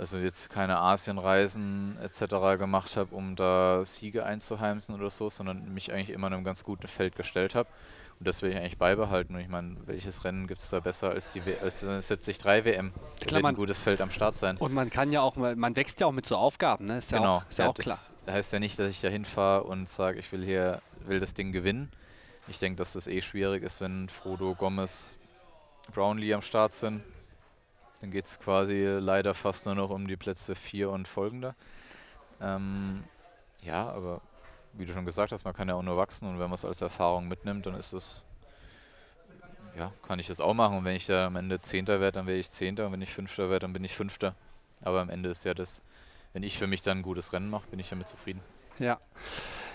also 0.00 0.16
jetzt 0.16 0.48
keine 0.48 0.78
Asienreisen 0.78 1.98
etc. 2.02 2.58
gemacht 2.58 2.96
habe, 2.96 3.14
um 3.14 3.36
da 3.36 3.84
Siege 3.84 4.24
einzuheimsen 4.24 4.94
oder 4.94 5.10
so, 5.10 5.28
sondern 5.30 5.74
mich 5.74 5.92
eigentlich 5.92 6.10
immer 6.10 6.28
in 6.28 6.32
einem 6.34 6.44
ganz 6.44 6.64
guten 6.64 6.86
Feld 6.88 7.16
gestellt 7.16 7.54
habe. 7.54 7.68
Und 8.18 8.26
das 8.26 8.42
will 8.42 8.50
ich 8.50 8.56
eigentlich 8.56 8.78
beibehalten. 8.78 9.34
Und 9.34 9.40
ich 9.40 9.48
meine, 9.48 9.76
welches 9.86 10.24
Rennen 10.24 10.46
gibt 10.46 10.60
es 10.60 10.68
da 10.70 10.80
besser 10.80 11.10
als 11.10 11.32
die, 11.32 11.44
w 11.44 11.56
als 11.62 11.80
die 11.80 11.86
73 11.86 12.44
WM? 12.44 12.92
Da 12.92 13.26
Klar, 13.26 13.36
wird 13.36 13.42
man- 13.42 13.54
ein 13.54 13.56
gutes 13.56 13.80
Feld 13.82 14.00
am 14.00 14.10
Start 14.10 14.36
sein. 14.36 14.56
Und 14.58 14.72
man 14.74 14.88
kann 14.90 15.12
ja 15.12 15.20
auch, 15.22 15.36
mal- 15.36 15.56
man 15.56 15.74
wächst 15.76 16.00
ja 16.00 16.06
auch 16.06 16.12
mit 16.12 16.26
so 16.26 16.36
Aufgaben, 16.36 16.86
ne? 16.86 16.98
Ist 16.98 17.12
ja 17.12 17.18
genau, 17.18 17.36
auch, 17.36 17.42
ist 17.50 17.58
ja 17.58 17.68
auch 17.68 17.74
klar. 17.74 17.98
das 18.26 18.34
heißt 18.34 18.52
ja 18.54 18.58
nicht, 18.58 18.78
dass 18.78 18.90
ich 18.90 19.00
da 19.00 19.08
hinfahre 19.08 19.64
und 19.64 19.88
sage, 19.88 20.18
ich 20.18 20.30
will 20.32 20.44
hier, 20.44 20.80
will 21.06 21.20
das 21.20 21.32
Ding 21.34 21.52
gewinnen. 21.52 21.90
Ich 22.48 22.58
denke, 22.58 22.76
dass 22.78 22.92
das 22.94 23.06
eh 23.06 23.22
schwierig 23.22 23.62
ist, 23.62 23.80
wenn 23.80 24.08
Frodo, 24.08 24.54
Gomez, 24.54 25.14
Brownlee 25.94 26.34
am 26.34 26.42
Start 26.42 26.72
sind. 26.72 27.02
Dann 28.00 28.10
geht 28.10 28.24
es 28.24 28.38
quasi 28.38 28.84
leider 28.98 29.34
fast 29.34 29.66
nur 29.66 29.74
noch 29.74 29.90
um 29.90 30.08
die 30.08 30.16
Plätze 30.16 30.54
4 30.54 30.90
und 30.90 31.06
folgende. 31.06 31.54
Ähm, 32.40 33.04
ja, 33.62 33.90
aber 33.90 34.22
wie 34.72 34.86
du 34.86 34.92
schon 34.92 35.04
gesagt 35.04 35.32
hast, 35.32 35.44
man 35.44 35.54
kann 35.54 35.68
ja 35.68 35.74
auch 35.74 35.82
nur 35.82 35.96
wachsen 35.96 36.28
und 36.28 36.38
wenn 36.38 36.48
man 36.48 36.54
es 36.54 36.64
als 36.64 36.80
Erfahrung 36.80 37.28
mitnimmt, 37.28 37.66
dann 37.66 37.74
ist 37.74 37.92
es, 37.92 38.22
ja, 39.76 39.92
kann 40.06 40.18
ich 40.18 40.28
das 40.28 40.40
auch 40.40 40.54
machen. 40.54 40.78
Und 40.78 40.84
wenn 40.84 40.96
ich 40.96 41.06
da 41.06 41.26
am 41.26 41.36
Ende 41.36 41.60
Zehnter 41.60 42.00
werde, 42.00 42.16
dann 42.16 42.26
werde 42.26 42.40
ich 42.40 42.50
Zehnter 42.50 42.86
und 42.86 42.92
wenn 42.92 43.02
ich 43.02 43.12
Fünfter 43.12 43.50
werde, 43.50 43.60
dann 43.60 43.72
bin 43.72 43.84
ich 43.84 43.94
Fünfter. 43.94 44.34
Aber 44.82 45.00
am 45.00 45.10
Ende 45.10 45.28
ist 45.28 45.44
ja 45.44 45.54
das, 45.54 45.82
wenn 46.32 46.42
ich 46.42 46.58
für 46.58 46.66
mich 46.66 46.82
dann 46.82 46.98
ein 46.98 47.02
gutes 47.02 47.32
Rennen 47.32 47.50
mache, 47.50 47.66
bin 47.68 47.80
ich 47.80 47.90
damit 47.90 48.08
zufrieden. 48.08 48.40
Ja. 48.78 48.98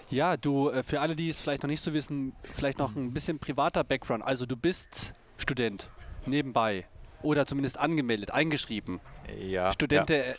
Ja, 0.09 0.37
du, 0.37 0.69
äh, 0.69 0.83
für 0.83 1.01
alle, 1.01 1.15
die 1.15 1.29
es 1.29 1.41
vielleicht 1.41 1.63
noch 1.63 1.69
nicht 1.69 1.81
so 1.81 1.93
wissen, 1.93 2.33
vielleicht 2.53 2.79
noch 2.79 2.95
ein 2.95 3.11
bisschen 3.13 3.39
privater 3.39 3.83
Background. 3.83 4.23
Also 4.23 4.45
du 4.45 4.55
bist 4.55 5.13
Student, 5.37 5.89
nebenbei. 6.25 6.87
Oder 7.25 7.45
zumindest 7.47 7.77
angemeldet, 7.77 8.31
eingeschrieben. 8.31 8.99
Ja, 9.39 9.73
Student 9.73 10.09
ja, 10.09 10.15
der 10.15 10.35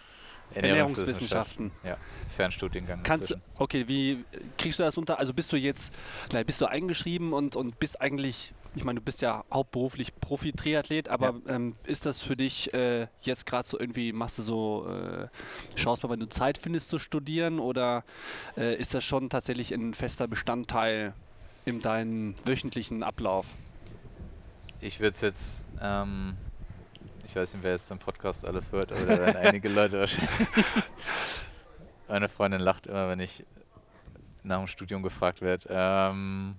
Ernährungswissenschaften. 0.55 1.73
Ja, 1.83 1.97
Fernstudiengang. 2.37 3.03
Kannst 3.03 3.31
du, 3.31 3.35
okay, 3.59 3.89
wie 3.89 4.25
kriegst 4.57 4.79
du 4.79 4.85
das 4.85 4.97
unter? 4.97 5.19
Also 5.19 5.35
bist 5.35 5.53
du 5.53 5.57
jetzt, 5.57 5.93
nein, 6.33 6.47
bist 6.47 6.61
du 6.61 6.67
eingeschrieben 6.67 7.33
und, 7.33 7.57
und 7.57 7.79
bist 7.79 8.01
eigentlich, 8.01 8.55
ich 8.75 8.85
meine, 8.85 9.01
du 9.01 9.05
bist 9.05 9.23
ja 9.23 9.45
hauptberuflich 9.53 10.15
Profi-Triathlet, 10.21 11.09
aber 11.09 11.35
ähm, 11.49 11.75
ist 11.85 12.07
das 12.07 12.23
für 12.23 12.37
dich 12.37 12.73
äh, 12.75 13.09
jetzt 13.23 13.47
gerade 13.47 13.69
so 13.69 13.79
irgendwie, 13.79 14.13
machst 14.13 14.39
du 14.39 14.43
so, 14.43 14.87
äh, 14.89 15.29
schaust 15.75 16.03
mal, 16.05 16.11
wenn 16.11 16.21
du 16.21 16.29
Zeit 16.29 16.59
findest 16.59 16.89
zu 16.89 16.99
studieren 16.99 17.59
oder 17.59 18.05
äh, 18.57 18.77
ist 18.77 18.95
das 18.95 19.05
schon 19.05 19.29
tatsächlich 19.29 19.73
ein 19.73 19.95
fester 19.95 20.29
Bestandteil 20.29 21.15
in 21.65 21.81
deinem 21.81 22.37
wöchentlichen 22.45 23.03
Ablauf? 23.03 23.47
Ich 24.81 25.01
würde 25.01 25.15
es 25.15 25.21
jetzt, 25.23 25.61
ähm, 25.81 26.37
ich 27.37 27.43
weiß 27.43 27.53
nicht, 27.53 27.65
wer 27.65 27.73
jetzt 27.73 27.91
den 27.91 27.99
Podcast 27.99 28.47
alles 28.47 28.73
hört, 28.73 28.93
aber 28.93 29.05
da 29.05 29.19
werden 29.19 29.37
einige 29.37 29.69
Leute 29.69 30.01
wahrscheinlich. 30.01 30.49
Meine 32.09 32.31
Freundin 32.31 32.63
lacht 32.63 32.87
immer, 32.87 33.11
wenn 33.11 33.21
ich 33.21 33.45
nach 34.43 34.57
dem 34.57 34.69
Studium 34.69 35.03
gefragt 35.03 35.43
werde. 35.43 35.67
Ähm, 35.69 36.57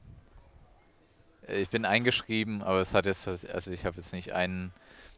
ich 1.48 1.72
bin 1.72 1.84
eingeschrieben, 1.84 2.62
aber 2.62 2.80
es 2.80 2.94
hat 2.94 3.08
jetzt, 3.08 3.28
also 3.28 3.72
ich 3.72 3.86
habe 3.86 3.98
jetzt 3.98 4.14
nicht 4.14 4.34
einen, 4.34 4.72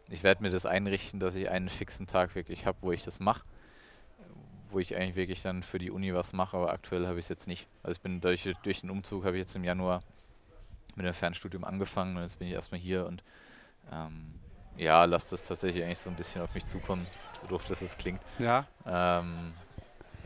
ich 0.07 0.23
werde 0.23 0.41
mir 0.41 0.49
das 0.49 0.65
einrichten, 0.65 1.19
dass 1.19 1.35
ich 1.35 1.49
einen 1.49 1.67
fixen 1.67 2.07
Tag 2.07 2.35
wirklich 2.35 2.65
habe, 2.65 2.77
wo 2.79 2.93
ich 2.93 3.03
das 3.03 3.19
mache. 3.19 3.43
Wo 4.69 4.79
ich 4.79 4.95
eigentlich 4.95 5.17
wirklich 5.17 5.41
dann 5.41 5.61
für 5.61 5.77
die 5.77 5.91
Uni 5.91 6.13
was 6.13 6.31
mache, 6.31 6.55
aber 6.55 6.71
aktuell 6.71 7.05
habe 7.05 7.19
ich 7.19 7.25
es 7.25 7.29
jetzt 7.29 7.47
nicht. 7.47 7.67
Also 7.83 7.97
ich 7.97 8.01
bin 8.01 8.21
durch, 8.21 8.49
durch 8.63 8.79
den 8.79 8.91
Umzug 8.91 9.25
habe 9.25 9.35
ich 9.35 9.41
jetzt 9.41 9.57
im 9.57 9.65
Januar 9.65 10.03
mit 10.95 11.05
dem 11.05 11.13
Fernstudium 11.13 11.65
angefangen 11.65 12.15
und 12.15 12.23
jetzt 12.23 12.39
bin 12.39 12.47
ich 12.47 12.53
erstmal 12.53 12.79
hier 12.79 13.05
und 13.07 13.23
ähm, 13.91 14.35
ja, 14.79 15.05
lasst 15.05 15.31
das 15.31 15.45
tatsächlich 15.45 15.83
eigentlich 15.83 15.99
so 15.99 16.09
ein 16.09 16.15
bisschen 16.15 16.41
auf 16.41 16.53
mich 16.53 16.65
zukommen, 16.65 17.05
so 17.41 17.47
doof 17.47 17.63
das 17.67 17.81
jetzt 17.81 17.99
klingt. 17.99 18.19
Ja. 18.39 18.65
Ähm, 18.85 19.53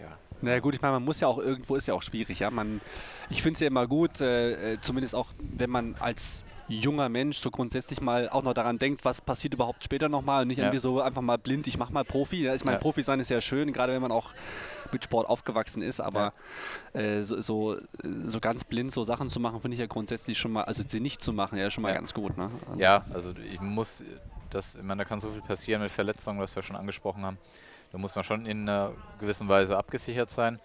ja, 0.02 0.18
Naja 0.42 0.60
gut, 0.60 0.76
ich 0.76 0.82
meine, 0.82 0.94
man 0.94 1.04
muss 1.04 1.20
ja 1.20 1.28
auch 1.28 1.38
irgendwo, 1.40 1.76
ist 1.76 1.88
ja 1.88 1.94
auch 1.94 2.04
schwierig, 2.04 2.40
ja. 2.40 2.52
Man, 2.52 2.82
ich 3.30 3.42
finde 3.42 3.56
es 3.56 3.60
ja 3.62 3.68
immer 3.68 3.88
gut, 3.88 4.22
äh, 4.22 4.74
äh, 4.74 4.82
zumindest 4.82 5.16
auch, 5.16 5.28
wenn 5.40 5.70
man 5.70 5.96
als 6.00 6.44
junger 6.70 7.10
Mensch 7.10 7.38
so 7.38 7.52
grundsätzlich 7.52 8.00
mal 8.02 8.30
auch 8.30 8.42
noch 8.44 8.54
daran 8.54 8.80
denkt, 8.80 9.04
was 9.06 9.22
passiert 9.22 9.54
überhaupt 9.54 9.84
später 9.84 10.08
nochmal 10.10 10.44
und 10.44 10.48
nicht 10.50 10.58
Ja. 10.60 10.66
irgendwie 10.66 10.80
so 10.80 11.02
einfach 11.02 11.22
mal 11.22 11.38
blind, 11.38 11.68
ich 11.68 11.78
mach 11.78 11.90
mal 11.90 12.06
Profi. 12.06 12.44
Ja. 12.44 12.56
Ich 12.56 12.64
meine, 12.64 12.78
Ja. 12.78 12.82
Profi 12.82 13.04
sein 13.04 13.20
ist 13.20 13.30
ja 13.30 13.42
schön, 13.42 13.74
gerade 13.74 13.94
wenn 13.94 14.02
man 14.02 14.12
auch 14.12 14.34
mit 14.92 15.04
Sport 15.04 15.28
aufgewachsen 15.28 15.82
ist, 15.82 16.00
aber 16.00 16.34
äh, 16.94 17.22
so, 17.22 17.42
so, 17.42 17.78
so 18.26 18.40
ganz 18.40 18.64
blind 18.64 18.92
so 18.92 19.04
Sachen 19.04 19.30
zu 19.30 19.40
machen, 19.40 19.60
finde 19.60 19.74
ich 19.76 19.80
ja 19.82 19.88
grundsätzlich 19.88 20.38
schon 20.38 20.52
mal, 20.52 20.64
also 20.66 20.84
sie 20.86 21.00
nicht 21.00 21.22
zu 21.22 21.34
machen, 21.34 21.58
ja 21.58 21.70
schon 21.72 21.82
mal 21.82 21.94
ganz 21.94 22.14
gut. 22.14 22.38
Ne? 22.38 22.50
Also, 22.68 22.80
ja, 22.80 23.04
also 23.14 23.34
ich 23.52 23.60
muss, 23.60 24.04
das, 24.54 24.76
ich 24.76 24.84
meine, 24.84 25.04
da 25.04 25.06
kann 25.06 25.20
so 25.20 25.32
viel 25.32 25.42
passieren 25.42 25.82
mit 25.82 25.92
Verletzungen, 25.92 26.40
was 26.40 26.56
wir 26.56 26.64
schon 26.64 26.76
angesprochen 26.76 27.26
haben. 27.26 27.38
Da 27.92 27.98
muss 27.98 28.16
man 28.16 28.24
schon 28.24 28.46
in 28.46 28.68
einer 28.68 28.92
gewissen 29.20 29.48
Weise 29.48 29.78
abgesichert 29.78 30.30
sein. 30.30 30.60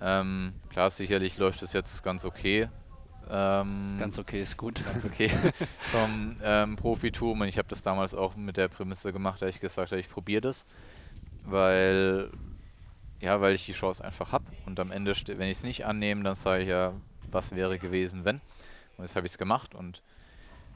Ähm, 0.00 0.54
klar, 0.70 0.90
sicherlich 0.90 1.36
läuft 1.36 1.62
es 1.62 1.72
jetzt 1.72 2.02
ganz 2.02 2.24
okay. 2.24 2.68
Ähm, 3.30 3.96
Ganz 4.00 4.18
okay, 4.18 4.42
ist 4.42 4.56
gut. 4.56 4.82
ganz 4.84 5.04
okay 5.04 5.30
vom 5.92 6.36
ähm, 6.42 6.76
Profitum 6.76 7.42
und 7.42 7.48
ich 7.48 7.58
habe 7.58 7.68
das 7.68 7.82
damals 7.82 8.14
auch 8.14 8.34
mit 8.34 8.56
der 8.56 8.68
Prämisse 8.68 9.12
gemacht, 9.12 9.40
dass 9.40 9.50
ich 9.50 9.60
gesagt 9.60 9.92
habe, 9.92 10.00
ich 10.00 10.08
probiere 10.08 10.40
das, 10.40 10.64
weil 11.44 12.30
ja, 13.20 13.40
weil 13.40 13.54
ich 13.54 13.66
die 13.66 13.72
Chance 13.72 14.02
einfach 14.02 14.32
habe. 14.32 14.46
Und 14.66 14.80
am 14.80 14.90
Ende, 14.90 15.14
wenn 15.26 15.48
ich 15.48 15.58
es 15.58 15.62
nicht 15.62 15.84
annehme, 15.84 16.24
dann 16.24 16.34
sage 16.34 16.62
ich 16.62 16.68
ja, 16.70 16.94
was 17.30 17.54
wäre 17.54 17.78
gewesen, 17.78 18.24
wenn. 18.24 18.36
Und 18.96 19.04
jetzt 19.04 19.14
habe 19.14 19.26
ich 19.26 19.32
es 19.32 19.38
gemacht 19.38 19.74
und 19.74 20.02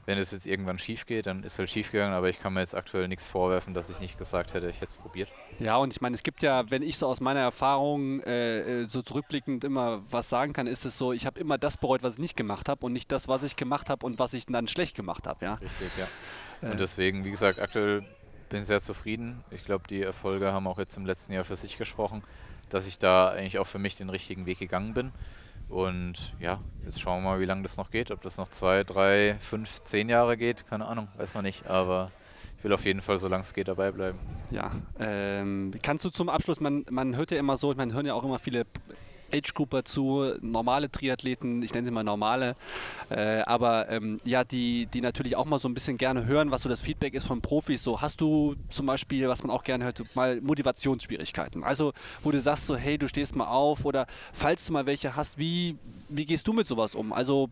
wenn 0.05 0.17
es 0.17 0.31
jetzt 0.31 0.45
irgendwann 0.45 0.77
schief 0.77 1.05
geht, 1.05 1.25
dann 1.25 1.43
ist 1.43 1.53
es 1.53 1.59
halt 1.59 1.69
schief 1.69 1.91
gegangen, 1.91 2.13
aber 2.13 2.29
ich 2.29 2.39
kann 2.39 2.53
mir 2.53 2.59
jetzt 2.59 2.75
aktuell 2.75 3.07
nichts 3.07 3.27
vorwerfen, 3.27 3.73
dass 3.73 3.89
ich 3.89 3.99
nicht 3.99 4.17
gesagt 4.17 4.53
hätte, 4.53 4.69
ich 4.69 4.75
hätte 4.75 4.91
es 4.91 4.97
probiert. 4.97 5.29
Ja, 5.59 5.77
und 5.77 5.91
ich 5.91 6.01
meine, 6.01 6.15
es 6.15 6.23
gibt 6.23 6.43
ja, 6.43 6.69
wenn 6.69 6.83
ich 6.83 6.97
so 6.97 7.07
aus 7.07 7.21
meiner 7.21 7.39
Erfahrung 7.39 8.21
äh, 8.21 8.83
äh 8.83 8.87
so 8.87 9.01
zurückblickend 9.01 9.63
immer 9.63 10.03
was 10.09 10.29
sagen 10.29 10.53
kann, 10.53 10.67
ist 10.67 10.85
es 10.85 10.97
so, 10.97 11.11
ich 11.11 11.25
habe 11.25 11.39
immer 11.39 11.57
das 11.57 11.77
bereut, 11.77 12.03
was 12.03 12.13
ich 12.13 12.19
nicht 12.19 12.37
gemacht 12.37 12.69
habe 12.69 12.85
und 12.85 12.93
nicht 12.93 13.11
das, 13.11 13.27
was 13.27 13.43
ich 13.43 13.55
gemacht 13.55 13.89
habe 13.89 14.05
und 14.05 14.19
was 14.19 14.33
ich 14.33 14.45
dann 14.45 14.67
schlecht 14.67 14.95
gemacht 14.95 15.25
habe. 15.25 15.43
Ja? 15.43 15.53
Richtig, 15.53 15.89
ja. 15.97 16.07
Äh. 16.67 16.71
Und 16.71 16.79
deswegen, 16.79 17.25
wie 17.25 17.31
gesagt, 17.31 17.59
aktuell 17.59 18.05
bin 18.49 18.61
ich 18.61 18.67
sehr 18.67 18.81
zufrieden. 18.81 19.43
Ich 19.49 19.65
glaube, 19.65 19.87
die 19.89 20.01
Erfolge 20.01 20.53
haben 20.53 20.67
auch 20.67 20.77
jetzt 20.77 20.97
im 20.97 21.05
letzten 21.05 21.33
Jahr 21.33 21.43
für 21.43 21.55
sich 21.55 21.77
gesprochen, 21.77 22.23
dass 22.69 22.85
ich 22.85 22.99
da 22.99 23.29
eigentlich 23.29 23.57
auch 23.57 23.67
für 23.67 23.79
mich 23.79 23.97
den 23.97 24.09
richtigen 24.09 24.45
Weg 24.45 24.59
gegangen 24.59 24.93
bin. 24.93 25.11
Und 25.69 26.33
ja, 26.39 26.59
jetzt 26.85 26.99
schauen 27.01 27.23
wir 27.23 27.31
mal, 27.31 27.39
wie 27.39 27.45
lange 27.45 27.63
das 27.63 27.77
noch 27.77 27.89
geht. 27.89 28.11
Ob 28.11 28.21
das 28.21 28.37
noch 28.37 28.49
zwei, 28.49 28.83
drei, 28.83 29.37
fünf, 29.39 29.83
zehn 29.83 30.09
Jahre 30.09 30.37
geht, 30.37 30.67
keine 30.67 30.85
Ahnung, 30.85 31.07
weiß 31.17 31.33
man 31.33 31.43
nicht. 31.43 31.65
Aber 31.67 32.11
ich 32.57 32.63
will 32.63 32.73
auf 32.73 32.85
jeden 32.85 33.01
Fall, 33.01 33.17
solange 33.17 33.43
es 33.43 33.53
geht, 33.53 33.67
dabei 33.67 33.91
bleiben. 33.91 34.19
Ja, 34.51 34.71
ähm, 34.99 35.71
kannst 35.81 36.05
du 36.05 36.09
zum 36.09 36.29
Abschluss, 36.29 36.59
man, 36.59 36.85
man 36.89 37.15
hört 37.15 37.31
ja 37.31 37.37
immer 37.37 37.57
so, 37.57 37.73
man 37.73 37.93
hören 37.93 38.05
ja 38.05 38.13
auch 38.13 38.23
immer 38.23 38.39
viele 38.39 38.65
Age-Grouper 39.33 39.83
zu, 39.83 40.33
normale 40.41 40.89
Triathleten, 40.89 41.61
ich 41.63 41.73
nenne 41.73 41.85
sie 41.85 41.91
mal 41.91 42.03
normale, 42.03 42.55
äh, 43.09 43.41
aber 43.41 43.89
ähm, 43.89 44.17
ja, 44.23 44.43
die, 44.43 44.87
die 44.87 45.01
natürlich 45.01 45.35
auch 45.35 45.45
mal 45.45 45.59
so 45.59 45.67
ein 45.67 45.73
bisschen 45.73 45.97
gerne 45.97 46.25
hören, 46.25 46.51
was 46.51 46.61
so 46.61 46.69
das 46.69 46.81
Feedback 46.81 47.13
ist 47.13 47.25
von 47.25 47.41
Profis. 47.41 47.83
So 47.83 48.01
hast 48.01 48.21
du 48.21 48.55
zum 48.69 48.85
Beispiel, 48.85 49.27
was 49.27 49.43
man 49.43 49.51
auch 49.51 49.63
gerne 49.63 49.85
hört, 49.85 50.03
mal 50.15 50.41
Motivationsschwierigkeiten. 50.41 51.63
Also, 51.63 51.93
wo 52.23 52.31
du 52.31 52.39
sagst 52.39 52.67
so, 52.67 52.75
hey, 52.75 52.97
du 52.97 53.07
stehst 53.07 53.35
mal 53.35 53.47
auf 53.47 53.85
oder 53.85 54.07
falls 54.33 54.65
du 54.65 54.73
mal 54.73 54.85
welche 54.85 55.15
hast, 55.15 55.37
wie, 55.37 55.77
wie 56.09 56.25
gehst 56.25 56.47
du 56.47 56.53
mit 56.53 56.67
sowas 56.67 56.95
um? 56.95 57.13
Also, 57.13 57.49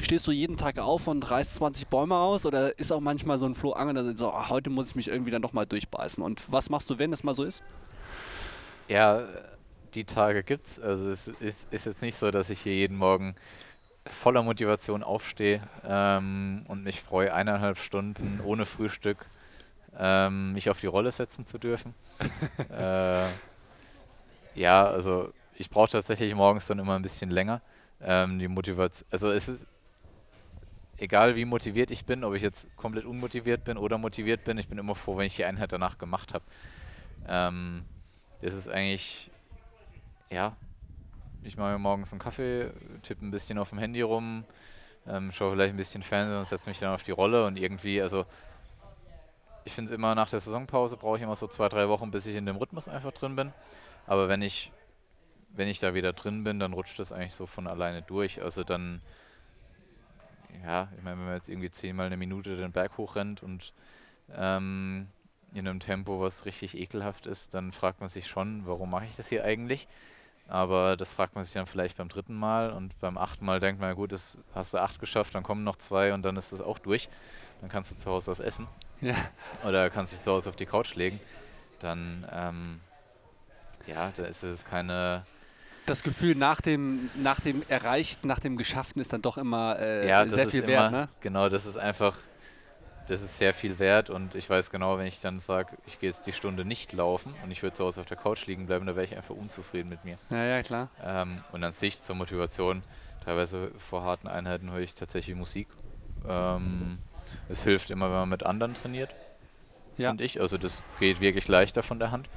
stehst 0.00 0.26
du 0.26 0.32
jeden 0.32 0.56
Tag 0.56 0.78
auf 0.78 1.06
und 1.06 1.30
reißt 1.30 1.56
20 1.56 1.88
Bäume 1.88 2.16
aus 2.16 2.46
oder 2.46 2.78
ist 2.78 2.92
auch 2.92 3.00
manchmal 3.00 3.38
so 3.38 3.46
ein 3.46 3.54
Floh 3.54 3.72
Angel, 3.72 4.16
so, 4.16 4.32
ach, 4.32 4.50
heute 4.50 4.70
muss 4.70 4.90
ich 4.90 4.96
mich 4.96 5.08
irgendwie 5.08 5.30
dann 5.30 5.42
nochmal 5.42 5.66
durchbeißen? 5.66 6.22
Und 6.22 6.50
was 6.50 6.70
machst 6.70 6.90
du, 6.90 6.98
wenn 6.98 7.12
es 7.12 7.24
mal 7.24 7.34
so 7.34 7.44
ist? 7.44 7.62
Ja, 8.88 9.22
die 9.90 10.04
Tage 10.04 10.42
gibt's. 10.42 10.78
Also 10.80 11.10
es 11.10 11.28
ist, 11.28 11.66
ist, 11.70 11.86
jetzt 11.86 12.02
nicht 12.02 12.16
so, 12.16 12.30
dass 12.30 12.50
ich 12.50 12.60
hier 12.60 12.74
jeden 12.74 12.96
Morgen 12.96 13.34
voller 14.06 14.42
Motivation 14.42 15.02
aufstehe 15.02 15.60
ähm, 15.84 16.64
und 16.68 16.84
mich 16.84 17.00
freue, 17.00 17.32
eineinhalb 17.34 17.78
Stunden 17.78 18.40
ohne 18.44 18.66
Frühstück 18.66 19.26
ähm, 19.98 20.52
mich 20.52 20.70
auf 20.70 20.80
die 20.80 20.86
Rolle 20.86 21.12
setzen 21.12 21.44
zu 21.44 21.58
dürfen. 21.58 21.94
äh, 22.72 23.28
ja, 24.54 24.86
also 24.86 25.32
ich 25.54 25.70
brauche 25.70 25.90
tatsächlich 25.90 26.34
morgens 26.34 26.66
dann 26.66 26.78
immer 26.78 26.96
ein 26.96 27.02
bisschen 27.02 27.30
länger. 27.30 27.60
Ähm, 28.02 28.38
die 28.38 28.48
Motivation, 28.48 29.06
also 29.10 29.30
es 29.30 29.48
ist 29.48 29.66
egal 31.00 31.34
wie 31.34 31.44
motiviert 31.44 31.90
ich 31.90 32.04
bin, 32.04 32.24
ob 32.24 32.34
ich 32.34 32.42
jetzt 32.42 32.68
komplett 32.76 33.04
unmotiviert 33.04 33.64
bin 33.64 33.78
oder 33.78 33.98
motiviert 33.98 34.44
bin, 34.44 34.58
ich 34.58 34.68
bin 34.68 34.78
immer 34.78 34.94
froh, 34.94 35.16
wenn 35.16 35.26
ich 35.26 35.36
die 35.36 35.44
Einheit 35.44 35.72
danach 35.72 35.98
gemacht 35.98 36.34
habe. 36.34 36.44
Ähm, 37.26 37.84
das 38.42 38.54
ist 38.54 38.68
eigentlich 38.68 39.30
ja, 40.30 40.56
ich 41.42 41.56
mache 41.56 41.72
mir 41.72 41.78
morgens 41.78 42.12
einen 42.12 42.20
Kaffee, 42.20 42.70
tippe 43.02 43.24
ein 43.24 43.30
bisschen 43.30 43.58
auf 43.58 43.70
dem 43.70 43.78
Handy 43.78 44.00
rum, 44.02 44.44
ähm, 45.06 45.32
schaue 45.32 45.52
vielleicht 45.52 45.74
ein 45.74 45.76
bisschen 45.76 46.02
Fernsehen 46.02 46.38
und 46.38 46.46
setze 46.46 46.68
mich 46.68 46.78
dann 46.78 46.94
auf 46.94 47.02
die 47.02 47.10
Rolle 47.10 47.46
und 47.46 47.58
irgendwie, 47.58 48.00
also 48.00 48.26
ich 49.64 49.72
finde 49.72 49.90
es 49.90 49.94
immer 49.94 50.14
nach 50.14 50.30
der 50.30 50.40
Saisonpause 50.40 50.96
brauche 50.96 51.16
ich 51.16 51.22
immer 51.22 51.36
so 51.36 51.46
zwei, 51.46 51.68
drei 51.68 51.88
Wochen, 51.88 52.10
bis 52.10 52.26
ich 52.26 52.36
in 52.36 52.46
dem 52.46 52.56
Rhythmus 52.56 52.88
einfach 52.88 53.12
drin 53.12 53.36
bin. 53.36 53.52
Aber 54.06 54.28
wenn 54.28 54.42
ich, 54.42 54.72
wenn 55.54 55.68
ich 55.68 55.80
da 55.80 55.94
wieder 55.94 56.12
drin 56.12 56.44
bin, 56.44 56.58
dann 56.58 56.72
rutscht 56.72 56.98
das 56.98 57.12
eigentlich 57.12 57.34
so 57.34 57.46
von 57.46 57.66
alleine 57.66 58.02
durch. 58.02 58.42
Also 58.42 58.64
dann, 58.64 59.02
ja, 60.64 60.88
ich 60.96 61.02
meine, 61.02 61.18
wenn 61.18 61.26
man 61.26 61.34
jetzt 61.34 61.48
irgendwie 61.48 61.70
zehnmal 61.70 62.06
eine 62.06 62.16
Minute 62.16 62.56
den 62.56 62.72
Berg 62.72 62.96
hochrennt 62.96 63.42
und 63.42 63.72
ähm, 64.34 65.08
in 65.52 65.68
einem 65.68 65.80
Tempo, 65.80 66.20
was 66.20 66.46
richtig 66.46 66.76
ekelhaft 66.76 67.26
ist, 67.26 67.54
dann 67.54 67.72
fragt 67.72 68.00
man 68.00 68.08
sich 68.08 68.28
schon, 68.28 68.66
warum 68.66 68.90
mache 68.90 69.04
ich 69.06 69.16
das 69.16 69.28
hier 69.28 69.44
eigentlich? 69.44 69.88
Aber 70.50 70.96
das 70.96 71.14
fragt 71.14 71.36
man 71.36 71.44
sich 71.44 71.54
dann 71.54 71.66
vielleicht 71.66 71.96
beim 71.96 72.08
dritten 72.08 72.34
Mal 72.34 72.70
und 72.70 72.98
beim 72.98 73.16
achten 73.16 73.44
Mal 73.44 73.60
denkt 73.60 73.80
man, 73.80 73.94
gut, 73.94 74.10
das 74.10 74.36
hast 74.52 74.74
du 74.74 74.78
acht 74.78 74.98
geschafft, 74.98 75.36
dann 75.36 75.44
kommen 75.44 75.62
noch 75.62 75.76
zwei 75.76 76.12
und 76.12 76.22
dann 76.22 76.36
ist 76.36 76.52
das 76.52 76.60
auch 76.60 76.80
durch. 76.80 77.08
Dann 77.60 77.70
kannst 77.70 77.92
du 77.92 77.96
zu 77.96 78.10
Hause 78.10 78.32
was 78.32 78.40
essen. 78.40 78.66
Ja. 79.00 79.14
Oder 79.64 79.90
kannst 79.90 80.12
dich 80.12 80.20
zu 80.20 80.32
Hause 80.32 80.50
auf 80.50 80.56
die 80.56 80.66
Couch 80.66 80.96
legen. 80.96 81.20
Dann, 81.78 82.26
ähm, 82.32 82.80
ja, 83.86 84.12
da 84.16 84.24
ist 84.24 84.42
es 84.42 84.64
keine. 84.64 85.24
Das 85.86 86.02
Gefühl 86.02 86.34
nach 86.34 86.60
dem, 86.60 87.10
nach 87.14 87.38
dem 87.38 87.62
Erreichten, 87.68 88.26
nach 88.26 88.40
dem 88.40 88.56
Geschafften 88.56 89.00
ist 89.00 89.12
dann 89.12 89.22
doch 89.22 89.38
immer 89.38 89.78
äh, 89.78 90.08
ja, 90.08 90.28
sehr 90.28 90.48
viel 90.48 90.66
wert, 90.66 90.88
immer, 90.88 91.00
ne? 91.02 91.08
Genau, 91.20 91.48
das 91.48 91.64
ist 91.64 91.78
einfach 91.78 92.18
das 93.08 93.22
ist 93.22 93.38
sehr 93.38 93.54
viel 93.54 93.78
wert 93.78 94.10
und 94.10 94.34
ich 94.34 94.48
weiß 94.48 94.70
genau, 94.70 94.98
wenn 94.98 95.06
ich 95.06 95.20
dann 95.20 95.38
sage, 95.38 95.76
ich 95.86 95.98
gehe 95.98 96.08
jetzt 96.08 96.26
die 96.26 96.32
Stunde 96.32 96.64
nicht 96.64 96.92
laufen 96.92 97.34
und 97.42 97.50
ich 97.50 97.62
würde 97.62 97.76
zu 97.76 97.84
Hause 97.84 98.00
auf 98.00 98.06
der 98.06 98.16
Couch 98.16 98.46
liegen 98.46 98.66
bleiben, 98.66 98.86
da 98.86 98.94
wäre 98.94 99.04
ich 99.04 99.16
einfach 99.16 99.34
unzufrieden 99.34 99.88
mit 99.88 100.04
mir. 100.04 100.18
Ja, 100.30 100.44
ja, 100.44 100.62
klar. 100.62 100.88
Ähm, 101.04 101.42
und 101.52 101.64
an 101.64 101.72
sich 101.72 102.02
zur 102.02 102.14
Motivation, 102.14 102.82
teilweise 103.24 103.72
vor 103.78 104.04
harten 104.04 104.28
Einheiten 104.28 104.70
höre 104.70 104.80
ich 104.80 104.94
tatsächlich 104.94 105.36
Musik. 105.36 105.68
Ähm, 106.28 106.98
es 107.48 107.62
hilft 107.64 107.90
immer, 107.90 108.06
wenn 108.06 108.18
man 108.18 108.28
mit 108.28 108.44
anderen 108.44 108.74
trainiert, 108.74 109.10
ja. 109.96 110.10
finde 110.10 110.24
ich. 110.24 110.40
Also 110.40 110.58
das 110.58 110.82
geht 110.98 111.20
wirklich 111.20 111.48
leichter 111.48 111.82
von 111.82 111.98
der 111.98 112.10
Hand. 112.12 112.28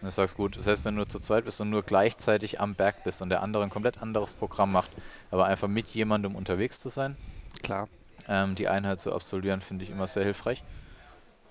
Und 0.00 0.06
du 0.06 0.12
sagst, 0.12 0.36
gut, 0.36 0.56
selbst 0.60 0.84
wenn 0.84 0.96
du 0.96 1.04
zu 1.04 1.20
zweit 1.20 1.44
bist 1.44 1.60
und 1.60 1.70
nur 1.70 1.82
gleichzeitig 1.82 2.60
am 2.60 2.74
Berg 2.74 3.04
bist 3.04 3.22
und 3.22 3.28
der 3.28 3.42
andere 3.42 3.62
ein 3.62 3.70
komplett 3.70 4.02
anderes 4.02 4.32
Programm 4.34 4.72
macht, 4.72 4.90
aber 5.30 5.46
einfach 5.46 5.68
mit 5.68 5.90
jemandem 5.90 6.34
unterwegs 6.34 6.80
zu 6.80 6.88
sein. 6.88 7.16
Klar 7.62 7.88
ähm, 8.28 8.54
die 8.54 8.68
Einheit 8.68 9.00
zu 9.00 9.12
absolvieren, 9.14 9.60
finde 9.60 9.84
ich 9.84 9.90
immer 9.90 10.06
sehr 10.06 10.24
hilfreich. 10.24 10.62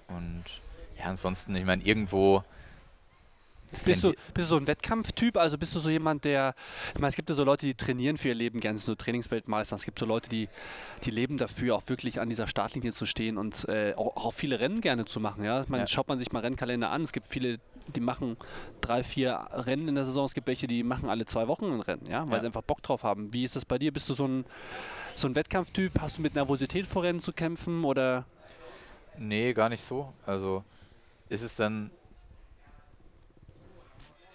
Und 0.07 0.43
ja, 0.97 1.05
ansonsten, 1.05 1.55
ich 1.55 1.65
meine, 1.65 1.83
irgendwo. 1.83 2.43
Bist 3.85 4.03
du, 4.03 4.11
bist 4.33 4.35
du 4.35 4.41
so 4.41 4.57
ein 4.57 4.67
Wettkampftyp? 4.67 5.37
Also 5.37 5.57
bist 5.57 5.73
du 5.73 5.79
so 5.79 5.89
jemand, 5.89 6.25
der. 6.25 6.55
Ich 6.93 6.99
meine, 6.99 7.09
es 7.09 7.15
gibt 7.15 7.29
ja 7.29 7.35
so 7.35 7.45
Leute, 7.45 7.65
die 7.65 7.73
trainieren 7.73 8.17
für 8.17 8.27
ihr 8.27 8.35
Leben 8.35 8.59
gerne, 8.59 8.77
so 8.77 8.95
Trainingsweltmeister. 8.95 9.77
Es 9.77 9.85
gibt 9.85 9.97
so 9.97 10.05
Leute, 10.05 10.29
die, 10.29 10.49
die 11.05 11.11
leben 11.11 11.37
dafür, 11.37 11.75
auch 11.75 11.83
wirklich 11.87 12.19
an 12.19 12.27
dieser 12.27 12.47
Startlinie 12.47 12.91
zu 12.91 13.05
stehen 13.05 13.37
und 13.37 13.67
äh, 13.69 13.93
auch, 13.95 14.17
auch, 14.17 14.33
viele 14.33 14.59
Rennen 14.59 14.81
gerne 14.81 15.05
zu 15.05 15.21
machen. 15.21 15.45
Ja? 15.45 15.61
Ich 15.61 15.69
meine, 15.69 15.83
ja. 15.83 15.87
schaut 15.87 16.09
man 16.09 16.19
sich 16.19 16.33
mal 16.33 16.41
Rennkalender 16.41 16.89
an. 16.89 17.03
Es 17.03 17.13
gibt 17.13 17.25
viele, 17.27 17.59
die 17.87 17.99
machen 17.99 18.37
drei, 18.79 19.03
vier 19.03 19.47
Rennen 19.51 19.87
in 19.87 19.95
der 19.95 20.05
Saison. 20.05 20.25
Es 20.25 20.33
gibt 20.33 20.47
welche, 20.47 20.67
die 20.67 20.83
machen 20.83 21.09
alle 21.09 21.25
zwei 21.25 21.47
Wochen 21.47 21.65
ein 21.65 21.81
Rennen, 21.81 22.05
ja? 22.07 22.25
weil 22.27 22.35
ja. 22.35 22.39
sie 22.41 22.45
einfach 22.47 22.61
Bock 22.61 22.81
drauf 22.81 23.03
haben. 23.03 23.33
Wie 23.33 23.43
ist 23.43 23.55
das 23.55 23.65
bei 23.65 23.77
dir? 23.77 23.91
Bist 23.91 24.09
du 24.09 24.13
so 24.13 24.27
ein 24.27 24.45
so 25.15 25.27
ein 25.27 25.35
Wettkampftyp? 25.35 25.99
Hast 25.99 26.17
du 26.17 26.21
mit 26.21 26.35
Nervosität 26.35 26.87
vor 26.87 27.03
Rennen 27.03 27.19
zu 27.19 27.33
kämpfen 27.33 27.83
oder? 27.83 28.25
Nee, 29.17 29.53
gar 29.53 29.69
nicht 29.69 29.83
so. 29.83 30.13
Also 30.25 30.63
ist 31.29 31.41
es 31.41 31.55
dann. 31.55 31.91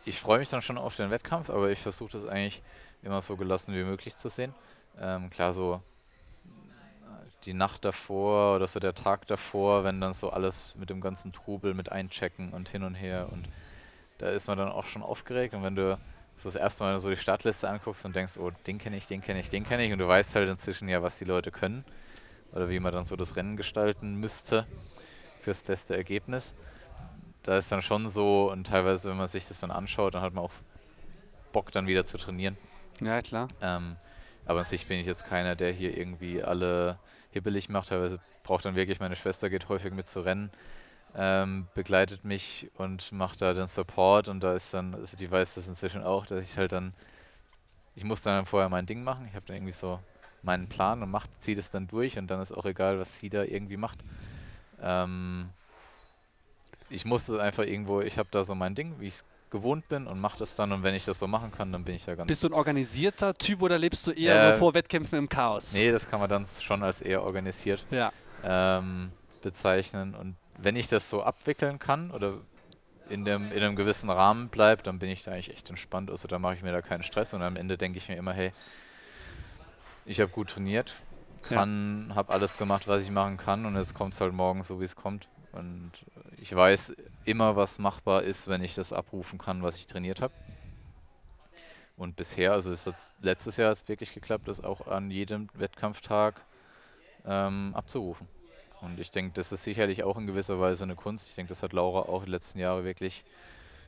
Ich 0.05 0.21
freue 0.21 0.39
mich 0.39 0.51
dann 0.51 0.63
schon 0.63 0.79
auf 0.79 0.97
den 0.97 1.11
Wettkampf, 1.11 1.51
aber 1.51 1.71
ich 1.71 1.81
versuche 1.81 2.13
das 2.13 2.27
eigentlich 2.27 2.63
immer 3.03 3.23
so 3.23 3.37
gelassen 3.37 3.75
wie 3.75 3.83
möglich 3.83 4.17
zu 4.17 4.29
sehen. 4.29 4.55
Ähm, 4.99 5.31
klar, 5.31 5.53
so 5.53 5.83
die 7.45 7.55
Nacht 7.55 7.85
davor 7.85 8.57
oder 8.57 8.67
so 8.67 8.81
der 8.81 8.95
Tag 8.95 9.27
davor, 9.27 9.85
wenn 9.85 10.01
dann 10.01 10.15
so 10.15 10.31
alles 10.31 10.75
mit 10.77 10.91
dem 10.91 11.01
ganzen 11.01 11.33
Trubel 11.33 11.75
mit 11.75 11.93
einchecken 11.93 12.53
und 12.53 12.69
hin 12.69 12.83
und 12.83 12.95
her 12.95 13.29
und 13.31 13.49
da 14.19 14.31
ist 14.31 14.49
man 14.49 14.59
dann 14.59 14.69
auch 14.69 14.87
schon 14.87 15.03
aufgeregt 15.03 15.55
und 15.55 15.63
wenn 15.63 15.77
du 15.77 15.99
so 16.39 16.49
das 16.49 16.57
erste 16.57 16.85
Mal 16.85 16.99
so 16.99 17.09
die 17.09 17.17
Startliste 17.17 17.69
anguckst 17.69 18.05
und 18.05 18.15
denkst, 18.15 18.39
oh, 18.39 18.51
den 18.67 18.79
kenne 18.79 18.97
ich, 18.97 19.07
den 19.07 19.23
kenne 19.23 19.41
ich, 19.41 19.51
den 19.51 19.65
kenne 19.65 19.85
ich 19.85 19.93
und 19.93 19.99
du 19.99 20.09
weißt 20.09 20.35
halt 20.35 20.49
inzwischen 20.49 20.89
ja, 20.89 21.03
was 21.03 21.19
die 21.19 21.25
Leute 21.25 21.51
können 21.51 21.85
oder 22.53 22.69
wie 22.69 22.81
man 22.81 22.93
dann 22.93 23.05
so 23.05 23.17
das 23.17 23.37
Rennen 23.37 23.57
gestalten 23.57 24.17
müsste 24.17 24.67
fürs 25.41 25.63
beste 25.63 25.97
Ergebnis. 25.97 26.55
Da 27.43 27.59
ist 27.59 27.71
dann 27.71 27.83
schon 27.83 28.09
so 28.09 28.51
und 28.51 28.67
teilweise, 28.67 29.11
wenn 29.11 29.17
man 29.17 29.29
sich 29.29 29.47
das 29.47 29.61
dann 29.61 29.71
anschaut, 29.71 30.15
dann 30.15 30.23
hat 30.23 30.35
man 30.35 30.45
auch 30.45 30.53
Bock 31.53 31.71
dann 31.73 31.87
wieder 31.87 32.05
zu 32.05 32.19
trainieren. 32.19 32.57
Ja, 33.01 33.23
klar. 33.23 33.49
Ähm, 33.61 33.97
aber 34.47 34.61
an 34.61 34.65
sich 34.65 34.87
bin 34.87 34.99
ich 34.99 35.07
jetzt 35.07 35.27
keiner, 35.27 35.55
der 35.55 35.73
hier 35.73 35.97
irgendwie 35.97 36.43
alle 36.43 36.99
hibbelig 37.37 37.69
macht. 37.69 37.91
Teilweise 37.91 38.19
braucht 38.43 38.65
dann 38.65 38.75
wirklich, 38.75 39.01
meine 39.01 39.17
Schwester 39.17 39.51
geht 39.51 39.69
häufig 39.69 39.93
mit 39.93 40.09
zu 40.09 40.21
rennen 40.21 40.51
ähm, 41.17 41.67
begleitet 41.75 42.25
mich 42.25 42.71
und 42.77 43.11
macht 43.11 43.41
da 43.41 43.55
den 43.55 43.69
Support 43.69 44.29
und 44.29 44.41
da 44.41 44.55
ist 44.55 44.75
dann, 44.75 44.95
also 44.95 45.17
die 45.17 45.31
weiß 45.31 45.55
das 45.55 45.67
inzwischen 45.67 46.03
auch, 46.03 46.27
dass 46.27 46.45
ich 46.45 46.57
halt 46.59 46.73
dann, 46.73 46.93
ich 47.95 48.05
muss 48.05 48.21
dann 48.21 48.45
vorher 48.45 48.69
mein 48.69 48.87
Ding 48.87 49.03
machen, 49.03 49.27
ich 49.27 49.35
habe 49.35 49.47
dann 49.47 49.57
irgendwie 49.57 49.73
so 49.73 49.99
meinen 50.43 50.69
Plan 50.69 51.03
und 51.03 51.11
macht, 51.11 51.31
ziehe 51.41 51.57
das 51.57 51.71
dann 51.71 51.89
durch 51.89 52.19
und 52.19 52.27
dann 52.29 52.41
ist 52.43 52.53
auch 52.53 52.67
egal, 52.67 52.99
was 52.99 53.19
sie 53.19 53.31
da 53.31 53.43
irgendwie 53.45 53.79
macht. 53.79 53.99
Ähm, 54.81 55.49
ich 56.91 57.07
muss 57.07 57.27
das 57.27 57.39
einfach 57.39 57.65
irgendwo, 57.65 58.03
ich 58.03 58.19
habe 58.19 58.29
da 58.31 58.45
so 58.45 58.55
mein 58.55 58.75
Ding, 58.75 59.01
wie 59.01 59.07
ich 59.07 59.15
es 59.15 59.25
gewohnt 59.51 59.89
bin 59.89 60.07
und 60.07 60.21
mache 60.21 60.39
das 60.39 60.57
dann 60.57 60.73
und 60.73 60.83
wenn 60.83 60.95
ich 60.95 61.05
das 61.05 61.19
so 61.19 61.27
machen 61.27 61.53
kann, 61.53 61.73
dann 61.73 61.85
bin 61.85 61.95
ich 61.95 62.05
da 62.05 62.15
ganz. 62.15 62.29
Bist 62.29 62.43
du 62.43 62.49
ein 62.49 62.53
organisierter 62.53 63.35
Typ 63.35 63.63
oder 63.63 63.79
lebst 63.79 64.07
du 64.07 64.11
eher 64.11 64.37
äh, 64.37 64.53
so 64.53 64.59
vor 64.59 64.75
Wettkämpfen 64.75 65.19
im 65.19 65.29
Chaos? 65.29 65.73
Nee, 65.73 65.91
das 65.91 66.09
kann 66.09 66.21
man 66.21 66.29
dann 66.29 66.47
schon 66.47 66.83
als 66.83 67.01
eher 67.01 67.23
organisiert 67.23 67.85
ja. 67.91 68.13
ähm, 68.45 69.13
bezeichnen 69.43 70.15
und 70.15 70.37
wenn 70.59 70.77
ich 70.77 70.89
das 70.89 71.09
so 71.09 71.23
abwickeln 71.23 71.79
kann 71.79 72.11
oder 72.11 72.35
in, 73.09 73.25
dem, 73.25 73.53
in 73.53 73.63
einem 73.63 73.77
gewissen 73.77 74.11
Rahmen 74.11 74.49
bleibt, 74.49 74.87
dann 74.87 74.99
bin 74.99 75.11
ich 75.11 75.23
da 75.23 75.33
eigentlich 75.33 75.51
echt 75.51 75.71
entspannt. 75.71 76.11
Also 76.11 76.29
da 76.29 76.39
mache 76.39 76.55
ich 76.55 76.63
mir 76.63 76.73
da 76.73 76.83
keinen 76.83 77.03
Stress 77.03 77.35
und 77.35 77.43
am 77.43 77.57
Ende 77.57 77.77
denke 77.77 77.99
ich 77.99 78.09
mir 78.09 78.17
immer, 78.17 78.33
hey, 78.33 78.53
ich 80.05 80.21
habe 80.21 80.31
gut 80.31 80.51
trainiert, 80.51 80.95
kann, 81.43 82.07
ja. 82.09 82.17
habe 82.17 82.33
alles 82.33 82.59
gemacht, 82.59 82.89
was 82.89 83.03
ich 83.03 83.11
machen 83.11 83.37
kann 83.37 83.67
und 83.67 83.77
jetzt 83.77 83.95
kommt 83.95 84.15
es 84.15 84.21
halt 84.21 84.33
morgen 84.33 84.63
so, 84.65 84.81
wie 84.81 84.85
es 84.85 84.97
kommt. 84.97 85.29
Und 85.53 85.93
ich 86.41 86.55
weiß 86.55 86.95
immer, 87.25 87.57
was 87.57 87.79
machbar 87.79 88.23
ist, 88.23 88.49
wenn 88.49 88.63
ich 88.63 88.75
das 88.75 88.93
abrufen 88.93 89.39
kann, 89.39 89.63
was 89.63 89.77
ich 89.77 89.87
trainiert 89.87 90.21
habe. 90.21 90.35
Und 91.97 92.17
bisher, 92.17 92.53
also 92.53 92.73
ist 92.73 92.87
das 92.87 93.15
letztes 93.23 93.57
Jahr 93.57 93.73
ist 93.73 93.89
wirklich 93.89 94.13
geklappt, 94.13 94.49
das 94.49 94.63
auch 94.63 94.87
an 94.87 95.11
jedem 95.11 95.49
Wettkampftag 95.55 96.35
ähm, 97.25 97.73
abzurufen. 97.75 98.29
Und 98.83 99.01
ich 99.01 99.11
denke, 99.11 99.33
das 99.35 99.51
ist 99.51 99.65
sicherlich 99.65 100.05
auch 100.05 100.19
in 100.19 100.27
gewisser 100.27 100.61
Weise 100.61 100.85
eine 100.85 100.95
Kunst. 100.95 101.27
Ich 101.29 101.35
denke, 101.35 101.49
das 101.49 101.63
hat 101.63 101.73
Laura 101.73 102.01
auch 102.01 102.21
in 102.21 102.27
den 102.27 102.33
letzten 102.33 102.59
Jahren 102.59 102.85
wirklich 102.85 103.25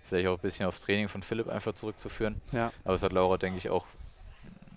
vielleicht 0.04 0.26
auch 0.28 0.38
ein 0.38 0.40
bisschen 0.40 0.66
aufs 0.66 0.80
Training 0.80 1.08
von 1.08 1.22
Philipp 1.22 1.48
einfach 1.48 1.74
zurückzuführen. 1.74 2.40
Ja. 2.52 2.72
Aber 2.84 2.94
es 2.94 3.02
hat 3.02 3.12
Laura, 3.12 3.36
denke 3.36 3.58
ich, 3.58 3.68
auch 3.68 3.86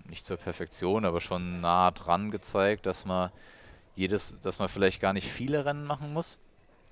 nicht 0.09 0.25
zur 0.25 0.35
Perfektion, 0.35 1.05
aber 1.05 1.21
schon 1.21 1.61
nah 1.61 1.91
dran 1.91 2.31
gezeigt, 2.31 2.85
dass 2.85 3.05
man 3.05 3.31
jedes, 3.95 4.35
dass 4.41 4.59
man 4.59 4.67
vielleicht 4.67 4.99
gar 4.99 5.13
nicht 5.13 5.27
viele 5.27 5.63
Rennen 5.63 5.85
machen 5.85 6.13
muss. 6.13 6.37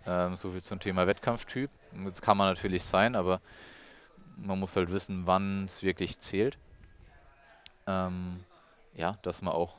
Ähm, 0.10 0.36
so 0.36 0.52
viel 0.52 0.64
zum 0.64 0.80
Thema 0.80 1.06
Wettkampftyp. 1.06 1.70
Das 2.04 2.22
kann 2.22 2.36
man 2.36 2.48
natürlich 2.48 2.84
sein, 2.84 3.16
aber 3.16 3.42
man 4.38 4.60
muss 4.60 4.76
halt 4.76 4.92
wissen, 4.92 5.28
wann 5.28 5.66
es 5.66 5.84
wirklich 5.84 6.20
zählt. 6.20 6.58
Ähm, 7.86 8.44
ja, 8.96 9.18
dass 9.22 9.44
man 9.44 9.54
auch 9.54 9.76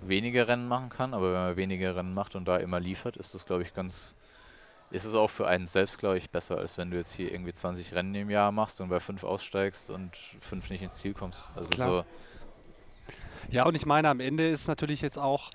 weniger 0.00 0.48
Rennen 0.48 0.66
machen 0.66 0.88
kann, 0.88 1.14
aber 1.14 1.32
wenn 1.32 1.40
man 1.40 1.56
weniger 1.56 1.94
Rennen 1.94 2.12
macht 2.12 2.34
und 2.34 2.46
da 2.46 2.56
immer 2.56 2.80
liefert, 2.80 3.16
ist 3.16 3.34
das, 3.34 3.46
glaube 3.46 3.62
ich, 3.62 3.72
ganz, 3.72 4.16
ist 4.90 5.04
es 5.04 5.14
auch 5.14 5.30
für 5.30 5.46
einen 5.46 5.68
selbst, 5.68 5.98
glaube 5.98 6.18
ich, 6.18 6.30
besser, 6.30 6.58
als 6.58 6.76
wenn 6.76 6.90
du 6.90 6.96
jetzt 6.96 7.12
hier 7.12 7.30
irgendwie 7.30 7.52
20 7.52 7.94
Rennen 7.94 8.14
im 8.16 8.30
Jahr 8.30 8.50
machst 8.50 8.80
und 8.80 8.88
bei 8.88 8.98
fünf 8.98 9.22
aussteigst 9.22 9.90
und 9.90 10.16
fünf 10.40 10.70
nicht 10.70 10.82
ins 10.82 10.94
Ziel 10.94 11.14
kommst. 11.14 11.44
Also 11.54 11.68
Klar. 11.68 11.88
so. 11.88 12.04
Ja, 13.50 13.64
und 13.64 13.76
ich 13.76 13.86
meine, 13.86 14.08
am 14.08 14.18
Ende 14.18 14.48
ist 14.48 14.66
natürlich 14.66 15.02
jetzt 15.02 15.18
auch 15.18 15.50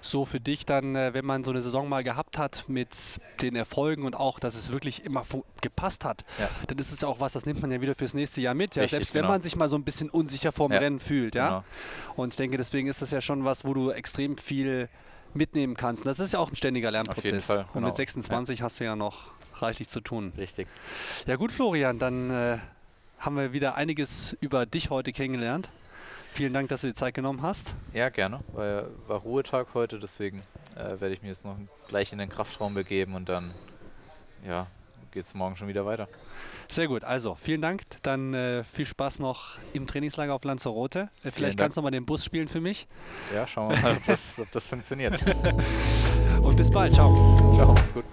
so 0.00 0.24
für 0.24 0.40
dich 0.40 0.66
dann, 0.66 0.96
äh, 0.96 1.14
wenn 1.14 1.24
man 1.24 1.44
so 1.44 1.50
eine 1.50 1.62
Saison 1.62 1.88
mal 1.88 2.04
gehabt 2.04 2.38
hat 2.38 2.64
mit 2.68 3.20
den 3.42 3.56
Erfolgen 3.56 4.04
und 4.04 4.14
auch, 4.14 4.40
dass 4.40 4.54
es 4.54 4.72
wirklich 4.72 5.04
immer 5.04 5.24
gepasst 5.60 6.04
hat, 6.04 6.24
ja. 6.38 6.48
dann 6.66 6.78
ist 6.78 6.92
es 6.92 7.00
ja 7.00 7.08
auch 7.08 7.20
was, 7.20 7.32
das 7.32 7.46
nimmt 7.46 7.60
man 7.60 7.70
ja 7.70 7.80
wieder 7.80 7.94
fürs 7.94 8.14
nächste 8.14 8.40
Jahr 8.40 8.54
mit. 8.54 8.76
Ja? 8.76 8.82
Richtig, 8.82 8.98
Selbst 8.98 9.14
wenn 9.14 9.22
genau. 9.22 9.34
man 9.34 9.42
sich 9.42 9.56
mal 9.56 9.68
so 9.68 9.76
ein 9.76 9.84
bisschen 9.84 10.10
unsicher 10.10 10.52
vorm 10.52 10.72
ja. 10.72 10.78
Rennen 10.78 11.00
fühlt. 11.00 11.34
Ja? 11.34 11.48
Genau. 11.48 11.64
Und 12.16 12.34
ich 12.34 12.36
denke, 12.36 12.56
deswegen 12.56 12.88
ist 12.88 13.02
das 13.02 13.10
ja 13.10 13.20
schon 13.20 13.44
was, 13.44 13.64
wo 13.64 13.74
du 13.74 13.90
extrem 13.90 14.36
viel 14.36 14.88
mitnehmen 15.34 15.76
kannst. 15.76 16.02
Und 16.02 16.08
das 16.08 16.20
ist 16.20 16.32
ja 16.32 16.38
auch 16.38 16.50
ein 16.50 16.56
ständiger 16.56 16.90
Lernprozess. 16.90 17.46
Fall, 17.46 17.56
genau. 17.56 17.68
Und 17.74 17.84
mit 17.84 17.94
26 17.96 18.58
ja. 18.58 18.64
hast 18.64 18.80
du 18.80 18.84
ja 18.84 18.96
noch 18.96 19.32
reichlich 19.60 19.88
zu 19.88 20.00
tun. 20.00 20.32
Richtig. 20.36 20.68
Ja 21.26 21.36
gut, 21.36 21.52
Florian, 21.52 21.98
dann 21.98 22.30
äh, 22.30 22.58
haben 23.18 23.36
wir 23.36 23.52
wieder 23.52 23.74
einiges 23.74 24.36
über 24.40 24.66
dich 24.66 24.90
heute 24.90 25.12
kennengelernt. 25.12 25.68
Vielen 26.28 26.52
Dank, 26.52 26.68
dass 26.68 26.82
du 26.82 26.86
die 26.86 26.94
Zeit 26.94 27.14
genommen 27.14 27.42
hast. 27.42 27.74
Ja, 27.94 28.10
gerne. 28.10 28.40
War, 28.52 28.84
war 29.06 29.18
Ruhetag 29.20 29.68
heute, 29.74 29.98
deswegen 29.98 30.42
äh, 30.76 31.00
werde 31.00 31.14
ich 31.14 31.22
mich 31.22 31.30
jetzt 31.30 31.44
noch 31.44 31.56
gleich 31.88 32.12
in 32.12 32.18
den 32.18 32.28
Kraftraum 32.28 32.74
begeben 32.74 33.14
und 33.14 33.28
dann 33.28 33.50
ja, 34.46 34.66
geht 35.10 35.26
es 35.26 35.34
morgen 35.34 35.56
schon 35.56 35.68
wieder 35.68 35.84
weiter. 35.86 36.08
Sehr 36.68 36.86
gut, 36.86 37.02
also 37.02 37.34
vielen 37.34 37.62
Dank. 37.62 37.82
Dann 38.02 38.34
äh, 38.34 38.62
viel 38.62 38.84
Spaß 38.84 39.20
noch 39.20 39.56
im 39.72 39.86
Trainingslager 39.86 40.34
auf 40.34 40.44
Lanzarote. 40.44 41.08
Äh, 41.24 41.30
vielleicht 41.30 41.58
kannst 41.58 41.76
du 41.76 41.80
noch 41.80 41.84
mal 41.84 41.90
den 41.90 42.04
Bus 42.04 42.24
spielen 42.24 42.46
für 42.46 42.60
mich. 42.60 42.86
Ja, 43.34 43.46
schauen 43.46 43.70
wir 43.70 43.80
mal, 43.80 43.96
ob 43.96 44.04
das, 44.04 44.38
ob 44.38 44.52
das 44.52 44.66
funktioniert. 44.66 45.24
und 46.42 46.56
bis 46.56 46.70
bald. 46.70 46.94
Ciao. 46.94 47.54
Ciao, 47.56 47.72
mach's 47.72 47.94
gut. 47.94 48.04